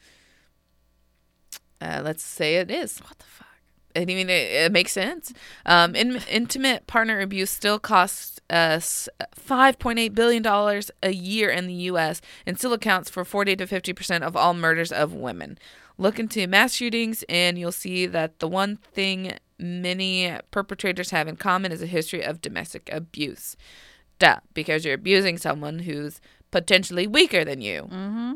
Uh, 1.81 2.03
let's 2.05 2.23
say 2.23 2.57
it 2.57 2.71
is. 2.71 2.99
What 2.99 3.19
the 3.19 3.25
fuck? 3.25 3.47
I 3.95 4.05
mean, 4.05 4.29
it, 4.29 4.33
it 4.33 4.73
makes 4.73 4.93
sense. 4.93 5.33
Um, 5.65 5.95
in, 5.95 6.21
intimate 6.29 6.87
partner 6.87 7.21
abuse 7.21 7.51
still 7.51 7.79
costs 7.79 8.41
us 8.51 9.09
$5.8 9.37 10.15
billion 10.15 10.83
a 11.03 11.11
year 11.11 11.49
in 11.51 11.67
the 11.67 11.75
U.S. 11.75 12.21
and 12.45 12.59
still 12.59 12.73
accounts 12.73 13.09
for 13.09 13.25
40 13.25 13.57
to 13.57 13.67
50% 13.67 14.23
of 14.23 14.37
all 14.37 14.53
murders 14.53 14.93
of 14.93 15.15
women. 15.15 15.59
Look 15.99 16.19
into 16.19 16.47
mass 16.47 16.75
shootings, 16.75 17.25
and 17.29 17.59
you'll 17.59 17.73
see 17.73 18.07
that 18.07 18.39
the 18.39 18.49
one 18.49 18.77
thing 18.93 19.33
many 19.59 20.37
perpetrators 20.51 21.11
have 21.11 21.29
in 21.29 21.37
common 21.37 21.73
is 21.73 21.83
a 21.83 21.87
history 21.87 22.23
of 22.23 22.43
domestic 22.43 22.89
abuse. 22.93 23.57
Duh, 24.19 24.41
because 24.55 24.85
you're 24.85 24.95
abusing 24.95 25.39
someone 25.39 25.81
who's 25.81 26.21
potentially 26.51 27.07
weaker 27.07 27.45
than 27.45 27.61
you. 27.61 27.83
Mm-hmm. 27.83 28.33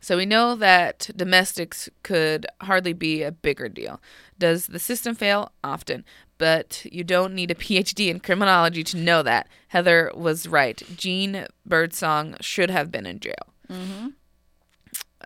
So 0.00 0.16
we 0.16 0.26
know 0.26 0.54
that 0.56 1.10
domestics 1.16 1.88
could 2.02 2.46
hardly 2.60 2.92
be 2.92 3.22
a 3.22 3.32
bigger 3.32 3.68
deal. 3.68 4.00
Does 4.38 4.66
the 4.66 4.78
system 4.78 5.14
fail? 5.14 5.52
Often. 5.64 6.04
But 6.38 6.84
you 6.90 7.02
don't 7.02 7.34
need 7.34 7.50
a 7.50 7.54
PhD 7.56 8.08
in 8.08 8.20
criminology 8.20 8.84
to 8.84 8.96
know 8.96 9.22
that. 9.22 9.48
Heather 9.68 10.10
was 10.14 10.46
right. 10.46 10.82
Gene 10.96 11.46
Birdsong 11.64 12.36
should 12.40 12.70
have 12.70 12.90
been 12.90 13.06
in 13.06 13.20
jail. 13.20 13.34
Mm-hmm. 13.70 14.08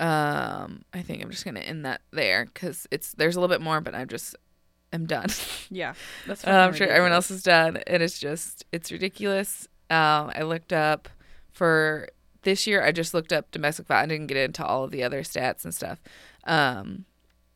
Um, 0.01 0.85
I 0.93 1.03
think 1.03 1.23
I'm 1.23 1.31
just 1.31 1.45
gonna 1.45 1.61
end 1.61 1.85
that 1.85 2.01
there 2.11 2.47
because 2.47 2.87
it's 2.91 3.13
there's 3.13 3.37
a 3.37 3.41
little 3.41 3.55
bit 3.55 3.63
more, 3.63 3.81
but 3.81 3.95
I'm 3.95 4.09
just 4.09 4.35
I'm 4.93 5.07
done. 5.07 5.29
Yeah. 5.73 5.95
That's 6.27 6.45
Uh, 6.45 6.51
I'm 6.51 6.75
sure 6.75 6.89
everyone 6.89 7.13
else 7.13 7.31
is 7.31 7.45
done. 7.45 7.77
And 7.87 8.03
it's 8.03 8.19
just, 8.19 8.65
it's 8.73 8.91
ridiculous. 8.91 9.69
Um, 9.89 10.33
I 10.35 10.43
looked 10.43 10.73
up 10.73 11.09
for 11.53 12.09
this 12.43 12.67
year, 12.67 12.83
I 12.83 12.91
just 12.91 13.15
looked 13.15 13.33
up 13.33 13.51
domestic 13.53 13.87
violence. 13.87 14.05
I 14.05 14.15
didn't 14.15 14.27
get 14.27 14.37
into 14.39 14.65
all 14.65 14.83
of 14.83 14.91
the 14.91 15.05
other 15.05 15.23
stats 15.23 15.65
and 15.65 15.73
stuff. 15.73 16.01
Um, 16.45 17.05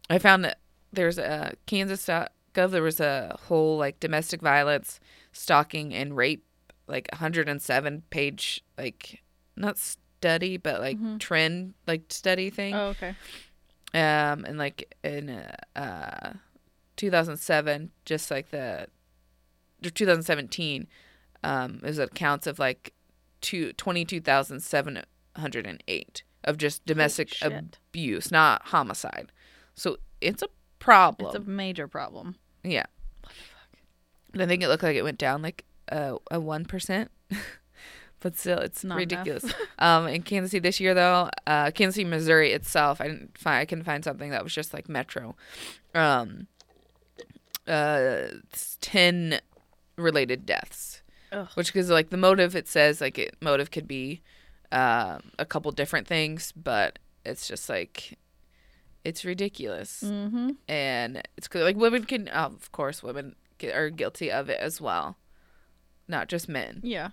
I 0.08 0.18
found 0.18 0.44
that 0.44 0.58
there's 0.92 1.18
a 1.18 1.54
Kansas.gov, 1.66 2.70
there 2.70 2.82
was 2.82 3.00
a 3.00 3.36
whole 3.48 3.78
like 3.78 3.98
domestic 3.98 4.40
violence, 4.40 5.00
stalking, 5.32 5.92
and 5.92 6.16
rape, 6.16 6.44
like 6.86 7.08
107 7.10 8.02
page, 8.10 8.62
like, 8.78 9.22
not 9.56 9.76
study, 10.24 10.56
but 10.56 10.80
like 10.80 10.96
trend, 11.18 11.74
like 11.86 12.02
study 12.08 12.48
thing. 12.50 12.74
Oh, 12.74 12.88
okay. 12.88 13.14
um 13.94 14.44
and 14.44 14.58
like 14.58 14.92
in 15.04 15.30
uh, 15.30 15.54
uh 15.76 16.32
2007 16.96 17.90
just 18.04 18.30
like 18.30 18.50
the 18.50 18.86
2017 19.82 20.86
um 21.44 21.80
it 21.82 21.86
was 21.86 21.98
accounts 21.98 22.46
of 22.46 22.58
like 22.58 22.92
two 23.40 23.72
22,708 23.74 26.22
of 26.44 26.58
just 26.58 26.84
domestic 26.86 27.32
abuse 27.42 28.30
not 28.30 28.62
homicide. 28.66 29.32
So 29.74 29.96
it's 30.20 30.42
a 30.42 30.48
problem. 30.78 31.28
It's 31.28 31.36
a 31.36 31.40
major 31.48 31.88
problem. 31.88 32.36
yeah. 32.62 32.84
What 33.22 33.32
the 33.32 33.34
fuck? 33.34 34.42
I 34.42 34.46
think 34.46 34.62
it 34.62 34.68
looked 34.68 34.82
like 34.82 34.96
it 34.96 35.02
went 35.02 35.18
down 35.18 35.42
like 35.42 35.64
uh, 35.90 36.16
a 36.30 36.40
one 36.40 36.64
percent, 36.64 37.10
but 38.24 38.36
still, 38.36 38.58
it's 38.58 38.82
Not 38.82 38.96
ridiculous. 38.98 39.44
um, 39.78 40.08
in 40.08 40.22
Kansas 40.22 40.50
City 40.50 40.58
this 40.60 40.80
year, 40.80 40.94
though, 40.94 41.30
uh, 41.46 41.70
Kansas 41.70 41.94
City, 41.94 42.08
Missouri 42.08 42.50
itself, 42.52 43.00
I 43.00 43.06
didn't 43.06 43.38
find. 43.38 43.56
I 43.60 43.64
couldn't 43.66 43.84
find 43.84 44.02
something 44.02 44.30
that 44.30 44.42
was 44.42 44.52
just 44.52 44.74
like 44.74 44.88
Metro. 44.88 45.36
Um, 45.94 46.48
uh, 47.68 48.28
it's 48.50 48.76
ten 48.80 49.40
related 49.96 50.44
deaths, 50.46 51.02
Ugh. 51.32 51.48
which 51.54 51.68
because 51.72 51.90
like 51.90 52.10
the 52.10 52.16
motive, 52.16 52.54
it 52.56 52.68
says 52.68 53.00
like 53.00 53.18
it 53.18 53.36
motive 53.40 53.70
could 53.70 53.86
be 53.88 54.20
uh, 54.72 55.18
a 55.38 55.44
couple 55.46 55.70
different 55.72 56.06
things, 56.06 56.52
but 56.52 56.98
it's 57.24 57.46
just 57.48 57.68
like 57.68 58.18
it's 59.04 59.24
ridiculous 59.24 60.02
Mm-hmm. 60.04 60.50
and 60.66 61.22
it's 61.36 61.48
like 61.54 61.76
women 61.76 62.04
can 62.04 62.28
uh, 62.28 62.46
of 62.52 62.72
course 62.72 63.02
women 63.02 63.36
ge- 63.58 63.64
are 63.66 63.90
guilty 63.90 64.30
of 64.32 64.48
it 64.48 64.58
as 64.58 64.80
well 64.80 65.18
not 66.08 66.26
just 66.28 66.48
men 66.48 66.80
Yeah, 66.82 67.10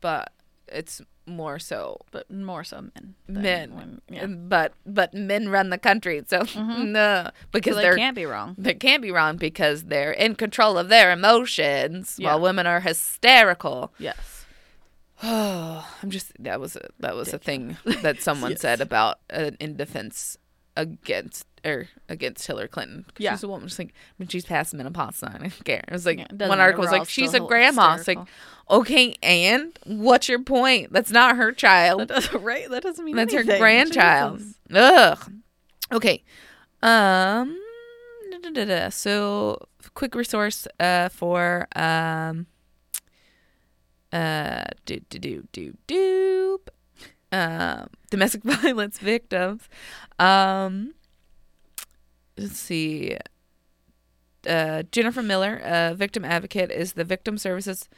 but 0.00 0.32
it's 0.68 1.00
more 1.26 1.58
so 1.60 1.98
but 2.10 2.28
more 2.30 2.64
so 2.64 2.80
men. 2.94 3.14
men 3.28 3.70
women. 3.74 4.00
Yeah. 4.10 4.26
But 4.26 4.72
but 4.84 5.14
men 5.14 5.48
run 5.48 5.70
the 5.70 5.78
country 5.78 6.22
so 6.26 6.42
no 6.56 7.30
because 7.52 7.76
So 7.76 7.80
they're 7.82 7.96
can't 7.96 8.16
be 8.16 8.26
wrong. 8.26 8.54
they 8.58 8.74
can't 8.74 9.00
be 9.02 9.12
wrong 9.12 9.36
because 9.36 9.84
they're 9.84 10.10
in 10.12 10.34
control 10.34 10.76
of 10.78 10.88
their 10.88 11.12
emotions 11.12 12.16
Yeah. 12.18 12.28
while 12.30 12.40
women 12.40 12.66
are 12.66 12.80
hysterical 12.80 13.92
Yes. 13.98 14.44
Oh, 15.22 15.86
I'm 16.02 16.10
just 16.10 16.32
that 16.42 16.58
was 16.60 16.74
a 16.76 16.88
that 16.98 17.14
was 17.14 17.32
a 17.32 17.38
thing 17.38 17.76
that 18.02 18.22
someone 18.22 18.52
Yes. 18.52 18.60
said 18.62 18.80
about 18.80 19.18
uh, 19.32 19.50
in 19.60 19.76
defense 19.76 20.36
against 20.76 21.46
or 21.64 21.88
against 22.08 22.46
Hillary 22.46 22.68
Clinton. 22.68 23.04
Yeah. 23.18 23.32
she's 23.32 23.42
a 23.42 23.48
woman. 23.48 23.68
Just 23.68 23.78
like 23.78 23.92
when 24.16 24.28
she's 24.28 24.44
past 24.44 24.74
menopause, 24.74 25.22
I 25.22 25.38
don't 25.38 25.64
care. 25.64 25.84
It 25.86 25.92
was 25.92 26.06
like 26.06 26.18
Yeah, 26.18 26.48
one 26.48 26.60
article 26.60 26.82
was 26.82 26.92
like 26.92 27.08
she's 27.08 27.34
a 27.34 27.40
grandma. 27.40 27.94
It's 27.96 28.08
like 28.08 28.18
okay, 28.70 29.14
and 29.22 29.78
what's 29.84 30.28
your 30.28 30.42
point? 30.42 30.92
That's 30.92 31.10
not 31.10 31.36
her 31.36 31.50
That 31.50 31.58
child. 31.58 32.08
doesn't 32.08 32.42
right. 32.42 32.68
That 32.70 32.82
doesn't 32.82 33.04
mean 33.04 33.16
That's 33.16 33.34
her 33.34 33.44
grandchild. 33.44 34.38
Jesus. 34.38 34.54
Ugh. 34.72 35.32
Okay. 35.92 36.22
Um. 36.82 37.58
da, 38.30 38.38
da, 38.42 38.50
da, 38.50 38.64
da. 38.64 38.88
So, 38.90 39.66
quick 39.94 40.14
resource 40.14 40.66
uh 40.78 41.08
for 41.08 41.66
um. 41.76 42.46
Uh. 44.12 44.64
Do 44.86 45.00
do 45.10 45.18
do 45.18 45.48
do 45.52 45.76
do. 45.86 46.60
Um. 47.32 47.88
Domestic 48.10 48.42
violence 48.44 48.98
victims. 48.98 49.68
Um. 50.18 50.94
Let's 52.36 52.58
see. 52.58 53.16
Uh, 54.46 54.84
Jennifer 54.90 55.22
Miller, 55.22 55.60
a 55.62 55.94
victim 55.94 56.24
advocate, 56.24 56.70
is 56.70 56.94
the 56.94 57.04
Victim 57.04 57.36
Services 57.36 57.88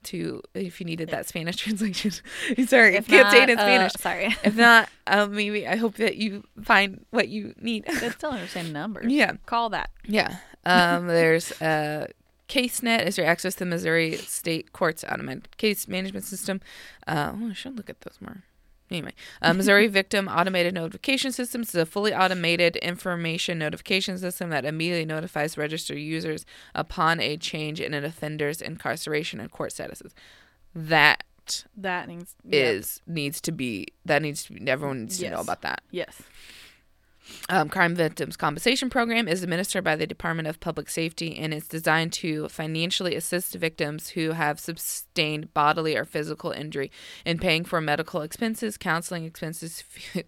to 0.04 0.42
if 0.54 0.80
you 0.80 0.86
needed 0.86 1.10
that 1.10 1.26
Spanish 1.28 1.56
translation. 1.64 2.10
Sorry, 2.66 2.96
If 2.96 3.06
can't 3.08 3.30
say 3.30 3.44
it 3.44 3.50
in 3.50 3.58
uh, 3.58 3.62
Spanish. 3.62 3.92
sorry. 3.98 4.36
If 4.44 4.56
not, 4.56 4.88
uh, 5.06 5.26
maybe 5.26 5.66
I 5.66 5.76
hope 5.76 5.94
that 5.96 6.16
you 6.16 6.44
find 6.62 7.04
what 7.10 7.28
you 7.28 7.54
need. 7.60 7.84
I 7.88 8.08
still 8.10 8.30
understand 8.30 8.72
numbers. 8.72 9.12
Yeah. 9.12 9.34
Call 9.46 9.70
that. 9.70 9.90
Yeah. 10.06 10.36
Um, 10.64 11.06
there's 11.06 11.52
uh, 11.62 12.06
CaseNet 12.52 13.06
is 13.06 13.16
your 13.16 13.26
access 13.26 13.54
to 13.54 13.60
the 13.60 13.66
Missouri 13.66 14.14
State 14.16 14.74
Courts 14.74 15.04
Automated 15.10 15.56
Case 15.56 15.88
Management 15.88 16.26
System. 16.26 16.60
Uh, 17.06 17.32
oh, 17.34 17.48
I 17.48 17.52
should 17.54 17.78
look 17.78 17.88
at 17.88 18.02
those 18.02 18.18
more. 18.20 18.42
Anyway, 18.90 19.14
uh, 19.40 19.54
Missouri 19.54 19.86
Victim 19.86 20.28
Automated 20.28 20.74
Notification 20.74 21.32
Systems 21.32 21.70
is 21.70 21.76
a 21.76 21.86
fully 21.86 22.12
automated 22.12 22.76
information 22.76 23.58
notification 23.58 24.18
system 24.18 24.50
that 24.50 24.66
immediately 24.66 25.06
notifies 25.06 25.56
registered 25.56 25.96
users 25.96 26.44
upon 26.74 27.20
a 27.20 27.38
change 27.38 27.80
in 27.80 27.94
an 27.94 28.04
offender's 28.04 28.60
incarceration 28.60 29.40
and 29.40 29.50
court 29.50 29.70
statuses. 29.70 30.12
That 30.74 31.24
That 31.74 32.06
needs 32.06 32.36
is 32.44 33.00
needs 33.06 33.40
to 33.40 33.52
be 33.52 33.88
that 34.04 34.20
needs 34.20 34.44
to 34.44 34.52
be 34.52 34.70
everyone 34.70 35.04
needs 35.04 35.18
to 35.20 35.30
know 35.30 35.40
about 35.40 35.62
that. 35.62 35.80
Yes. 35.90 36.20
Um, 37.48 37.68
Crime 37.68 37.94
Victims 37.94 38.36
Compensation 38.36 38.90
Program 38.90 39.28
is 39.28 39.42
administered 39.42 39.84
by 39.84 39.96
the 39.96 40.06
Department 40.06 40.48
of 40.48 40.60
Public 40.60 40.90
Safety 40.90 41.36
and 41.38 41.52
is 41.52 41.68
designed 41.68 42.12
to 42.14 42.48
financially 42.48 43.14
assist 43.14 43.54
victims 43.54 44.10
who 44.10 44.32
have 44.32 44.58
sustained 44.58 45.52
bodily 45.54 45.96
or 45.96 46.04
physical 46.04 46.50
injury 46.50 46.90
in 47.24 47.38
paying 47.38 47.64
for 47.64 47.80
medical 47.80 48.22
expenses, 48.22 48.76
counseling 48.76 49.24
expenses, 49.24 49.80
fu- 49.88 50.22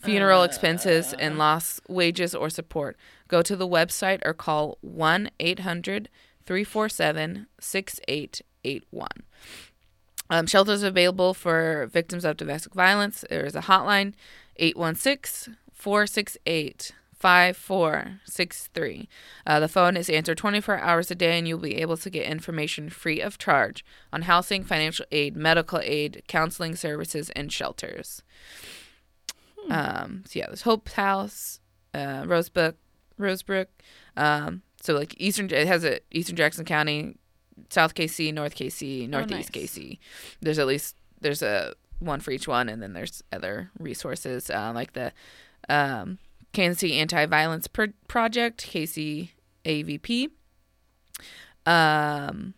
funeral 0.00 0.42
expenses, 0.42 1.14
and 1.14 1.38
lost 1.38 1.80
wages 1.88 2.34
or 2.34 2.50
support. 2.50 2.96
Go 3.28 3.42
to 3.42 3.56
the 3.56 3.68
website 3.68 4.20
or 4.24 4.34
call 4.34 4.78
1 4.82 5.30
800 5.40 6.08
347 6.44 7.46
6881. 7.60 9.08
Um, 10.30 10.46
shelters 10.46 10.82
available 10.82 11.34
for 11.34 11.88
victims 11.92 12.24
of 12.24 12.36
domestic 12.36 12.74
violence. 12.74 13.24
There 13.28 13.44
is 13.44 13.54
a 13.54 13.62
hotline, 13.62 14.14
816 14.56 15.56
468 15.82 16.92
5463. 17.12 19.08
Uh, 19.44 19.58
The 19.58 19.66
phone 19.68 19.96
is 19.96 20.08
answered 20.08 20.38
24 20.38 20.78
hours 20.78 21.10
a 21.10 21.16
day, 21.16 21.36
and 21.36 21.48
you'll 21.48 21.58
be 21.58 21.74
able 21.76 21.96
to 21.96 22.08
get 22.08 22.26
information 22.26 22.88
free 22.88 23.20
of 23.20 23.36
charge 23.36 23.84
on 24.12 24.22
housing, 24.22 24.62
financial 24.62 25.06
aid, 25.10 25.36
medical 25.36 25.80
aid, 25.82 26.22
counseling 26.28 26.76
services, 26.76 27.30
and 27.30 27.52
shelters. 27.52 28.22
Um, 29.68 30.22
so, 30.24 30.38
yeah, 30.38 30.46
there's 30.46 30.62
Hope 30.62 30.88
House, 30.90 31.58
uh, 31.94 32.22
Rosebrook, 32.22 32.74
Rosebrook. 33.18 33.66
Um, 34.16 34.62
so, 34.80 34.94
like, 34.94 35.14
Eastern, 35.18 35.46
it 35.50 35.66
has 35.66 35.84
a 35.84 35.98
Eastern 36.12 36.36
Jackson 36.36 36.64
County, 36.64 37.16
South 37.70 37.94
KC, 37.96 38.32
North 38.32 38.54
KC, 38.54 39.08
Northeast 39.08 39.52
nice. 39.54 39.66
KC. 39.76 39.98
There's 40.40 40.60
at 40.60 40.68
least 40.68 40.94
there's 41.20 41.42
a 41.42 41.74
one 41.98 42.20
for 42.20 42.30
each 42.30 42.46
one, 42.46 42.68
and 42.68 42.80
then 42.80 42.92
there's 42.92 43.22
other 43.32 43.70
resources 43.78 44.48
uh, 44.48 44.70
like 44.74 44.92
the 44.92 45.12
um, 45.68 46.18
Kansas 46.52 46.80
City 46.80 46.98
Anti-Violence 46.98 47.66
Pro- 47.66 47.92
Project 48.08 48.66
(KCAVP), 48.66 50.28
um, 51.66 52.54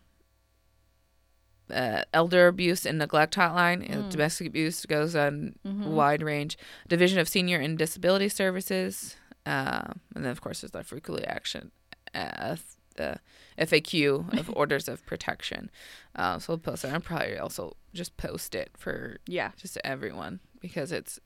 uh, 1.73 2.03
Elder 2.13 2.47
Abuse 2.47 2.85
and 2.85 2.97
Neglect 2.99 3.35
Hotline. 3.35 3.89
Uh, 3.89 4.09
Domestic 4.09 4.47
abuse 4.47 4.85
goes 4.85 5.15
on 5.15 5.55
a 5.65 5.89
wide 5.89 6.21
range. 6.21 6.57
Division 6.87 7.19
of 7.19 7.27
Senior 7.27 7.59
and 7.59 7.77
Disability 7.77 8.29
Services, 8.29 9.15
uh, 9.45 9.83
and 10.15 10.23
then 10.25 10.31
of 10.31 10.41
course 10.41 10.61
there's 10.61 10.71
the 10.71 10.83
frequently 10.83 11.25
action. 11.25 11.71
Uh, 12.13 12.55
the 12.97 13.19
FAQ 13.59 14.33
of 14.39 14.49
orders 14.55 14.87
of 14.87 15.05
protection. 15.05 15.69
Uh, 16.15 16.39
so 16.39 16.53
we'll 16.53 16.57
post 16.59 16.85
it. 16.85 16.93
I'll 16.93 17.01
probably 17.01 17.37
also 17.37 17.75
just 17.93 18.15
post 18.15 18.55
it 18.55 18.69
for 18.77 19.17
Yeah. 19.27 19.51
just 19.57 19.77
everyone 19.83 20.39
because 20.61 20.91
it's 20.93 21.19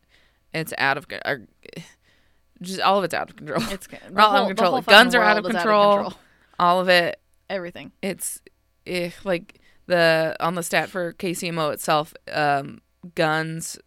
it's 0.53 0.73
out 0.77 0.97
of 0.97 1.05
or, 1.25 1.41
just 2.61 2.81
all 2.81 2.97
of 2.97 3.03
it's 3.03 3.13
out 3.13 3.29
of 3.29 3.35
control. 3.35 3.61
It's 3.71 3.87
all 4.17 4.19
out 4.19 4.25
of 4.27 4.31
whole- 4.31 4.47
control. 4.47 4.71
whole 4.71 4.81
Guns 4.81 5.15
are 5.15 5.23
out 5.23 5.37
of 5.37 5.43
world 5.43 5.55
is 5.55 5.61
control. 5.61 6.13
all 6.59 6.79
of 6.79 6.89
it. 6.89 7.19
Everything. 7.49 7.91
It's 8.01 8.41
if 8.85 9.25
like 9.25 9.59
the 9.87 10.35
on 10.39 10.55
the 10.55 10.63
stat 10.63 10.89
for 10.89 11.13
KCMO 11.13 11.73
itself, 11.73 12.13
um, 12.31 12.81
guns, 13.15 13.79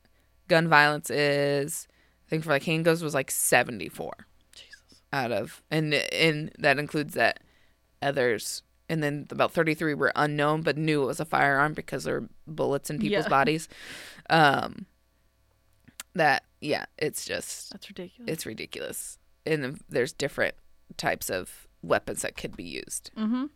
gun 0.49 0.69
violence 0.69 1.11
is 1.11 1.87
I 2.27 2.31
think 2.31 2.45
for 2.45 2.51
like 2.51 2.65
handguns 2.65 3.03
was 3.03 3.15
like 3.15 3.31
seventy 3.31 3.89
four 3.89 4.13
Jesus. 4.55 5.03
out 5.13 5.31
of 5.33 5.63
and 5.71 5.95
and 5.95 6.51
that 6.59 6.79
includes 6.79 7.15
that 7.15 7.41
others 8.01 8.63
and 8.89 9.01
then 9.03 9.27
about 9.31 9.53
33 9.53 9.95
were 9.95 10.13
unknown 10.17 10.63
but 10.63 10.77
knew 10.77 11.03
it 11.05 11.07
was 11.07 11.21
a 11.21 11.25
firearm 11.25 11.73
because 11.73 12.03
there 12.05 12.21
were 12.21 12.29
bullets 12.49 12.91
in 12.91 12.99
people's 12.99 13.25
Yeah. 13.25 13.29
bodies 13.29 13.69
um 14.31 14.87
that 16.15 16.45
yeah 16.61 16.85
it's 16.99 17.25
just 17.25 17.71
That's 17.73 17.89
ridiculous. 17.89 18.31
it's 18.33 18.47
ridiculous 18.47 19.19
and 19.47 19.81
there's 19.89 20.13
different 20.13 20.55
types 20.97 21.31
of 21.31 21.67
weapons 21.83 22.23
that 22.23 22.37
could 22.37 22.57
be 22.57 22.65
used 22.65 23.11
mm-hmm. 23.17 23.47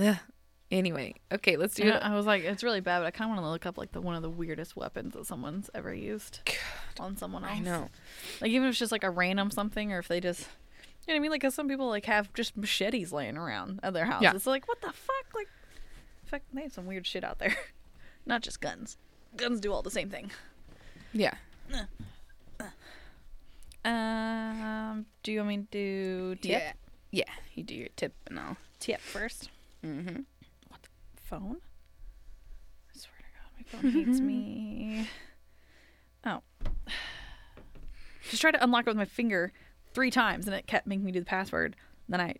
Ugh. 0.00 0.16
anyway 0.70 1.14
okay 1.30 1.56
let's 1.56 1.74
do 1.74 1.82
it 1.84 1.94
I 2.02 2.14
was 2.16 2.24
like, 2.26 2.44
it's 2.44 2.62
really 2.62 2.80
bad, 2.80 3.00
but 3.00 3.06
I 3.06 3.10
kind 3.10 3.30
of 3.30 3.36
want 3.36 3.46
to 3.46 3.50
look 3.50 3.66
up 3.66 3.76
like 3.76 3.92
the 3.92 4.00
one 4.00 4.14
of 4.14 4.22
the 4.22 4.30
weirdest 4.30 4.74
weapons 4.74 5.12
that 5.14 5.26
someone's 5.26 5.68
ever 5.74 5.92
used 5.94 6.40
on 6.98 7.16
someone 7.16 7.44
else. 7.44 7.52
i 7.52 7.58
know 7.58 7.88
Like 8.40 8.50
even 8.50 8.66
if 8.68 8.70
it's 8.70 8.78
just 8.78 8.92
like 8.92 9.04
a 9.04 9.10
random 9.10 9.50
something, 9.50 9.92
or 9.92 9.98
if 9.98 10.08
they 10.08 10.20
just, 10.20 10.40
you 11.06 11.12
know 11.12 11.14
what 11.14 11.16
I 11.16 11.20
mean? 11.20 11.30
Like 11.30 11.42
'cause 11.42 11.54
some 11.54 11.68
people 11.68 11.88
like 11.88 12.06
have 12.06 12.32
just 12.32 12.56
machetes 12.56 13.12
laying 13.12 13.36
around 13.36 13.80
at 13.82 13.92
their 13.92 14.06
house. 14.06 14.22
Yeah. 14.22 14.32
It's 14.34 14.46
like 14.46 14.66
what 14.66 14.80
the 14.80 14.92
fuck? 14.92 15.26
Like, 15.34 15.48
fuck, 16.24 16.40
they 16.54 16.62
have 16.62 16.72
some 16.72 16.86
weird 16.86 17.06
shit 17.06 17.22
out 17.22 17.38
there. 17.38 17.54
Not 18.26 18.40
just 18.42 18.60
guns. 18.60 18.96
Guns 19.36 19.60
do 19.60 19.72
all 19.72 19.82
the 19.82 19.90
same 19.90 20.08
thing. 20.10 20.30
yeah 21.12 21.34
Um, 23.84 25.06
do 25.24 25.32
you 25.32 25.38
want 25.40 25.48
me 25.48 25.56
to 25.58 25.64
do 25.66 26.34
tip? 26.36 26.50
yeah 26.50 26.72
yeah 27.10 27.24
you 27.54 27.64
do 27.64 27.74
your 27.74 27.88
tip 27.96 28.14
and 28.28 28.38
I'll 28.38 28.56
Tip 28.78 29.00
first. 29.00 29.50
mm-hmm 29.84 30.20
What 30.68 30.80
phone. 31.16 31.56
I 32.94 32.98
swear 32.98 33.14
to 33.18 33.24
God, 33.34 33.50
my 33.56 33.62
phone 33.90 33.90
hates 34.06 34.20
me. 34.20 35.08
Oh. 36.24 36.40
Just 38.30 38.40
tried 38.40 38.52
to 38.52 38.62
unlock 38.62 38.82
it 38.86 38.90
with 38.90 38.96
my 38.96 39.04
finger 39.04 39.52
three 39.92 40.12
times 40.12 40.46
and 40.46 40.54
it 40.54 40.68
kept 40.68 40.86
making 40.86 41.04
me 41.04 41.10
do 41.10 41.18
the 41.18 41.26
password. 41.26 41.74
Then 42.08 42.20
I 42.20 42.36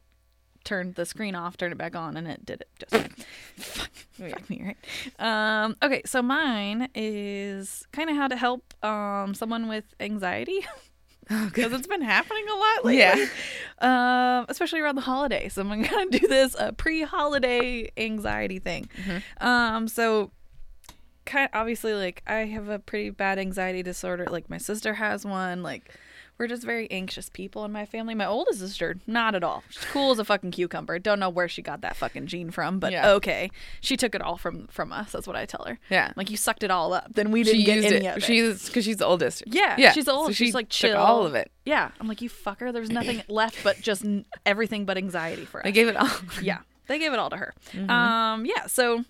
turned 0.64 0.94
the 0.94 1.06
screen 1.06 1.34
off, 1.34 1.56
turned 1.56 1.72
it 1.72 1.78
back 1.78 1.96
on, 1.96 2.16
and 2.16 2.26
it 2.28 2.44
did 2.44 2.62
it 2.62 2.68
just 2.78 2.90
fine. 2.90 3.24
fuck, 3.56 3.90
fuck 4.12 4.50
me, 4.50 4.62
right? 4.64 5.64
Um, 5.64 5.76
okay, 5.82 6.02
so 6.04 6.22
mine 6.22 6.88
is 6.94 7.86
kind 7.92 8.10
of 8.10 8.16
how 8.16 8.28
to 8.28 8.36
help 8.36 8.74
um, 8.84 9.34
someone 9.34 9.68
with 9.68 9.84
anxiety. 10.00 10.66
Because 11.28 11.72
it's 11.72 11.86
been 11.86 12.02
happening 12.02 12.44
a 12.48 12.54
lot 12.54 12.84
lately. 12.84 12.98
Yeah. 12.98 13.26
Um, 13.78 14.44
especially 14.48 14.80
around 14.80 14.96
the 14.96 15.02
holidays. 15.02 15.54
So 15.54 15.62
I'm 15.62 15.82
gonna 15.82 16.10
do 16.10 16.26
this 16.26 16.54
uh, 16.56 16.72
pre-holiday 16.72 17.90
anxiety 17.96 18.58
thing. 18.58 18.90
Um, 19.40 19.88
so 19.88 20.32
kind 21.24 21.48
of 21.50 21.58
obviously 21.58 21.94
like 21.94 22.22
I 22.26 22.38
have 22.46 22.68
a 22.68 22.78
pretty 22.78 23.10
bad 23.10 23.38
anxiety 23.38 23.82
disorder. 23.82 24.26
Like 24.26 24.50
my 24.50 24.58
sister 24.58 24.94
has 24.94 25.24
one. 25.24 25.62
Like 25.62 25.94
we're 26.42 26.48
just 26.48 26.64
very 26.64 26.90
anxious 26.90 27.30
people 27.30 27.64
in 27.64 27.70
my 27.70 27.86
family. 27.86 28.16
My 28.16 28.26
oldest 28.26 28.58
sister, 28.58 28.96
not 29.06 29.36
at 29.36 29.44
all. 29.44 29.62
She's 29.68 29.84
cool 29.84 30.10
as 30.10 30.18
a 30.18 30.24
fucking 30.24 30.50
cucumber. 30.50 30.98
Don't 30.98 31.20
know 31.20 31.30
where 31.30 31.46
she 31.46 31.62
got 31.62 31.82
that 31.82 31.94
fucking 31.94 32.26
gene 32.26 32.50
from, 32.50 32.80
but 32.80 32.90
Yeah. 32.90 33.12
okay. 33.12 33.48
She 33.80 33.96
took 33.96 34.16
it 34.16 34.20
all 34.20 34.36
from 34.36 34.66
from 34.66 34.92
us. 34.92 35.12
That's 35.12 35.28
what 35.28 35.36
I 35.36 35.46
tell 35.46 35.64
her. 35.66 35.78
Yeah. 35.88 36.12
Like 36.16 36.30
you 36.30 36.36
sucked 36.36 36.64
it 36.64 36.70
all 36.72 36.92
up, 36.92 37.12
then 37.14 37.30
we 37.30 37.44
didn't 37.44 37.60
she 37.60 37.64
get 37.64 37.84
any 37.84 38.06
it. 38.06 38.10
of 38.10 38.16
it. 38.16 38.22
She's 38.24 38.66
because 38.66 38.84
she's 38.84 38.96
the 38.96 39.06
oldest. 39.06 39.44
yeah, 39.46 39.76
yeah. 39.78 39.92
she's 39.92 40.08
old. 40.08 40.26
So 40.26 40.32
she's 40.32 40.48
she 40.48 40.52
like 40.52 40.68
chill. 40.68 40.96
all 40.98 41.24
of 41.24 41.36
it. 41.36 41.52
Yeah, 41.64 41.92
I'm 42.00 42.08
like 42.08 42.20
you 42.20 42.28
fucker. 42.28 42.72
There's 42.72 42.90
nothing 42.90 43.22
left 43.28 43.58
but 43.62 43.80
just 43.80 44.04
n- 44.04 44.26
everything 44.44 44.84
but 44.84 44.96
anxiety 44.96 45.44
for 45.44 45.60
us. 45.60 45.66
I 45.66 45.70
gave 45.70 45.86
it 45.86 45.94
all. 45.96 46.10
yeah, 46.42 46.58
they 46.88 46.98
gave 46.98 47.12
it 47.12 47.20
all 47.20 47.30
to 47.30 47.36
her. 47.36 47.54
Mm-hmm. 47.72 47.88
Um, 47.88 48.46
yeah. 48.46 48.66
So 48.66 49.04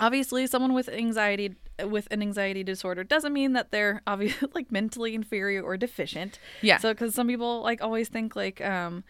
obviously, 0.00 0.46
someone 0.46 0.72
with 0.72 0.88
anxiety 0.88 1.54
with 1.84 2.08
an 2.10 2.20
anxiety 2.20 2.62
disorder 2.62 3.04
doesn't 3.04 3.32
mean 3.32 3.52
that 3.54 3.70
they're 3.70 4.02
obviously 4.06 4.48
like 4.54 4.70
mentally 4.72 5.14
inferior 5.14 5.62
or 5.62 5.76
deficient. 5.76 6.38
Yeah. 6.62 6.78
So 6.78 6.92
because 6.92 7.14
some 7.14 7.28
people 7.28 7.62
like 7.62 7.82
always 7.82 8.08
think 8.08 8.36
like 8.36 8.60
um. 8.60 9.04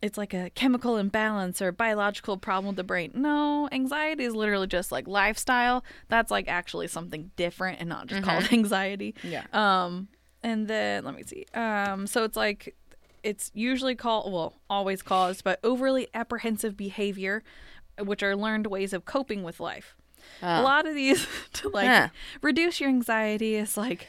It's 0.00 0.16
like 0.16 0.32
a 0.32 0.48
chemical 0.50 0.96
imbalance 0.96 1.60
or 1.60 1.72
biological 1.72 2.36
problem 2.36 2.68
with 2.68 2.76
the 2.76 2.84
brain. 2.84 3.10
No, 3.16 3.68
anxiety 3.72 4.22
is 4.22 4.32
literally 4.32 4.68
just 4.68 4.92
like 4.92 5.08
lifestyle. 5.08 5.82
That's 6.06 6.30
like 6.30 6.46
actually 6.46 6.86
something 6.86 7.32
different 7.34 7.80
and 7.80 7.88
not 7.88 8.06
just 8.06 8.22
called 8.22 8.44
anxiety. 8.52 9.16
Yeah. 9.24 9.42
Um, 9.52 10.06
and 10.44 10.68
then 10.68 11.04
let 11.04 11.16
me 11.16 11.24
see. 11.24 11.46
Um, 11.52 12.06
so 12.06 12.22
it's 12.22 12.36
like 12.36 12.76
it's 13.22 13.50
usually 13.54 13.94
called, 13.94 14.32
well, 14.32 14.54
always 14.70 15.02
caused 15.02 15.44
by 15.44 15.56
overly 15.62 16.08
apprehensive 16.14 16.76
behavior, 16.76 17.42
which 17.98 18.22
are 18.22 18.36
learned 18.36 18.66
ways 18.66 18.92
of 18.92 19.04
coping 19.04 19.42
with 19.42 19.60
life. 19.60 19.96
A 20.42 20.60
Oh. 20.60 20.62
lot 20.62 20.86
of 20.86 20.94
these 20.94 21.26
to 21.54 21.68
like 21.68 21.86
Huh. 21.88 22.08
reduce 22.42 22.80
your 22.80 22.88
anxiety 22.88 23.54
is 23.56 23.76
like 23.76 24.06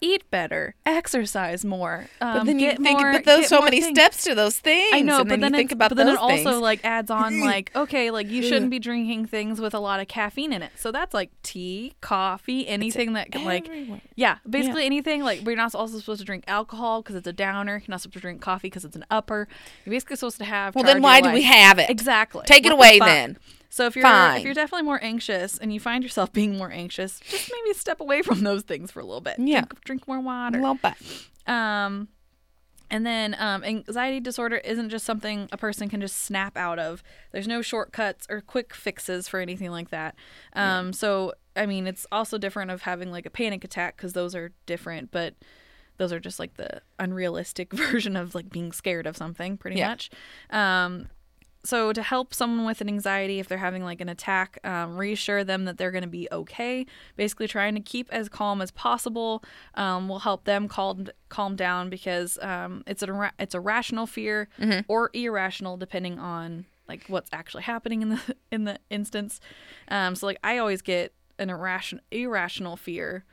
eat 0.00 0.30
better, 0.30 0.74
exercise 0.86 1.64
more. 1.64 2.06
Um, 2.20 2.38
But 2.38 2.44
then 2.46 2.58
you 2.60 2.68
get 2.68 2.80
think, 2.80 3.00
more, 3.00 3.12
but 3.12 3.24
there's 3.24 3.48
so 3.48 3.60
many 3.60 3.80
things. 3.80 3.98
steps 3.98 4.22
to 4.24 4.34
those 4.34 4.58
things. 4.58 4.90
I 4.92 5.00
know, 5.00 5.18
but 5.18 5.28
then, 5.28 5.40
then 5.40 5.52
you 5.54 5.58
think 5.58 5.72
about 5.72 5.90
but 5.90 5.96
then 5.96 6.06
those 6.06 6.16
it 6.16 6.20
also 6.20 6.60
like 6.60 6.84
adds 6.84 7.10
on 7.10 7.34
mm. 7.34 7.44
like 7.44 7.74
okay, 7.74 8.10
like 8.10 8.28
you 8.28 8.42
shouldn't 8.42 8.66
mm. 8.66 8.70
be 8.70 8.78
drinking 8.78 9.26
things 9.26 9.60
with 9.60 9.74
a 9.74 9.80
lot 9.80 9.98
of 10.00 10.06
caffeine 10.06 10.52
in 10.52 10.62
it. 10.62 10.70
So 10.76 10.92
that's 10.92 11.14
like 11.14 11.30
tea, 11.42 11.94
coffee, 12.00 12.66
anything 12.68 13.14
that 13.14 13.32
can 13.32 13.44
like 13.44 13.68
everywhere. 13.68 14.00
yeah, 14.14 14.38
basically 14.48 14.84
anything 14.86 15.22
like 15.24 15.40
we're 15.44 15.56
not 15.56 15.74
also 15.74 15.98
supposed 15.98 16.20
to 16.20 16.24
drink 16.24 16.44
alcohol 16.46 17.02
because 17.02 17.16
it's 17.16 17.26
a 17.26 17.32
downer. 17.32 17.78
You're 17.78 17.86
not 17.88 18.00
supposed 18.00 18.14
to 18.14 18.20
drink 18.20 18.40
coffee 18.40 18.68
because 18.68 18.84
it's 18.84 18.96
an 18.96 19.04
upper. 19.10 19.48
You're 19.84 19.92
basically 19.92 20.16
supposed 20.16 20.38
to 20.38 20.44
have. 20.44 20.74
well, 20.74 20.84
then 20.84 21.02
why 21.02 21.20
do 21.20 21.32
we 21.32 21.42
have 21.42 21.78
it? 21.80 21.90
Exactly. 21.90 22.42
Take 22.46 22.64
it 22.64 22.68
What 22.68 22.76
the 22.76 22.76
away 22.76 22.98
fuck? 23.00 23.08
then. 23.08 23.38
So 23.70 23.86
if 23.86 23.96
you're 23.96 24.02
Fine. 24.02 24.38
if 24.38 24.44
you're 24.44 24.54
definitely 24.54 24.84
more 24.86 24.98
anxious 25.02 25.58
and 25.58 25.72
you 25.72 25.78
find 25.80 26.02
yourself 26.02 26.32
being 26.32 26.56
more 26.56 26.70
anxious, 26.70 27.20
just 27.20 27.50
maybe 27.52 27.74
step 27.76 28.00
away 28.00 28.22
from 28.22 28.42
those 28.42 28.62
things 28.62 28.90
for 28.90 29.00
a 29.00 29.04
little 29.04 29.20
bit. 29.20 29.36
Yeah. 29.38 29.60
Drink, 29.60 29.84
drink 29.84 30.08
more 30.08 30.20
water. 30.20 30.60
Well, 30.60 30.78
but 30.80 30.96
Um, 31.46 32.08
and 32.90 33.04
then 33.04 33.36
um, 33.38 33.62
anxiety 33.64 34.20
disorder 34.20 34.56
isn't 34.56 34.88
just 34.88 35.04
something 35.04 35.48
a 35.52 35.58
person 35.58 35.90
can 35.90 36.00
just 36.00 36.16
snap 36.16 36.56
out 36.56 36.78
of. 36.78 37.02
There's 37.32 37.46
no 37.46 37.60
shortcuts 37.60 38.26
or 38.30 38.40
quick 38.40 38.74
fixes 38.74 39.28
for 39.28 39.40
anything 39.40 39.70
like 39.70 39.90
that. 39.90 40.14
Um, 40.54 40.92
so 40.94 41.34
I 41.54 41.66
mean, 41.66 41.86
it's 41.86 42.06
also 42.10 42.38
different 42.38 42.70
of 42.70 42.82
having 42.82 43.10
like 43.10 43.26
a 43.26 43.30
panic 43.30 43.64
attack 43.64 43.96
because 43.96 44.14
those 44.14 44.34
are 44.34 44.52
different, 44.64 45.10
but 45.10 45.34
those 45.98 46.12
are 46.12 46.20
just 46.20 46.38
like 46.38 46.54
the 46.54 46.80
unrealistic 46.98 47.72
version 47.74 48.16
of 48.16 48.34
like 48.34 48.48
being 48.48 48.72
scared 48.72 49.06
of 49.06 49.16
something, 49.16 49.58
pretty 49.58 49.76
Yeah. 49.76 49.88
much. 49.88 50.08
Um, 50.48 51.08
so 51.64 51.92
to 51.92 52.02
help 52.02 52.32
someone 52.32 52.64
with 52.66 52.80
an 52.80 52.88
anxiety 52.88 53.40
if 53.40 53.48
they're 53.48 53.58
having 53.58 53.84
like 53.84 54.00
an 54.00 54.08
attack 54.08 54.58
um, 54.64 54.96
reassure 54.96 55.44
them 55.44 55.64
that 55.64 55.76
they're 55.76 55.90
going 55.90 56.02
to 56.04 56.08
be 56.08 56.28
okay. 56.30 56.86
Basically 57.16 57.48
trying 57.48 57.74
to 57.74 57.80
keep 57.80 58.08
as 58.12 58.28
calm 58.28 58.62
as 58.62 58.70
possible 58.70 59.42
um, 59.74 60.08
will 60.08 60.20
help 60.20 60.44
them 60.44 60.68
calm 60.68 61.08
calm 61.28 61.56
down 61.56 61.90
because 61.90 62.38
um, 62.42 62.82
it's 62.86 63.02
a 63.02 63.12
ra- 63.12 63.30
it's 63.38 63.54
a 63.54 63.60
rational 63.60 64.06
fear 64.06 64.48
or 64.88 65.10
irrational 65.12 65.76
depending 65.76 66.18
on 66.18 66.64
like 66.88 67.04
what's 67.08 67.28
actually 67.32 67.64
happening 67.64 68.02
in 68.02 68.08
the 68.10 68.20
in 68.52 68.64
the 68.64 68.78
instance. 68.90 69.40
Um, 69.88 70.14
so 70.14 70.26
like 70.26 70.38
i 70.44 70.58
always 70.58 70.80
get 70.82 71.12
an 71.38 71.50
irrational 71.50 72.02
irrational 72.10 72.76
fear 72.76 73.24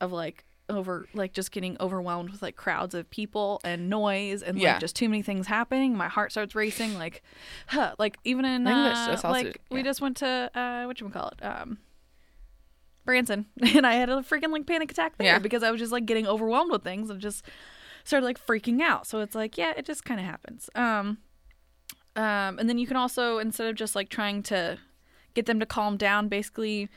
of 0.00 0.12
like 0.12 0.44
over 0.68 1.06
like 1.14 1.32
just 1.32 1.52
getting 1.52 1.76
overwhelmed 1.78 2.30
with 2.30 2.42
like 2.42 2.56
crowds 2.56 2.92
of 2.94 3.08
people 3.10 3.60
and 3.62 3.88
noise 3.88 4.42
and 4.42 4.58
Yeah. 4.58 4.72
like 4.72 4.80
just 4.80 4.96
too 4.96 5.08
many 5.08 5.22
things 5.22 5.46
happening 5.46 5.96
my 5.96 6.08
heart 6.08 6.32
starts 6.32 6.54
racing 6.56 6.94
like 6.98 7.22
huh, 7.68 7.94
like 7.98 8.16
even 8.24 8.44
in 8.44 8.66
uh, 8.66 8.70
that's 8.88 9.06
just 9.06 9.24
also- 9.24 9.28
like 9.44 9.60
we 9.70 9.82
just 9.84 10.00
went 10.00 10.16
to 10.18 10.50
uh 10.54 10.84
what 10.86 11.00
you 11.00 11.08
call 11.08 11.28
it 11.28 11.44
um 11.44 11.78
Branson 13.04 13.46
and 13.62 13.86
I 13.86 13.94
had 13.94 14.08
a 14.08 14.16
freaking 14.16 14.50
like 14.50 14.66
panic 14.66 14.90
attack 14.90 15.16
there 15.18 15.26
Yeah. 15.26 15.38
because 15.38 15.62
I 15.62 15.70
was 15.70 15.78
just 15.80 15.92
like 15.92 16.06
getting 16.06 16.26
overwhelmed 16.26 16.72
with 16.72 16.82
things 16.82 17.10
and 17.10 17.20
just 17.20 17.44
started 18.04 18.26
like 18.26 18.44
freaking 18.44 18.80
out 18.80 19.06
so 19.06 19.20
it's 19.20 19.34
like 19.34 19.56
yeah 19.56 19.72
it 19.76 19.84
just 19.86 20.04
kind 20.04 20.18
of 20.18 20.26
happens 20.26 20.68
um 20.74 21.18
um 22.16 22.58
and 22.58 22.68
then 22.68 22.78
you 22.78 22.86
can 22.86 22.96
also 22.96 23.38
instead 23.38 23.68
of 23.68 23.76
just 23.76 23.94
like 23.94 24.08
trying 24.08 24.42
to 24.44 24.78
get 25.34 25.46
them 25.46 25.60
to 25.60 25.66
calm 25.66 25.96
down 25.96 26.26
basically 26.28 26.88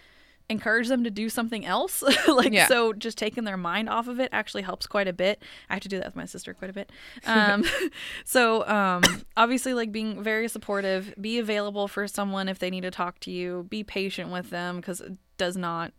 encourage 0.50 0.88
them 0.88 1.04
to 1.04 1.12
do 1.12 1.30
something 1.30 1.66
else. 1.66 2.04
Like 2.28 2.54
Yeah. 2.54 2.68
so 2.68 2.94
just 2.94 3.18
taking 3.18 3.44
their 3.44 3.58
mind 3.58 3.90
off 3.90 4.08
of 4.08 4.20
it 4.20 4.30
actually 4.32 4.64
helps 4.64 4.88
quite 4.88 5.08
a 5.08 5.14
bit. 5.14 5.42
I 5.70 5.74
have 5.76 5.84
to 5.84 5.90
do 5.90 5.98
that 5.98 6.06
with 6.08 6.16
my 6.16 6.26
sister 6.26 6.54
quite 6.54 6.70
a 6.70 6.74
bit. 6.74 6.92
Um 7.26 7.64
so 8.26 8.68
um 8.68 9.04
obviously 9.38 9.74
like 9.74 9.92
being 9.92 10.22
very 10.24 10.48
supportive 10.48 11.14
be 11.20 11.38
available 11.40 11.88
for 11.88 12.08
someone 12.08 12.48
if 12.50 12.60
they 12.60 12.70
need 12.70 12.82
to 12.82 12.92
talk 12.92 13.20
to 13.22 13.32
you 13.32 13.66
be 13.70 13.84
patient 13.84 14.32
with 14.32 14.50
them 14.50 14.78
because 14.78 15.02
it 15.02 15.14
does 15.38 15.56
not 15.58 15.92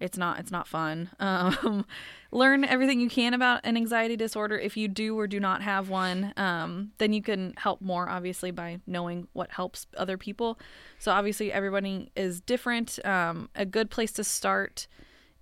it's 0.00 0.18
not 0.18 0.38
it's 0.38 0.50
not 0.50 0.66
fun. 0.68 1.10
Um 1.20 1.84
learn 2.32 2.64
everything 2.64 2.98
you 3.00 3.08
can 3.08 3.32
about 3.32 3.60
an 3.64 3.76
anxiety 3.76 4.16
disorder. 4.16 4.58
If 4.58 4.76
you 4.76 4.88
do 4.88 5.16
or 5.18 5.26
do 5.28 5.38
not 5.38 5.62
have 5.62 5.88
one 5.88 6.32
um 6.36 6.92
then 6.98 7.12
you 7.12 7.22
can 7.22 7.54
help 7.56 7.80
more 7.80 8.08
obviously 8.08 8.50
by 8.50 8.80
knowing 8.86 9.28
what 9.32 9.50
helps 9.52 9.86
other 9.96 10.18
people. 10.18 10.58
So 10.98 11.12
obviously 11.12 11.52
everybody 11.52 12.10
is 12.16 12.40
different. 12.40 12.98
Um 13.04 13.48
a 13.54 13.64
good 13.64 13.90
place 13.90 14.12
to 14.12 14.24
start 14.24 14.86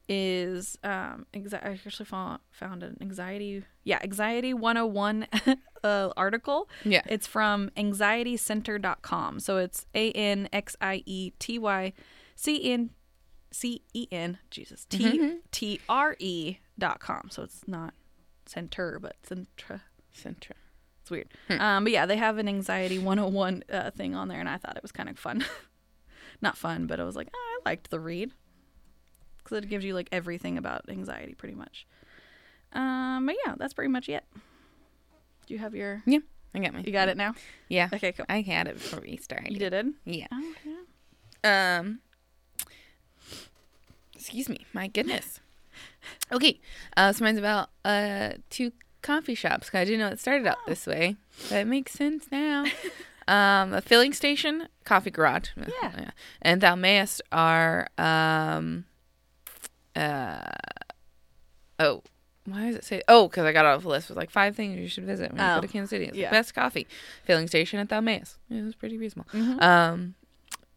is 0.09 0.77
um 0.85 1.27
exa- 1.33 1.65
I 1.65 1.71
actually 1.87 2.07
found, 2.07 2.41
found 2.51 2.83
an 2.83 2.99
anxiety 3.01 3.65
yeah 3.85 3.99
anxiety 4.03 4.53
101 4.53 5.27
uh, 5.85 6.11
article. 6.17 6.69
Yeah. 6.85 7.03
it's 7.07 7.27
from 7.27 7.71
anxietycenter.com 7.77 9.41
so 9.41 9.57
it's 9.59 9.87
a 9.95 10.11
n 10.13 10.49
x 10.53 10.77
i 10.81 11.03
e 11.07 11.33
t 11.39 11.59
y 11.59 11.93
c 12.37 12.71
n 12.73 12.91
c 13.53 13.83
e 13.93 14.09
n 14.11 14.39
jesus 14.51 14.85
t 14.87 15.39
t 15.51 15.81
r 15.89 16.17
e 16.19 16.57
dot 16.79 16.99
com. 17.01 17.29
So 17.31 17.43
it's 17.43 17.63
not 17.69 17.95
center 18.47 18.99
but 18.99 19.17
centra 19.23 19.83
Centra. 20.17 20.53
it's 21.01 21.11
weird. 21.11 21.29
Um 21.51 21.85
but 21.85 21.93
yeah 21.93 22.07
they 22.07 22.17
have 22.17 22.39
an 22.39 22.49
anxiety 22.49 22.99
101 22.99 23.65
uh, 23.71 23.91
thing 23.93 24.15
on 24.15 24.29
there 24.29 24.41
and 24.41 24.49
i 24.49 24.57
thought 24.59 24.77
it 24.77 24.83
was 24.83 24.93
kind 24.93 25.09
of 25.09 25.19
fun. 25.19 25.45
Not 26.43 26.57
fun 26.59 26.87
but 26.87 26.99
i 26.99 27.05
was 27.05 27.15
like 27.17 27.29
oh, 27.35 27.61
i 27.65 27.69
liked 27.71 27.91
the 27.91 28.01
read. 28.01 28.33
Because 29.39 29.59
it 29.59 29.69
gives 29.69 29.85
you 29.85 29.95
like 29.95 30.09
everything 30.13 30.57
about 30.59 30.89
anxiety 30.89 31.35
pretty 31.35 31.55
much. 31.55 31.87
Um 32.73 33.27
but 33.27 33.37
yeah 33.47 33.55
that's 33.59 33.75
pretty 33.75 33.91
much 33.91 34.09
it. 34.09 34.25
Do 35.47 35.55
you 35.55 35.59
have 35.61 35.75
your 35.75 36.03
Yeah, 36.07 36.19
I 36.55 36.59
got 36.61 36.73
my. 36.75 36.81
you 36.81 36.93
got 36.93 37.09
it 37.09 37.17
now? 37.17 37.35
Yeah, 37.69 37.89
okay 37.93 38.13
cool. 38.13 38.27
I 38.29 38.41
had 38.41 38.67
it 38.69 38.75
before 38.75 39.01
we 39.01 39.17
started. 39.17 39.53
you 39.53 39.59
did? 39.59 39.73
It 39.73 39.87
Yeah. 40.05 40.27
oh 40.33 40.55
yeah. 40.65 41.79
Um. 41.79 42.01
Excuse 44.23 44.49
me. 44.49 44.65
My 44.73 44.87
goodness. 44.89 45.41
Okay. 46.31 46.61
Uh, 46.97 47.09
this 47.11 47.21
mine's 47.21 47.39
about 47.39 47.71
uh 47.85 48.33
two 48.51 48.73
coffee 49.03 49.35
shops. 49.35 49.69
'cause 49.71 49.81
I 49.81 49.85
didn't 49.85 50.01
know 50.01 50.09
it 50.09 50.21
started 50.21 50.47
out 50.47 50.59
this 50.67 50.87
way, 50.87 51.17
but 51.49 51.57
it 51.59 51.67
makes 51.67 51.93
sense 51.93 52.27
now. 52.31 52.65
um, 53.29 53.73
a 53.73 53.81
filling 53.81 54.13
station, 54.13 54.69
coffee 54.85 55.11
garage. 55.11 55.51
Yeah. 55.57 56.11
And 56.41 56.61
Thou 56.61 56.75
Mayest 56.77 57.21
are 57.33 57.89
um. 57.99 58.85
Uh. 59.97 60.41
Oh. 61.79 62.03
Why 62.45 62.67
does 62.67 62.75
it 62.77 62.85
say? 62.85 63.03
Oh, 63.07 63.29
because 63.29 63.45
I 63.45 63.53
got 63.53 63.65
off 63.67 63.83
the 63.83 63.89
list 63.89 64.09
with 64.09 64.19
like 64.19 64.29
five 64.31 64.57
things 64.57 64.77
you 64.79 64.89
should 64.89 65.05
visit 65.05 65.31
when 65.31 65.41
you 65.41 65.47
Oh, 65.47 65.55
go 65.57 65.61
to 65.61 65.69
Kansas 65.69 65.91
City. 65.91 66.07
It's 66.07 66.17
yeah. 66.17 66.29
the 66.29 66.35
best 66.35 66.55
coffee 66.55 66.89
filling 67.25 67.47
station 67.47 67.79
at 67.79 67.89
Thou 67.89 68.01
Mayest. 68.01 68.37
It 68.51 68.63
was 68.63 68.75
pretty 68.75 68.99
reasonable. 68.99 69.31
Mhm. 69.33 69.63
Um, 69.63 70.15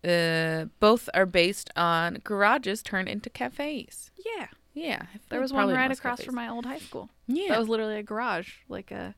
uh, 0.05 0.65
both 0.79 1.09
are 1.13 1.25
based 1.25 1.69
on 1.75 2.19
garages 2.23 2.81
turned 2.83 3.09
into 3.09 3.29
cafes. 3.29 4.11
yeah 4.25 4.47
Yeah, 4.73 5.03
there 5.29 5.41
was 5.41 5.51
one 5.53 5.69
right 5.69 5.91
across 5.91 6.17
cafes. 6.17 6.25
from 6.25 6.35
my 6.35 6.47
old 6.49 6.65
high 6.65 6.79
school 6.79 7.09
Yeah, 7.27 7.49
That 7.49 7.59
was 7.59 7.69
literally 7.69 7.97
a 7.97 8.03
garage, 8.03 8.49
like 8.69 8.91
a. 8.91 9.15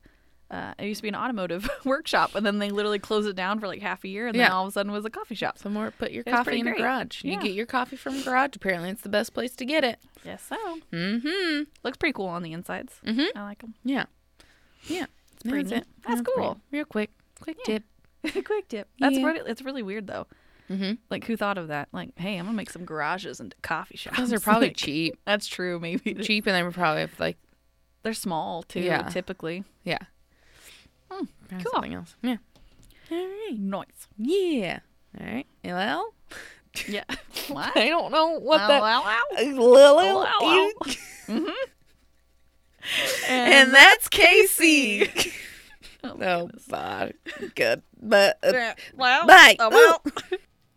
Uh, 0.50 0.72
it 0.78 0.86
used 0.86 1.00
to 1.00 1.02
be 1.02 1.10
an 1.10 1.14
automotive 1.14 1.68
workshop, 1.84 2.34
and 2.34 2.46
then 2.46 2.58
they 2.58 2.70
literally 2.70 2.98
closed 2.98 3.28
it 3.28 3.36
down 3.36 3.60
for 3.60 3.66
like 3.66 3.82
half 3.82 4.02
a 4.02 4.08
year, 4.08 4.28
and 4.28 4.38
then 4.40 4.50
all 4.50 4.64
of 4.64 4.68
a 4.68 4.72
sudden 4.72 4.90
it 4.90 4.94
was 4.94 5.04
a 5.04 5.10
coffee 5.10 5.34
shop. 5.34 5.58
somewhere 5.58 5.90
put 5.90 6.10
your 6.10 6.22
It 6.26 6.30
coffee 6.30 6.60
in 6.60 6.66
a 6.66 6.70
great. 6.70 6.78
garage. 6.80 7.22
You 7.22 7.38
get 7.38 7.52
your 7.52 7.66
coffee 7.66 7.96
from 7.96 8.16
a 8.18 8.22
garage. 8.22 8.56
Apparently, 8.56 8.88
it's 8.88 9.02
the 9.02 9.10
best 9.10 9.34
place 9.34 9.54
to 9.56 9.66
get 9.66 9.84
it. 9.84 9.98
Yes, 10.24 10.42
so 10.48 10.56
Mm-hmm. 10.90 11.64
looks 11.84 11.98
pretty 11.98 12.14
cool 12.14 12.28
on 12.28 12.42
the 12.42 12.52
insides. 12.54 12.94
Mm-hmm. 13.06 13.36
I 13.36 13.42
like 13.42 13.58
them. 13.60 13.74
Yeah, 13.84 14.06
yeah. 14.86 15.04
It's 15.34 15.42
pretty 15.42 15.68
That's 15.68 15.82
it. 15.82 15.88
That's 16.06 16.22
pretty- 16.22 16.40
cool. 16.40 16.58
Real 16.70 16.84
quick, 16.86 17.10
quick 17.42 17.58
Yeah. 17.66 17.78
tip. 17.78 17.84
Quick 18.44 18.68
tip. 18.68 18.88
That's 18.98 19.16
Yeah. 19.16 19.26
really, 19.26 19.50
it's 19.50 19.62
really 19.62 19.82
weird 19.82 20.06
though. 20.06 20.26
Mm-hmm. 20.70 20.92
Like 21.10 21.24
who 21.24 21.36
thought 21.36 21.56
of 21.58 21.68
that? 21.68 21.88
Like, 21.92 22.10
hey, 22.18 22.36
I'm 22.36 22.44
gonna 22.46 22.56
make 22.56 22.70
some 22.70 22.84
garages 22.84 23.40
into 23.40 23.56
coffee 23.62 23.96
shops. 23.96 24.18
Those 24.18 24.32
are 24.32 24.40
probably 24.40 24.68
Like, 24.68 24.76
cheap, 24.76 25.18
That's 25.24 25.46
true. 25.46 25.78
Maybe 25.80 26.14
cheap, 26.22 26.46
and 26.46 26.54
they 26.54 26.62
were 26.62 26.70
probably 26.72 27.00
have, 27.02 27.18
like 27.18 27.38
They're 28.02 28.12
small 28.14 28.62
too, 28.64 28.80
Yeah. 28.80 29.02
typically. 29.08 29.64
Yeah. 29.84 29.98
Hmm, 31.10 31.24
cool. 31.50 31.72
Something 31.72 31.94
else. 31.94 32.14
Yeah. 32.22 32.36
All 33.10 33.16
right. 33.26 33.56
Nice. 33.58 34.08
Yeah. 34.18 34.80
All 35.18 35.26
right. 35.26 35.46
Well, 35.64 36.14
Yeah. 36.86 37.04
what? 37.48 37.74
I 37.76 37.88
don't 37.88 38.12
know 38.12 38.38
what 38.38 38.60
Ow, 38.60 38.68
that. 38.68 38.82
ow, 38.82 39.02
ow. 39.06 39.52
Lil- 39.54 40.26
you- 40.42 40.74
Mhm. 41.28 41.52
And 43.28 43.74
that's 43.74 44.08
KC. 44.08 45.32
Oh, 46.04 46.16
Oh. 46.20 46.50
God. 46.70 47.14
Good. 47.54 47.82
But. 48.00 48.38
uh, 48.44 48.50
Yeah. 48.52 48.74
Well, 48.96 49.26
Bye. 49.26 49.56
oh, 49.58 49.68
well. 49.70 50.02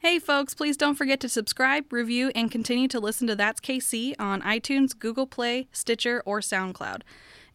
Hey, 0.03 0.17
folks, 0.17 0.55
please 0.55 0.77
don't 0.77 0.95
forget 0.95 1.19
to 1.19 1.29
subscribe, 1.29 1.93
review, 1.93 2.31
and 2.33 2.49
continue 2.49 2.87
to 2.87 2.99
listen 2.99 3.27
to 3.27 3.35
That's 3.35 3.61
KC 3.61 4.15
on 4.17 4.41
iTunes, 4.41 4.97
Google 4.97 5.27
Play, 5.27 5.67
Stitcher, 5.71 6.23
or 6.25 6.39
SoundCloud. 6.39 7.03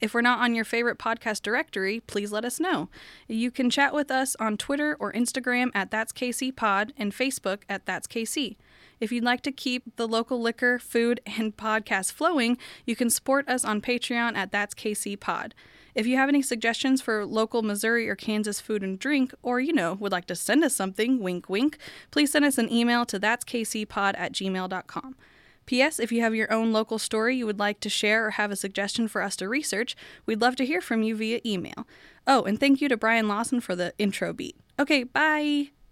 If 0.01 0.14
we're 0.14 0.20
not 0.20 0.38
on 0.38 0.55
your 0.55 0.64
favorite 0.64 0.97
podcast 0.97 1.42
directory, 1.42 1.99
please 2.07 2.30
let 2.30 2.44
us 2.44 2.61
know. 2.61 2.88
You 3.26 3.51
can 3.51 3.68
chat 3.68 3.92
with 3.92 4.12
us 4.12 4.36
on 4.38 4.57
Twitter 4.57 4.97
or 5.01 5.12
Instagram 5.12 5.72
at 5.74 5.90
That's 5.90 6.12
KC 6.12 6.55
Pod 6.55 6.92
and 6.97 7.11
Facebook 7.11 7.62
at 7.68 7.84
That's 7.84 8.07
KC. 8.07 8.55
If 9.01 9.11
you'd 9.11 9.24
like 9.24 9.40
to 9.40 9.51
keep 9.51 9.97
the 9.97 10.07
local 10.07 10.40
liquor, 10.40 10.78
food, 10.78 11.20
and 11.26 11.57
podcast 11.57 12.12
flowing, 12.12 12.59
you 12.84 12.94
can 12.94 13.11
support 13.11 13.49
us 13.49 13.64
on 13.64 13.80
Patreon 13.80 14.36
at 14.36 14.53
That's 14.53 14.72
KC 14.72 15.18
Pod. 15.18 15.53
If 15.97 16.07
you 16.07 16.18
have 16.18 16.28
any 16.28 16.42
suggestions 16.42 17.01
for 17.01 17.24
local 17.24 17.62
Missouri 17.62 18.07
or 18.07 18.14
Kansas 18.14 18.61
food 18.61 18.82
and 18.82 18.99
drink, 18.99 19.32
or 19.42 19.61
you 19.61 19.72
know, 19.72 19.94
would 19.94 20.12
like 20.12 20.26
to 20.26 20.36
send 20.36 20.62
us 20.62 20.76
something, 20.76 21.20
wink 21.20 21.49
wink, 21.49 21.78
please 22.11 22.30
send 22.30 22.44
us 22.44 22.59
an 22.59 22.70
email 22.70 23.07
to 23.07 23.18
that's 23.18 23.47
kcpod 23.47 24.14
at 24.18 24.32
gmail.com. 24.32 25.16
P.S. 25.64 25.99
If 25.99 26.12
you 26.12 26.20
have 26.20 26.34
your 26.34 26.53
own 26.53 26.70
local 26.70 26.99
story 26.99 27.36
you 27.36 27.47
would 27.47 27.59
like 27.59 27.80
to 27.80 27.88
share 27.88 28.26
or 28.26 28.30
have 28.32 28.51
a 28.51 28.57
suggestion 28.57 29.09
for 29.09 29.22
us 29.22 29.36
to 29.36 29.49
research, 29.49 29.97
we'd 30.26 30.42
love 30.42 30.55
to 30.57 30.66
hear 30.66 30.82
from 30.82 31.03
you 31.03 31.16
via 31.16 31.40
email. 31.47 31.88
Oh, 32.26 32.44
and 32.44 32.61
thank 32.61 32.82
you 32.82 32.90
to 32.90 32.97
Brian 32.99 33.26
Lawson 33.26 33.61
for 33.61 33.74
the 33.74 33.94
intro 33.99 34.34
beat. 34.34 34.57
Okay, 34.78 35.03
bye. 35.03 35.70